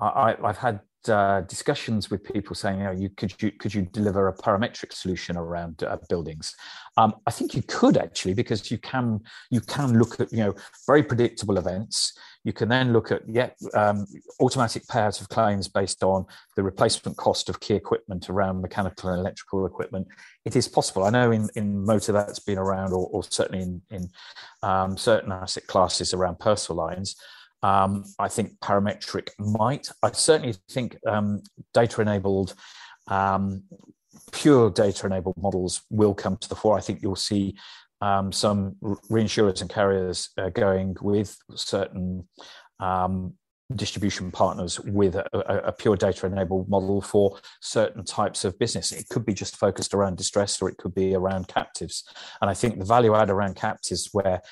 I, 0.00 0.36
have 0.42 0.58
had 0.58 0.80
uh, 1.08 1.42
discussions 1.42 2.10
with 2.10 2.24
people 2.24 2.54
saying, 2.54 2.78
you 2.78 2.84
know, 2.84 2.92
you 2.92 3.08
could 3.10 3.40
you 3.42 3.50
could 3.52 3.74
you 3.74 3.82
deliver 3.82 4.28
a 4.28 4.36
parametric 4.36 4.92
solution 4.92 5.36
around 5.36 5.82
uh, 5.82 5.96
buildings? 6.08 6.54
Um, 6.96 7.14
I 7.26 7.30
think 7.30 7.54
you 7.54 7.62
could 7.62 7.96
actually 7.96 8.34
because 8.34 8.70
you 8.70 8.78
can 8.78 9.20
you 9.50 9.60
can 9.60 9.98
look 9.98 10.20
at 10.20 10.32
you 10.32 10.38
know 10.38 10.54
very 10.86 11.02
predictable 11.02 11.58
events. 11.58 12.16
You 12.44 12.52
can 12.52 12.68
then 12.68 12.92
look 12.92 13.10
at 13.10 13.22
yeah 13.28 13.50
um, 13.74 14.06
automatic 14.40 14.86
payouts 14.86 15.20
of 15.20 15.28
claims 15.28 15.68
based 15.68 16.02
on 16.02 16.26
the 16.56 16.62
replacement 16.62 17.16
cost 17.16 17.48
of 17.48 17.60
key 17.60 17.74
equipment 17.74 18.28
around 18.30 18.60
mechanical 18.60 19.10
and 19.10 19.20
electrical 19.20 19.66
equipment. 19.66 20.08
It 20.44 20.56
is 20.56 20.68
possible. 20.68 21.04
I 21.04 21.10
know 21.10 21.30
in, 21.30 21.48
in 21.54 21.84
motor 21.84 22.12
that's 22.12 22.40
been 22.40 22.58
around, 22.58 22.92
or, 22.92 23.08
or 23.12 23.22
certainly 23.22 23.62
in 23.62 23.82
in 23.90 24.10
um, 24.62 24.96
certain 24.96 25.32
asset 25.32 25.66
classes 25.66 26.14
around 26.14 26.38
personal 26.38 26.84
lines. 26.84 27.16
Um, 27.62 28.04
I 28.18 28.28
think 28.28 28.58
parametric 28.60 29.28
might. 29.38 29.88
I 30.02 30.12
certainly 30.12 30.56
think 30.70 30.96
um, 31.06 31.42
data 31.72 32.00
enabled, 32.00 32.54
um, 33.08 33.62
pure 34.32 34.70
data 34.70 35.06
enabled 35.06 35.36
models 35.36 35.82
will 35.90 36.14
come 36.14 36.36
to 36.38 36.48
the 36.48 36.56
fore. 36.56 36.76
I 36.76 36.80
think 36.80 37.02
you'll 37.02 37.16
see 37.16 37.56
um, 38.00 38.32
some 38.32 38.76
reinsurers 38.82 39.60
and 39.60 39.70
carriers 39.70 40.30
uh, 40.36 40.48
going 40.48 40.96
with 41.00 41.36
certain 41.54 42.28
um, 42.80 43.34
distribution 43.76 44.30
partners 44.30 44.80
with 44.80 45.14
a, 45.14 45.26
a, 45.32 45.72
pure 45.72 45.96
data 45.96 46.26
enabled 46.26 46.68
model 46.68 47.00
for 47.00 47.38
certain 47.60 48.04
types 48.04 48.44
of 48.44 48.58
business. 48.58 48.92
It 48.92 49.08
could 49.08 49.24
be 49.24 49.34
just 49.34 49.56
focused 49.56 49.94
around 49.94 50.16
distress 50.16 50.60
or 50.60 50.68
it 50.68 50.76
could 50.76 50.94
be 50.94 51.14
around 51.14 51.48
captives. 51.48 52.04
And 52.40 52.50
I 52.50 52.54
think 52.54 52.78
the 52.78 52.84
value 52.84 53.14
add 53.14 53.30
around 53.30 53.56
captives 53.56 54.10
where 54.12 54.42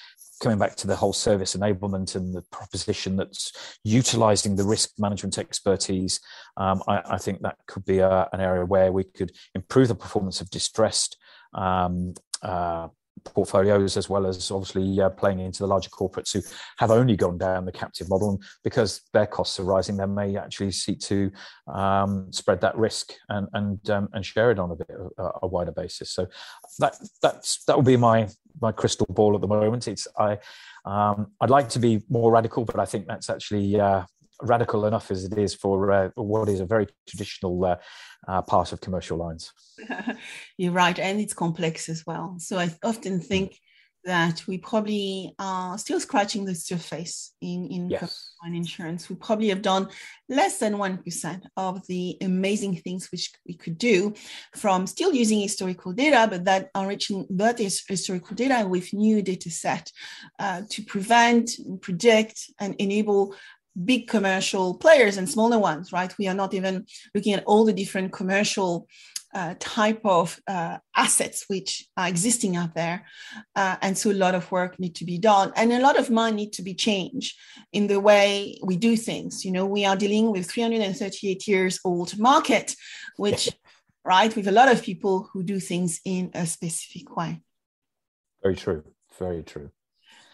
coming 0.40 0.58
back 0.58 0.74
to 0.76 0.86
the 0.86 0.96
whole 0.96 1.12
service 1.12 1.54
enablement 1.54 2.16
and 2.16 2.34
the 2.34 2.42
proposition 2.50 3.16
that's 3.16 3.78
utilizing 3.84 4.56
the 4.56 4.64
risk 4.64 4.90
management 4.98 5.38
expertise, 5.38 6.20
um, 6.56 6.82
I, 6.88 7.02
I, 7.10 7.18
think 7.18 7.42
that 7.42 7.56
could 7.66 7.84
be 7.84 7.98
a, 7.98 8.28
an 8.32 8.40
area 8.40 8.64
where 8.64 8.90
we 8.90 9.04
could 9.04 9.32
improve 9.54 9.88
the 9.88 9.94
performance 9.94 10.40
of 10.40 10.50
distressed 10.50 11.16
um, 11.54 12.14
uh, 12.42 12.88
portfolios 13.24 13.96
as 13.96 14.08
well 14.08 14.26
as 14.26 14.50
obviously 14.50 15.00
uh, 15.00 15.10
playing 15.10 15.40
into 15.40 15.60
the 15.60 15.66
larger 15.66 15.90
corporates 15.90 16.32
who 16.32 16.40
have 16.78 16.90
only 16.90 17.16
gone 17.16 17.38
down 17.38 17.64
the 17.64 17.72
captive 17.72 18.08
model. 18.08 18.30
And 18.30 18.42
because 18.64 19.02
their 19.12 19.26
costs 19.26 19.60
are 19.60 19.64
rising 19.64 19.96
they 19.96 20.06
may 20.06 20.36
actually 20.36 20.72
seek 20.72 21.00
to 21.00 21.30
um, 21.72 22.32
spread 22.32 22.60
that 22.62 22.76
risk 22.76 23.12
and 23.28 23.48
and 23.52 23.90
um, 23.90 24.08
and 24.12 24.24
share 24.24 24.50
it 24.50 24.58
on 24.58 24.70
a 24.70 24.76
bit 24.76 24.90
a, 25.18 25.30
a 25.42 25.46
wider 25.46 25.72
basis. 25.72 26.10
So 26.10 26.26
that 26.78 26.96
that's 27.22 27.64
that 27.64 27.76
would 27.76 27.86
be 27.86 27.96
my 27.96 28.28
my 28.60 28.72
crystal 28.72 29.06
ball 29.10 29.34
at 29.34 29.40
the 29.40 29.48
moment. 29.48 29.88
It's 29.88 30.06
i 30.18 30.38
um, 30.84 31.32
i'd 31.40 31.50
like 31.50 31.68
to 31.68 31.78
be 31.78 32.02
more 32.08 32.32
radical 32.32 32.64
but 32.64 32.78
i 32.78 32.86
think 32.86 33.06
that's 33.06 33.28
actually 33.28 33.78
uh, 33.78 34.02
radical 34.42 34.86
enough 34.86 35.10
as 35.10 35.24
it 35.24 35.36
is 35.38 35.54
for 35.54 35.90
uh, 35.90 36.10
what 36.14 36.48
is 36.48 36.60
a 36.60 36.66
very 36.66 36.86
traditional 37.08 37.64
uh, 37.64 37.76
uh, 38.28 38.42
part 38.42 38.72
of 38.72 38.80
commercial 38.80 39.18
lines. 39.18 39.52
You're 40.58 40.72
right, 40.72 40.98
and 40.98 41.20
it's 41.20 41.34
complex 41.34 41.88
as 41.88 42.04
well. 42.06 42.36
So 42.38 42.58
I 42.58 42.70
often 42.82 43.20
think 43.20 43.58
that 44.04 44.46
we 44.46 44.56
probably 44.56 45.34
are 45.38 45.76
still 45.76 46.00
scratching 46.00 46.44
the 46.44 46.54
surface 46.54 47.34
in 47.42 47.66
in 47.66 47.90
yes. 47.90 48.32
insurance. 48.46 49.10
We 49.10 49.16
probably 49.16 49.48
have 49.50 49.62
done 49.62 49.88
less 50.28 50.58
than 50.58 50.78
one 50.78 50.98
percent 50.98 51.46
of 51.56 51.86
the 51.86 52.16
amazing 52.22 52.76
things 52.76 53.08
which 53.12 53.30
we 53.46 53.54
could 53.54 53.76
do 53.76 54.14
from 54.56 54.86
still 54.86 55.12
using 55.12 55.40
historical 55.40 55.92
data, 55.92 56.26
but 56.30 56.44
that 56.44 56.70
enriching 56.74 57.26
that 57.30 57.58
historical 57.58 58.34
data 58.34 58.66
with 58.66 58.94
new 58.94 59.20
data 59.22 59.50
set 59.50 59.92
uh, 60.38 60.62
to 60.70 60.82
prevent, 60.82 61.50
predict, 61.82 62.50
and 62.58 62.74
enable 62.76 63.34
big 63.84 64.08
commercial 64.08 64.74
players 64.74 65.16
and 65.16 65.28
smaller 65.28 65.58
ones, 65.58 65.92
right? 65.92 66.16
We 66.18 66.28
are 66.28 66.34
not 66.34 66.54
even 66.54 66.86
looking 67.14 67.34
at 67.34 67.44
all 67.44 67.64
the 67.64 67.72
different 67.72 68.12
commercial 68.12 68.88
uh, 69.32 69.54
type 69.60 70.00
of 70.04 70.40
uh, 70.48 70.78
assets 70.96 71.44
which 71.46 71.86
are 71.96 72.08
existing 72.08 72.56
out 72.56 72.74
there. 72.74 73.06
Uh, 73.54 73.76
and 73.80 73.96
so 73.96 74.10
a 74.10 74.12
lot 74.12 74.34
of 74.34 74.50
work 74.50 74.78
need 74.80 74.94
to 74.96 75.04
be 75.04 75.18
done 75.18 75.52
and 75.56 75.72
a 75.72 75.80
lot 75.80 75.98
of 75.98 76.10
mind 76.10 76.36
need 76.36 76.52
to 76.52 76.62
be 76.62 76.74
changed 76.74 77.36
in 77.72 77.86
the 77.86 78.00
way 78.00 78.58
we 78.62 78.76
do 78.76 78.96
things. 78.96 79.44
You 79.44 79.52
know, 79.52 79.66
we 79.66 79.84
are 79.84 79.96
dealing 79.96 80.32
with 80.32 80.50
338 80.50 81.46
years 81.46 81.78
old 81.84 82.18
market, 82.18 82.74
which, 83.16 83.48
right, 84.04 84.34
with 84.34 84.48
a 84.48 84.52
lot 84.52 84.70
of 84.70 84.82
people 84.82 85.28
who 85.32 85.44
do 85.44 85.60
things 85.60 86.00
in 86.04 86.30
a 86.34 86.44
specific 86.46 87.16
way. 87.16 87.40
Very 88.42 88.56
true. 88.56 88.82
Very 89.18 89.42
true. 89.42 89.70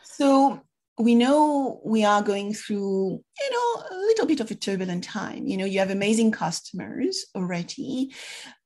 So 0.05 0.62
we 0.99 1.14
know 1.14 1.80
we 1.84 2.05
are 2.05 2.22
going 2.22 2.55
through 2.55 3.22
you 3.40 3.51
know 3.51 3.84
a 3.90 3.97
little 4.07 4.26
bit 4.26 4.40
of 4.40 4.51
a 4.51 4.55
turbulent 4.55 5.05
time. 5.05 5.47
You 5.47 5.57
know 5.57 5.64
you 5.64 5.78
have 5.78 5.90
amazing 5.90 6.30
customers 6.30 7.26
already 7.34 8.14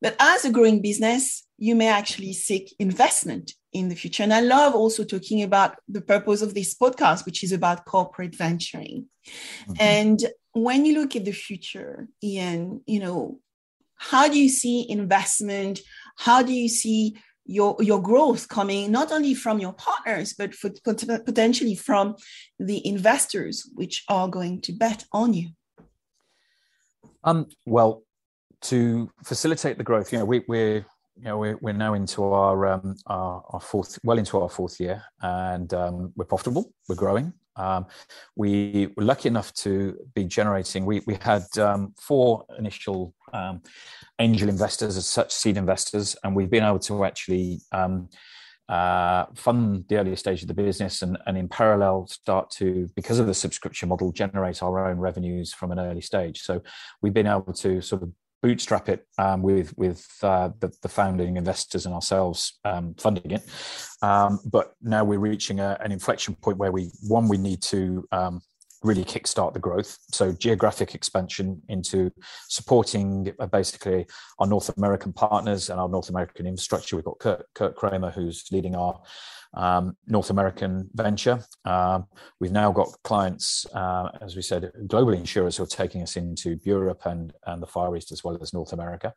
but 0.00 0.16
as 0.20 0.44
a 0.44 0.50
growing 0.50 0.80
business 0.80 1.46
you 1.58 1.74
may 1.74 1.88
actually 1.88 2.32
seek 2.32 2.74
investment 2.78 3.52
in 3.72 3.88
the 3.88 3.96
future. 3.96 4.22
And 4.22 4.34
i 4.34 4.40
love 4.40 4.74
also 4.74 5.04
talking 5.04 5.42
about 5.42 5.76
the 5.88 6.00
purpose 6.00 6.42
of 6.42 6.54
this 6.54 6.74
podcast 6.74 7.26
which 7.26 7.42
is 7.42 7.52
about 7.52 7.84
corporate 7.84 8.36
venturing. 8.36 9.06
Mm-hmm. 9.62 9.72
and 9.80 10.24
when 10.52 10.84
you 10.84 10.94
look 11.00 11.14
at 11.16 11.24
the 11.24 11.32
future 11.32 12.08
Iain 12.24 12.80
you 12.86 13.00
know 13.00 13.40
how 14.00 14.28
do 14.28 14.38
you 14.40 14.48
see 14.48 14.86
investment? 14.88 15.80
How 16.16 16.42
do 16.42 16.54
you 16.54 16.70
see 16.70 17.18
your 17.44 17.76
your 17.80 18.00
growth 18.00 18.48
coming 18.48 18.90
not 18.90 19.10
only 19.12 19.34
from 19.34 19.58
your 19.58 19.72
partners 19.72 20.34
but 20.36 20.54
for, 20.54 20.70
potentially 21.24 21.74
from 21.74 22.14
the 22.58 22.86
investors 22.86 23.68
which 23.74 24.04
are 24.08 24.28
going 24.28 24.60
to 24.60 24.72
bet 24.72 25.04
on 25.12 25.32
you 25.32 25.48
um, 27.24 27.46
well 27.66 28.02
to 28.60 29.10
facilitate 29.24 29.78
the 29.78 29.84
growth 29.84 30.12
you 30.12 30.18
know 30.18 30.24
we, 30.24 30.42
we're 30.48 30.84
you 31.16 31.24
know 31.24 31.38
we're, 31.38 31.58
we're 31.60 31.72
now 31.72 31.94
into 31.94 32.24
our, 32.24 32.66
um, 32.66 32.94
our, 33.06 33.42
our 33.50 33.60
fourth 33.60 33.98
well 34.04 34.18
into 34.18 34.38
our 34.38 34.48
fourth 34.48 34.78
year 34.78 35.02
and 35.22 35.72
um, 35.74 36.12
we're 36.16 36.24
profitable 36.24 36.72
we're 36.88 36.94
growing 36.94 37.32
um, 37.56 37.86
we 38.36 38.88
were 38.96 39.04
lucky 39.04 39.28
enough 39.28 39.52
to 39.54 39.96
be 40.14 40.24
generating. 40.24 40.86
We 40.86 41.02
we 41.06 41.18
had 41.20 41.44
um, 41.58 41.94
four 42.00 42.44
initial 42.58 43.14
um, 43.32 43.62
angel 44.18 44.48
investors 44.48 44.96
as 44.96 45.06
such 45.06 45.32
seed 45.32 45.56
investors, 45.56 46.16
and 46.22 46.34
we've 46.34 46.50
been 46.50 46.64
able 46.64 46.78
to 46.80 47.04
actually 47.04 47.60
um, 47.72 48.08
uh, 48.68 49.26
fund 49.34 49.84
the 49.88 49.98
earlier 49.98 50.16
stage 50.16 50.42
of 50.42 50.48
the 50.48 50.54
business, 50.54 51.02
and, 51.02 51.18
and 51.26 51.36
in 51.36 51.48
parallel 51.48 52.06
start 52.06 52.50
to 52.50 52.88
because 52.94 53.18
of 53.18 53.26
the 53.26 53.34
subscription 53.34 53.88
model 53.88 54.12
generate 54.12 54.62
our 54.62 54.86
own 54.88 54.98
revenues 54.98 55.52
from 55.52 55.72
an 55.72 55.80
early 55.80 56.00
stage. 56.00 56.42
So 56.42 56.62
we've 57.02 57.14
been 57.14 57.26
able 57.26 57.52
to 57.54 57.80
sort 57.80 58.02
of 58.02 58.12
bootstrap 58.42 58.88
it 58.88 59.06
um, 59.18 59.42
with 59.42 59.76
with 59.76 60.06
uh, 60.22 60.50
the, 60.60 60.72
the, 60.82 60.88
founding 60.88 61.36
investors 61.36 61.84
and 61.84 61.94
ourselves 61.94 62.58
um, 62.64 62.94
funding 62.94 63.32
it. 63.32 63.42
Um, 64.02 64.40
but 64.44 64.72
now 64.80 65.04
we're 65.04 65.18
reaching 65.18 65.60
a, 65.60 65.76
an 65.80 65.92
inflection 65.92 66.34
point 66.34 66.56
where 66.56 66.72
we 66.72 66.90
one 67.08 67.28
we 67.28 67.38
need 67.38 67.62
to 67.64 68.06
um, 68.12 68.40
really 68.82 69.04
kickstart 69.04 69.52
the 69.52 69.60
growth. 69.60 69.98
So 70.12 70.32
geographic 70.32 70.94
expansion 70.94 71.60
into 71.68 72.10
supporting 72.48 73.32
uh, 73.38 73.46
basically 73.46 74.06
our 74.38 74.46
North 74.46 74.76
American 74.76 75.12
partners 75.12 75.70
and 75.70 75.78
our 75.78 75.88
North 75.88 76.08
American 76.08 76.46
infrastructure. 76.46 76.96
We've 76.96 77.04
got 77.04 77.18
Kurt, 77.18 77.46
Kurt 77.54 77.76
Kramer 77.76 78.10
who's 78.10 78.44
leading 78.50 78.74
our 78.74 79.00
um, 79.54 79.96
North 80.06 80.30
American 80.30 80.88
venture. 80.94 81.44
Um, 81.64 82.06
we've 82.38 82.52
now 82.52 82.72
got 82.72 82.88
clients, 83.04 83.66
uh, 83.74 84.10
as 84.20 84.36
we 84.36 84.42
said, 84.42 84.70
global 84.86 85.12
insurers 85.12 85.56
who 85.56 85.64
are 85.64 85.66
taking 85.66 86.02
us 86.02 86.16
into 86.16 86.58
Europe 86.62 87.02
and, 87.04 87.32
and 87.46 87.62
the 87.62 87.66
Far 87.66 87.94
East 87.96 88.12
as 88.12 88.24
well 88.24 88.38
as 88.40 88.54
North 88.54 88.72
America. 88.72 89.12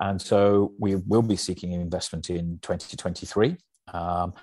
And 0.00 0.20
so 0.20 0.74
we 0.78 0.96
will 0.96 1.22
be 1.22 1.36
seeking 1.36 1.72
investment 1.72 2.30
in 2.30 2.58
2023. 2.62 3.56
Um, 3.92 4.34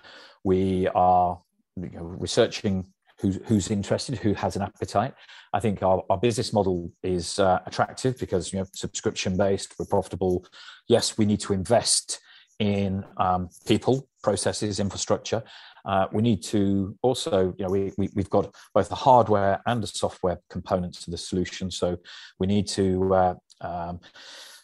we 0.43 0.87
are 0.89 1.39
you 1.75 1.89
know, 1.91 2.03
researching 2.03 2.87
who's, 3.25 3.39
who's 3.45 3.71
interested, 3.71 4.17
who 4.17 4.33
has 4.33 4.55
an 4.55 4.61
appetite. 4.61 5.13
I 5.53 5.59
think 5.59 5.81
our, 5.81 6.03
our 6.09 6.17
business 6.17 6.53
model 6.53 6.91
is 7.03 7.39
uh, 7.39 7.59
attractive 7.65 8.17
because 8.19 8.53
you 8.53 8.59
know 8.59 8.65
subscription 8.73 9.37
based, 9.37 9.73
we're 9.79 9.85
profitable. 9.85 10.45
Yes, 10.87 11.17
we 11.17 11.25
need 11.25 11.39
to 11.41 11.53
invest 11.53 12.19
in 12.59 13.03
um, 13.17 13.49
people, 13.65 14.07
processes, 14.23 14.79
infrastructure. 14.79 15.43
Uh, 15.85 16.07
we 16.11 16.21
need 16.21 16.41
to 16.41 16.97
also, 17.01 17.53
you 17.57 17.65
know, 17.65 17.69
we, 17.69 17.91
we, 17.97 18.09
have 18.17 18.29
got 18.29 18.53
both 18.73 18.89
the 18.89 18.95
hardware 18.95 19.61
and 19.67 19.83
the 19.83 19.87
software 19.87 20.39
components 20.49 21.03
to 21.03 21.11
the 21.11 21.17
solution. 21.17 21.69
So 21.69 21.97
we 22.39 22.47
need 22.47 22.67
to 22.69 23.13
uh, 23.13 23.35
um, 23.61 23.99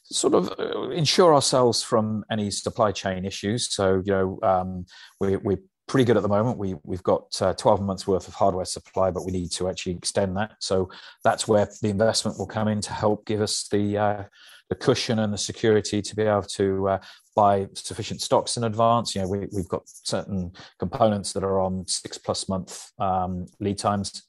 sort 0.04 0.34
of 0.34 0.52
uh, 0.58 0.90
ensure 0.90 1.34
ourselves 1.34 1.84
from 1.84 2.24
any 2.32 2.50
supply 2.50 2.92
chain 2.92 3.24
issues. 3.24 3.72
So, 3.72 4.02
you 4.04 4.14
know, 4.14 4.40
um, 4.42 4.86
we, 5.20 5.36
we're 5.38 5.62
pretty 5.92 6.06
good 6.06 6.16
at 6.16 6.24
the 6.24 6.30
moment. 6.30 6.58
We, 6.58 6.76
we've 6.84 7.04
got 7.04 7.42
uh, 7.42 7.54
12 7.54 7.82
months 7.82 8.08
worth 8.08 8.26
of 8.30 8.34
hardware 8.34 8.64
supply, 8.64 9.12
but 9.12 9.26
we 9.26 9.34
need 9.34 9.52
to 9.52 9.68
actually 9.68 9.92
extend 9.92 10.38
that. 10.38 10.54
So 10.60 10.90
that's 11.22 11.50
where 11.50 11.68
the 11.82 11.90
investment 11.90 12.40
will 12.40 12.48
come 12.48 12.70
in 12.70 12.80
to 12.80 12.94
help 12.94 13.26
give 13.26 13.42
us 13.42 13.68
the 13.68 13.98
uh, 13.98 14.24
the 14.70 14.76
cushion 14.76 15.20
and 15.20 15.34
the 15.34 15.38
security 15.38 16.02
to 16.02 16.16
be 16.16 16.24
able 16.24 16.44
to 16.44 16.88
uh, 16.88 17.00
buy 17.36 17.68
sufficient 17.74 18.22
stocks 18.22 18.56
in 18.56 18.64
advance. 18.64 19.14
You 19.14 19.24
know, 19.24 19.28
we, 19.28 19.40
have 19.54 19.68
got 19.68 19.82
certain 19.86 20.54
components 20.80 21.34
that 21.34 21.44
are 21.44 21.60
on 21.60 21.86
six 21.88 22.18
plus 22.18 22.48
month 22.48 22.90
um, 22.98 23.48
lead 23.60 23.78
times, 23.78 24.24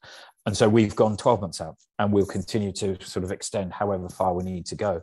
and 0.46 0.56
so 0.56 0.68
we've 0.68 0.96
gone 0.96 1.16
12 1.16 1.40
months 1.40 1.60
out 1.60 1.76
and 2.00 2.12
we'll 2.12 2.26
continue 2.26 2.72
to 2.72 3.00
sort 3.04 3.24
of 3.24 3.30
extend 3.30 3.72
however 3.72 4.08
far 4.08 4.34
we 4.34 4.42
need 4.42 4.66
to 4.66 4.74
go 4.74 5.00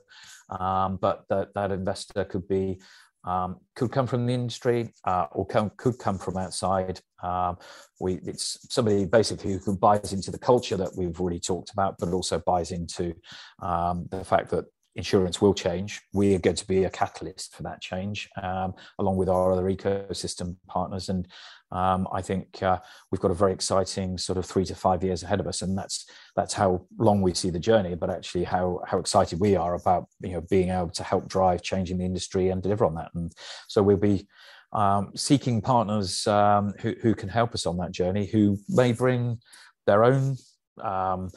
um, 0.49 0.97
but 0.97 1.23
that, 1.29 1.53
that 1.53 1.71
investor 1.71 2.25
could 2.25 2.47
be 2.47 2.79
um, 3.25 3.57
could 3.75 3.91
come 3.91 4.07
from 4.07 4.25
the 4.25 4.33
industry 4.33 4.93
uh, 5.05 5.27
or 5.31 5.45
come, 5.45 5.71
could 5.77 5.97
come 5.99 6.17
from 6.17 6.37
outside. 6.37 6.99
Um, 7.21 7.57
we, 7.99 8.15
it's 8.25 8.65
somebody 8.69 9.05
basically 9.05 9.59
who 9.63 9.77
buys 9.77 10.13
into 10.13 10.31
the 10.31 10.39
culture 10.39 10.77
that 10.77 10.95
we've 10.97 11.19
already 11.19 11.39
talked 11.39 11.71
about, 11.71 11.97
but 11.99 12.09
also 12.09 12.39
buys 12.39 12.71
into 12.71 13.13
um, 13.61 14.07
the 14.09 14.23
fact 14.23 14.49
that 14.51 14.65
insurance 14.95 15.41
will 15.41 15.53
change. 15.53 16.01
We 16.13 16.35
are 16.35 16.39
going 16.39 16.55
to 16.55 16.67
be 16.67 16.83
a 16.83 16.89
catalyst 16.89 17.55
for 17.55 17.63
that 17.63 17.81
change, 17.81 18.29
um, 18.41 18.73
along 18.97 19.17
with 19.17 19.29
our 19.29 19.51
other 19.51 19.63
ecosystem 19.63 20.55
partners. 20.67 21.09
And 21.09 21.27
um, 21.71 22.07
I 22.11 22.21
think 22.21 22.61
uh, 22.63 22.79
we've 23.11 23.21
got 23.21 23.31
a 23.31 23.35
very 23.35 23.53
exciting 23.53 24.17
sort 24.17 24.37
of 24.37 24.45
three 24.45 24.65
to 24.65 24.75
five 24.75 25.03
years 25.03 25.23
ahead 25.23 25.39
of 25.39 25.47
us, 25.47 25.61
and 25.61 25.77
that's 25.77 26.05
that's 26.35 26.53
how 26.53 26.85
long 26.97 27.21
we 27.21 27.33
see 27.33 27.49
the 27.49 27.59
journey, 27.59 27.95
but 27.95 28.09
actually 28.09 28.43
how 28.43 28.81
how 28.87 28.97
excited 28.97 29.39
we 29.39 29.55
are 29.55 29.75
about 29.75 30.07
you 30.21 30.31
know 30.31 30.41
being 30.49 30.69
able 30.69 30.89
to 30.89 31.03
help 31.03 31.27
drive 31.27 31.61
changing 31.61 31.99
the 31.99 32.05
industry 32.05 32.49
and 32.49 32.63
deliver 32.63 32.85
on 32.85 32.95
that. 32.95 33.11
And 33.13 33.31
so 33.67 33.83
we'll 33.83 33.97
be 33.97 34.27
um, 34.73 35.11
seeking 35.15 35.61
partners 35.61 36.25
um, 36.27 36.73
who 36.79 36.95
who 37.01 37.13
can 37.13 37.29
help 37.29 37.53
us 37.53 37.65
on 37.65 37.77
that 37.77 37.91
journey, 37.91 38.25
who 38.25 38.57
may 38.67 38.91
bring 38.91 39.39
their 39.85 40.03
own 40.03 40.37
um, 40.81 41.29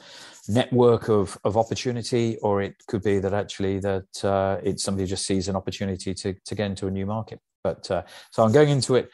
network 0.47 1.09
of, 1.09 1.37
of 1.43 1.57
opportunity, 1.57 2.37
or 2.41 2.61
it 2.61 2.75
could 2.87 3.03
be 3.03 3.19
that 3.19 3.33
actually 3.33 3.79
that 3.79 4.23
uh, 4.25 4.57
it's 4.63 4.83
somebody 4.83 5.07
just 5.07 5.25
sees 5.25 5.47
an 5.47 5.55
opportunity 5.55 6.13
to, 6.13 6.33
to 6.45 6.55
get 6.55 6.65
into 6.65 6.87
a 6.87 6.91
new 6.91 7.05
market. 7.05 7.39
But 7.63 7.89
uh, 7.89 8.03
so 8.31 8.43
I'm 8.43 8.51
going 8.51 8.69
into 8.69 8.95
it, 8.95 9.09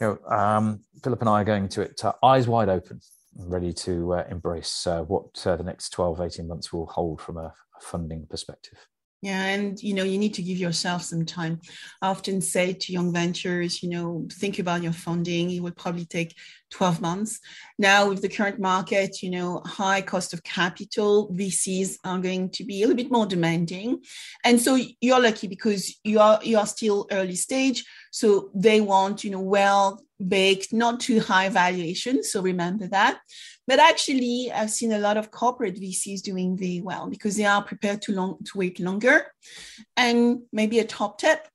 you 0.00 0.06
know, 0.06 0.34
um, 0.34 0.80
Philip 1.02 1.20
and 1.20 1.28
I 1.28 1.42
are 1.42 1.44
going 1.44 1.68
to 1.68 1.82
it 1.82 2.04
uh, 2.04 2.12
eyes 2.22 2.48
wide 2.48 2.68
open, 2.68 3.00
ready 3.36 3.72
to 3.72 4.14
uh, 4.14 4.24
embrace 4.30 4.86
uh, 4.86 5.02
what 5.02 5.46
uh, 5.46 5.56
the 5.56 5.64
next 5.64 5.90
12, 5.90 6.20
18 6.20 6.48
months 6.48 6.72
will 6.72 6.86
hold 6.86 7.20
from 7.20 7.36
a 7.36 7.52
funding 7.80 8.26
perspective. 8.26 8.78
Yeah, 9.22 9.44
and 9.44 9.80
you 9.80 9.94
know, 9.94 10.02
you 10.02 10.18
need 10.18 10.34
to 10.34 10.42
give 10.42 10.58
yourself 10.58 11.02
some 11.02 11.24
time. 11.24 11.60
I 12.02 12.08
often 12.08 12.40
say 12.40 12.72
to 12.72 12.92
young 12.92 13.12
ventures, 13.12 13.80
you 13.80 13.88
know, 13.88 14.26
think 14.32 14.58
about 14.58 14.82
your 14.82 14.92
funding. 14.92 15.48
It 15.52 15.62
will 15.62 15.70
probably 15.70 16.06
take 16.06 16.34
12 16.72 17.00
months. 17.00 17.38
Now, 17.78 18.08
with 18.08 18.20
the 18.20 18.28
current 18.28 18.58
market, 18.58 19.22
you 19.22 19.30
know, 19.30 19.62
high 19.64 20.02
cost 20.02 20.32
of 20.32 20.42
capital, 20.42 21.32
VCs 21.34 21.98
are 22.04 22.18
going 22.18 22.50
to 22.50 22.64
be 22.64 22.82
a 22.82 22.88
little 22.88 22.96
bit 22.96 23.12
more 23.12 23.24
demanding. 23.24 24.00
And 24.42 24.60
so 24.60 24.76
you're 25.00 25.20
lucky 25.20 25.46
because 25.46 25.96
you 26.02 26.18
are 26.18 26.40
you 26.42 26.58
are 26.58 26.66
still 26.66 27.06
early 27.12 27.36
stage. 27.36 27.84
So 28.10 28.50
they 28.56 28.80
want, 28.80 29.22
you 29.22 29.30
know, 29.30 29.40
well 29.40 30.02
baked, 30.28 30.72
not 30.72 31.00
too 31.00 31.20
high 31.20 31.48
valuation. 31.48 32.24
So 32.24 32.42
remember 32.42 32.88
that. 32.88 33.20
But 33.66 33.78
actually, 33.78 34.50
I've 34.52 34.70
seen 34.70 34.92
a 34.92 34.98
lot 34.98 35.16
of 35.16 35.30
corporate 35.30 35.80
VCs 35.80 36.22
doing 36.22 36.56
very 36.56 36.80
well 36.80 37.08
because 37.08 37.36
they 37.36 37.44
are 37.44 37.62
prepared 37.62 38.02
to 38.02 38.12
long 38.12 38.38
to 38.44 38.58
wait 38.58 38.80
longer. 38.80 39.32
And 39.96 40.42
maybe 40.52 40.80
a 40.80 40.84
top 40.84 41.18
tip: 41.18 41.46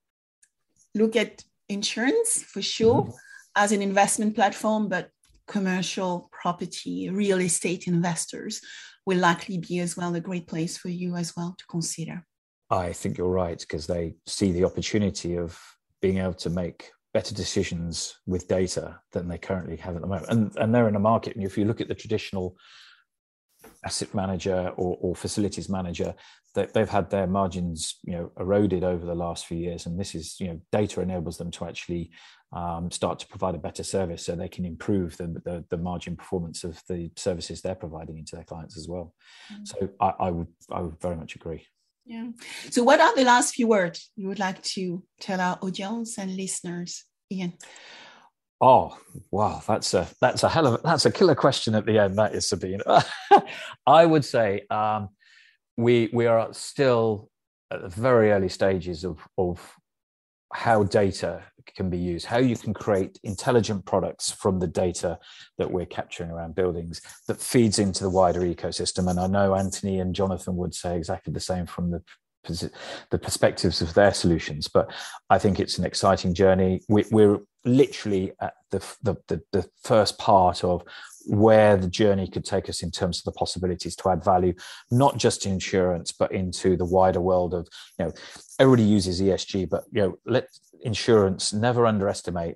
look 0.96 1.16
at 1.16 1.44
insurance 1.70 2.44
for 2.44 2.62
sure 2.62 3.02
mm-hmm. 3.04 3.12
as 3.56 3.72
an 3.72 3.82
investment 3.82 4.36
platform, 4.36 4.88
but 4.88 5.10
commercial 5.48 6.30
property, 6.32 7.10
real 7.10 7.40
estate 7.40 7.88
investors 7.88 8.62
will 9.06 9.18
likely 9.18 9.58
be 9.58 9.80
as 9.80 9.96
well 9.96 10.14
a 10.16 10.20
great 10.20 10.48
place 10.48 10.78
for 10.78 10.90
you 10.90 11.16
as 11.16 11.36
well 11.36 11.56
to 11.58 11.66
consider. 11.68 12.24
I 12.70 12.92
think 12.92 13.18
you're 13.18 13.30
right 13.30 13.58
because 13.58 13.88
they 13.88 14.16
see 14.26 14.52
the 14.52 14.66
opportunity 14.66 15.38
of 15.38 15.58
being 16.02 16.18
able 16.18 16.34
to 16.34 16.50
make 16.50 16.92
better 17.18 17.34
decisions 17.34 18.14
with 18.28 18.48
data 18.48 19.00
than 19.12 19.28
they 19.28 19.40
currently 19.40 19.76
have 19.76 19.96
at 19.96 20.02
the 20.02 20.08
moment. 20.08 20.30
And, 20.30 20.56
and 20.58 20.70
they're 20.74 20.88
in 20.88 20.96
a 20.96 21.00
market. 21.00 21.36
And 21.36 21.44
if 21.44 21.58
you 21.58 21.66
look 21.66 21.82
at 21.82 21.88
the 21.88 21.96
traditional 21.96 22.56
asset 23.84 24.14
manager 24.14 24.72
or, 24.78 25.00
or 25.02 25.16
facilities 25.16 25.68
manager, 25.68 26.14
they, 26.54 26.68
they've 26.76 26.88
had 26.88 27.10
their 27.10 27.26
margins, 27.26 27.96
you 28.04 28.14
know, 28.14 28.32
eroded 28.40 28.84
over 28.84 29.04
the 29.04 29.16
last 29.16 29.48
few 29.48 29.58
years. 29.58 29.88
And 29.88 30.00
this 30.00 30.14
is, 30.14 30.40
you 30.40 30.50
know, 30.50 30.62
data 30.72 31.02
enables 31.02 31.40
them 31.40 31.50
to 31.50 31.66
actually 31.66 32.12
um, 32.52 32.92
start 32.92 33.18
to 33.18 33.28
provide 33.28 33.56
a 33.56 33.66
better 33.68 33.84
service 33.84 34.24
so 34.24 34.36
they 34.36 34.48
can 34.48 34.64
improve 34.64 35.18
the, 35.18 35.42
the, 35.44 35.66
the, 35.72 35.78
margin 35.78 36.16
performance 36.16 36.64
of 36.64 36.80
the 36.88 37.10
services 37.16 37.62
they're 37.62 37.74
providing 37.74 38.20
into 38.20 38.36
their 38.36 38.46
clients 38.46 38.78
as 38.78 38.88
well. 38.88 39.16
Mm-hmm. 39.52 39.66
So 39.66 39.90
I, 40.00 40.14
I 40.28 40.30
would 40.30 40.48
I 40.72 40.82
would 40.82 41.02
very 41.02 41.16
much 41.16 41.36
agree. 41.36 41.66
Yeah. 42.08 42.28
So, 42.70 42.84
what 42.84 43.02
are 43.02 43.14
the 43.16 43.26
last 43.26 43.56
few 43.56 43.68
words 43.68 44.12
you 44.16 44.30
would 44.30 44.40
like 44.40 44.64
to 44.64 45.04
tell 45.20 45.42
our 45.42 45.60
audience 45.62 46.18
and 46.18 46.36
listeners, 46.36 47.04
Iain? 47.32 47.54
Oh 48.62 48.98
wow, 49.30 49.62
that's 49.68 49.94
a 49.94 50.08
that's 50.22 50.44
a 50.44 50.50
hell 50.50 50.68
of 50.68 50.74
a, 50.76 50.78
that's 50.84 51.06
a 51.06 51.12
killer 51.12 51.36
question 51.36 51.76
at 51.76 51.86
the 51.86 52.00
end. 52.00 52.18
That 52.18 52.34
is 52.34 52.48
Sabine. 52.48 52.82
I 53.86 54.06
would 54.06 54.24
say 54.24 54.62
um, 54.70 55.10
we 55.76 56.10
we 56.14 56.28
are 56.28 56.54
still 56.54 57.30
at 57.70 57.82
the 57.82 57.90
very 57.90 58.32
early 58.32 58.50
stages 58.50 59.04
of 59.04 59.20
of 59.38 59.76
how 60.54 60.84
data 60.84 61.44
can 61.76 61.90
be 61.90 61.98
used, 61.98 62.26
how 62.26 62.38
you 62.38 62.56
can 62.56 62.74
create 62.74 63.20
intelligent 63.24 63.86
products 63.86 64.32
from 64.32 64.60
the 64.60 64.68
data 64.68 65.20
that 65.58 65.72
we're 65.72 65.86
capturing 65.86 66.32
around 66.32 66.56
buildings 66.56 67.02
that 67.28 67.40
feeds 67.40 67.80
into 67.80 68.04
the 68.04 68.10
wider 68.10 68.42
ecosystem. 68.42 69.10
And 69.10 69.20
I 69.20 69.28
know 69.28 69.56
Anthony 69.56 70.00
and 70.00 70.16
Jonathan 70.16 70.56
would 70.58 70.74
say 70.74 70.98
exactly 70.98 71.34
the 71.34 71.40
same 71.40 71.66
from 71.66 71.92
the 71.92 72.02
the 73.10 73.20
perspectives 73.20 73.82
of 73.82 73.94
their 73.94 74.14
solutions. 74.14 74.68
But 74.68 74.92
I 75.30 75.38
think 75.38 75.60
it's 75.60 75.78
an 75.78 75.86
exciting 75.86 76.34
journey. 76.34 76.82
We, 76.88 77.04
are 77.24 77.40
literally 77.66 78.32
at 78.40 78.54
the, 78.72 78.80
the, 79.04 79.42
the 79.52 79.70
first 79.84 80.18
part 80.18 80.64
of 80.64 80.84
where 81.28 81.76
the 81.78 81.90
journey 81.90 82.28
could 82.28 82.46
take 82.46 82.70
us 82.70 82.82
in 82.82 82.92
terms 82.92 83.20
of 83.20 83.26
the 83.26 83.38
possibilities 83.38 83.96
to 83.98 84.10
add 84.10 84.24
value, 84.24 84.54
not 84.92 85.18
just 85.18 85.46
insurance, 85.46 86.12
but 86.12 86.32
into 86.32 86.78
the 86.78 86.86
wider 86.86 87.22
world 87.22 87.54
of, 87.54 87.68
you 88.00 88.06
know, 88.06 88.12
everybody 88.60 88.84
uses 88.84 89.22
ESG, 89.22 89.70
but, 89.70 89.84
you 89.92 90.02
know, 90.02 90.18
let 90.26 90.48
insurance 90.84 91.54
never 91.54 91.86
underestimate 91.86 92.56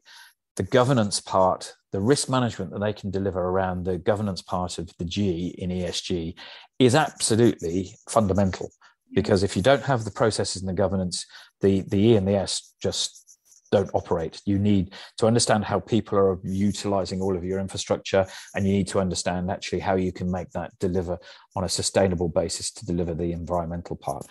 the 0.55 0.63
governance 0.63 1.19
part, 1.19 1.73
the 1.91 1.99
risk 1.99 2.29
management 2.29 2.71
that 2.71 2.79
they 2.79 2.93
can 2.93 3.09
deliver 3.09 3.39
around 3.39 3.85
the 3.85 3.97
governance 3.97 4.41
part 4.41 4.77
of 4.77 4.91
the 4.97 5.05
G 5.05 5.55
in 5.57 5.69
ESG 5.69 6.35
is 6.79 6.95
absolutely 6.95 7.95
fundamental. 8.09 8.71
Because 9.13 9.43
if 9.43 9.55
you 9.55 9.61
don't 9.61 9.83
have 9.83 10.03
the 10.03 10.11
processes 10.11 10.61
and 10.61 10.69
the 10.69 10.73
governance, 10.73 11.25
the 11.61 11.81
the 11.81 11.97
E 11.97 12.15
and 12.15 12.27
the 12.27 12.35
S 12.35 12.73
just 12.81 13.30
don't 13.71 13.89
operate. 13.93 14.41
You 14.45 14.59
need 14.59 14.93
to 15.17 15.27
understand 15.27 15.65
how 15.65 15.79
people 15.79 16.17
are 16.17 16.39
utilizing 16.43 17.21
all 17.21 17.35
of 17.35 17.43
your 17.43 17.59
infrastructure, 17.59 18.25
and 18.55 18.65
you 18.65 18.73
need 18.73 18.87
to 18.89 18.99
understand 18.99 19.49
actually 19.49 19.79
how 19.79 19.95
you 19.95 20.11
can 20.11 20.29
make 20.29 20.49
that 20.51 20.71
deliver 20.79 21.17
on 21.55 21.63
a 21.63 21.69
sustainable 21.69 22.29
basis 22.29 22.71
to 22.71 22.85
deliver 22.85 23.13
the 23.13 23.31
environmental 23.31 23.95
part. 23.95 24.25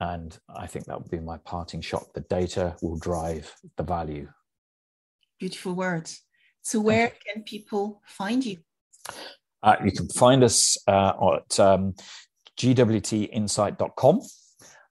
And 0.00 0.36
I 0.54 0.66
think 0.66 0.86
that 0.86 1.00
would 1.00 1.10
be 1.10 1.20
my 1.20 1.38
parting 1.38 1.80
shot. 1.80 2.12
The 2.14 2.20
data 2.22 2.76
will 2.82 2.98
drive 2.98 3.54
the 3.76 3.84
value. 3.84 4.28
Beautiful 5.38 5.74
words. 5.74 6.22
So, 6.62 6.80
where 6.80 7.12
can 7.26 7.42
people 7.42 8.00
find 8.06 8.44
you? 8.44 8.58
Uh, 9.62 9.76
you 9.84 9.92
can 9.92 10.08
find 10.08 10.42
us 10.42 10.76
uh, 10.86 11.12
at 11.34 11.60
um, 11.60 11.94
gwtinsight.com. 12.58 14.20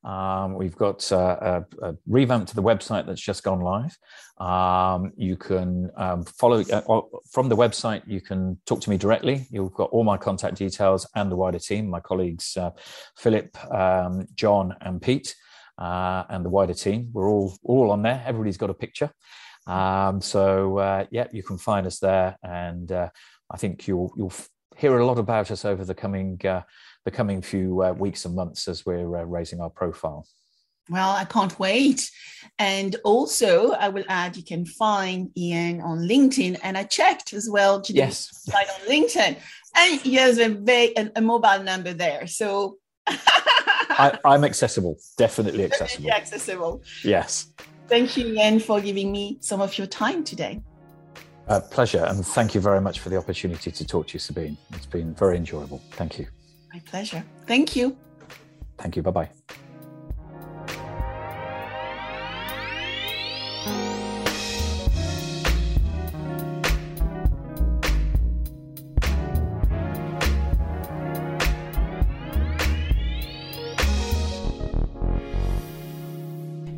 Um, 0.04 0.56
we've 0.56 0.76
got 0.76 1.10
uh, 1.12 1.38
a, 1.42 1.88
a, 1.90 1.96
revamp 2.08 2.48
to 2.50 2.56
the 2.56 2.64
website 2.64 3.06
that's 3.06 3.22
just 3.22 3.44
gone 3.44 3.62
live. 3.62 3.98
Um, 4.38 5.14
you 5.16 5.38
can 5.38 5.90
um, 5.96 6.24
follow 6.26 6.62
uh, 6.62 7.02
from 7.32 7.48
the 7.48 7.56
website. 7.56 8.02
You 8.06 8.20
can 8.20 8.60
talk 8.66 8.82
to 8.82 8.90
me 8.90 8.98
directly. 8.98 9.48
You've 9.50 9.74
got 9.74 9.90
all 9.92 10.04
my 10.04 10.18
contact 10.18 10.56
details 10.56 11.08
and 11.16 11.32
the 11.32 11.38
wider 11.38 11.60
team, 11.60 11.90
my 11.90 12.02
colleagues 12.02 12.58
uh, 12.58 12.72
Philip, 13.18 13.56
um, 13.74 14.28
John, 14.36 14.76
and 14.82 15.02
Pete, 15.02 15.36
uh, 15.78 16.24
and 16.30 16.44
the 16.44 16.50
wider 16.50 16.74
team. 16.74 17.10
We're 17.14 17.30
all 17.30 17.58
all 17.64 17.92
on 17.92 18.02
there. 18.02 18.22
Everybody's 18.26 18.58
got 18.58 18.70
a 18.70 18.74
picture. 18.74 19.10
Um, 19.68 20.20
so 20.20 20.80
uh, 20.80 21.06
yeah, 21.12 21.28
you 21.32 21.44
can 21.44 21.58
find 21.58 21.88
us 21.88 22.00
there, 22.00 22.38
and 22.44 22.92
uh, 22.92 23.10
I 23.50 23.58
think 23.58 23.88
you'll 23.88 24.14
you'll 24.18 24.34
hear 24.76 24.98
a 24.98 25.06
lot 25.06 25.20
about 25.20 25.52
us 25.52 25.64
over 25.64 25.86
the 25.86 25.96
coming 25.96 26.40
the 27.06 27.12
coming 27.12 27.42
few 27.42 27.84
uh, 27.84 27.94
weeks 27.94 28.26
and 28.26 28.36
months 28.36 28.68
as 28.68 28.86
we're 28.86 29.18
uh, 29.18 29.24
raising 29.24 29.60
our 29.60 29.70
profile. 29.70 30.26
Well, 30.90 31.12
I 31.12 31.26
can't 31.26 31.58
wait. 31.60 32.10
And 32.60 32.96
also, 33.04 33.72
I 33.72 33.90
will 33.90 34.04
add 34.10 34.36
you 34.36 34.44
can 34.44 34.66
find 34.66 35.32
Iain 35.38 35.82
on 35.82 36.00
LinkedIn. 36.00 36.60
And 36.62 36.78
I 36.78 36.84
checked 36.84 37.34
as 37.34 37.50
well 37.50 37.82
to 37.82 37.94
yes. 37.94 38.30
site 38.44 38.68
on 38.70 38.88
LinkedIn. 38.88 39.38
And 39.78 40.02
he 40.02 40.16
has 40.16 40.38
a, 40.40 40.50
very, 40.50 40.94
a, 40.98 41.10
a 41.16 41.22
mobile 41.22 41.64
number 41.64 41.94
there. 41.94 42.28
So 42.28 42.78
I, 43.08 44.18
am 44.26 44.44
accessible, 44.44 44.98
definitely 45.18 45.64
accessible. 45.64 46.08
Definitely 46.08 46.12
accessible. 46.12 46.84
Yes. 47.04 47.54
Thank 47.88 48.18
you, 48.18 48.38
Iain, 48.38 48.60
for 48.60 48.82
giving 48.82 49.12
me 49.12 49.38
some 49.40 49.62
of 49.62 49.78
your 49.78 49.88
time 49.88 50.24
today. 50.24 50.62
A 51.48 51.62
pleasure. 51.62 52.06
And 52.06 52.26
thank 52.26 52.56
you 52.56 52.62
very 52.62 52.82
much 52.82 53.00
for 53.00 53.10
the 53.10 53.18
opportunity 53.18 53.72
to 53.72 53.88
talk 53.88 54.08
to 54.08 54.14
you, 54.14 54.20
Sabine. 54.20 54.58
It's 54.74 54.86
been 54.86 55.14
very 55.14 55.38
enjoyable. 55.38 55.82
Thank 55.92 56.20
you. 56.20 56.28
My 56.74 56.80
pleasure. 56.80 57.24
Thank 57.46 57.76
you. 57.76 57.96
Thank 58.80 58.96
you. 58.96 59.04
Bye 59.04 59.12
bye. 59.12 59.30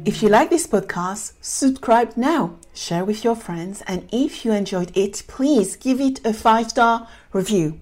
If 0.04 0.22
you 0.22 0.30
like 0.30 0.50
this 0.50 0.68
podcast, 0.68 1.34
subscribe 1.42 2.16
now, 2.16 2.58
share 2.74 3.04
with 3.06 3.24
your 3.24 3.36
friends, 3.36 3.82
and 3.88 4.08
if 4.12 4.46
you 4.46 4.52
enjoyed 4.52 4.96
it, 4.96 5.24
please 5.28 5.76
give 5.78 6.00
it 6.00 6.26
a 6.26 6.34
five 6.34 6.70
star 6.70 7.08
review. 7.34 7.80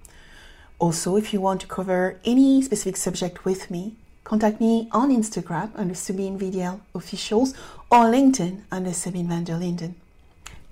Also, 0.79 1.15
if 1.15 1.33
you 1.33 1.41
want 1.41 1.61
to 1.61 1.67
cover 1.67 2.19
any 2.25 2.61
specific 2.61 2.97
subject 2.97 3.45
with 3.45 3.71
me, 3.71 3.95
contact 4.23 4.59
me 4.59 4.89
on 4.91 5.09
Instagram 5.09 5.71
under 5.75 5.95
Sabine 5.95 6.37
VDL 6.37 6.79
Officials 6.95 7.53
or 7.89 8.05
LinkedIn 8.05 8.61
under 8.71 8.93
Sabine 8.93 9.27
van 9.27 9.43
der 9.43 9.57
Linden. 9.57 9.95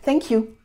Thank 0.04 0.32
you. 0.32 0.61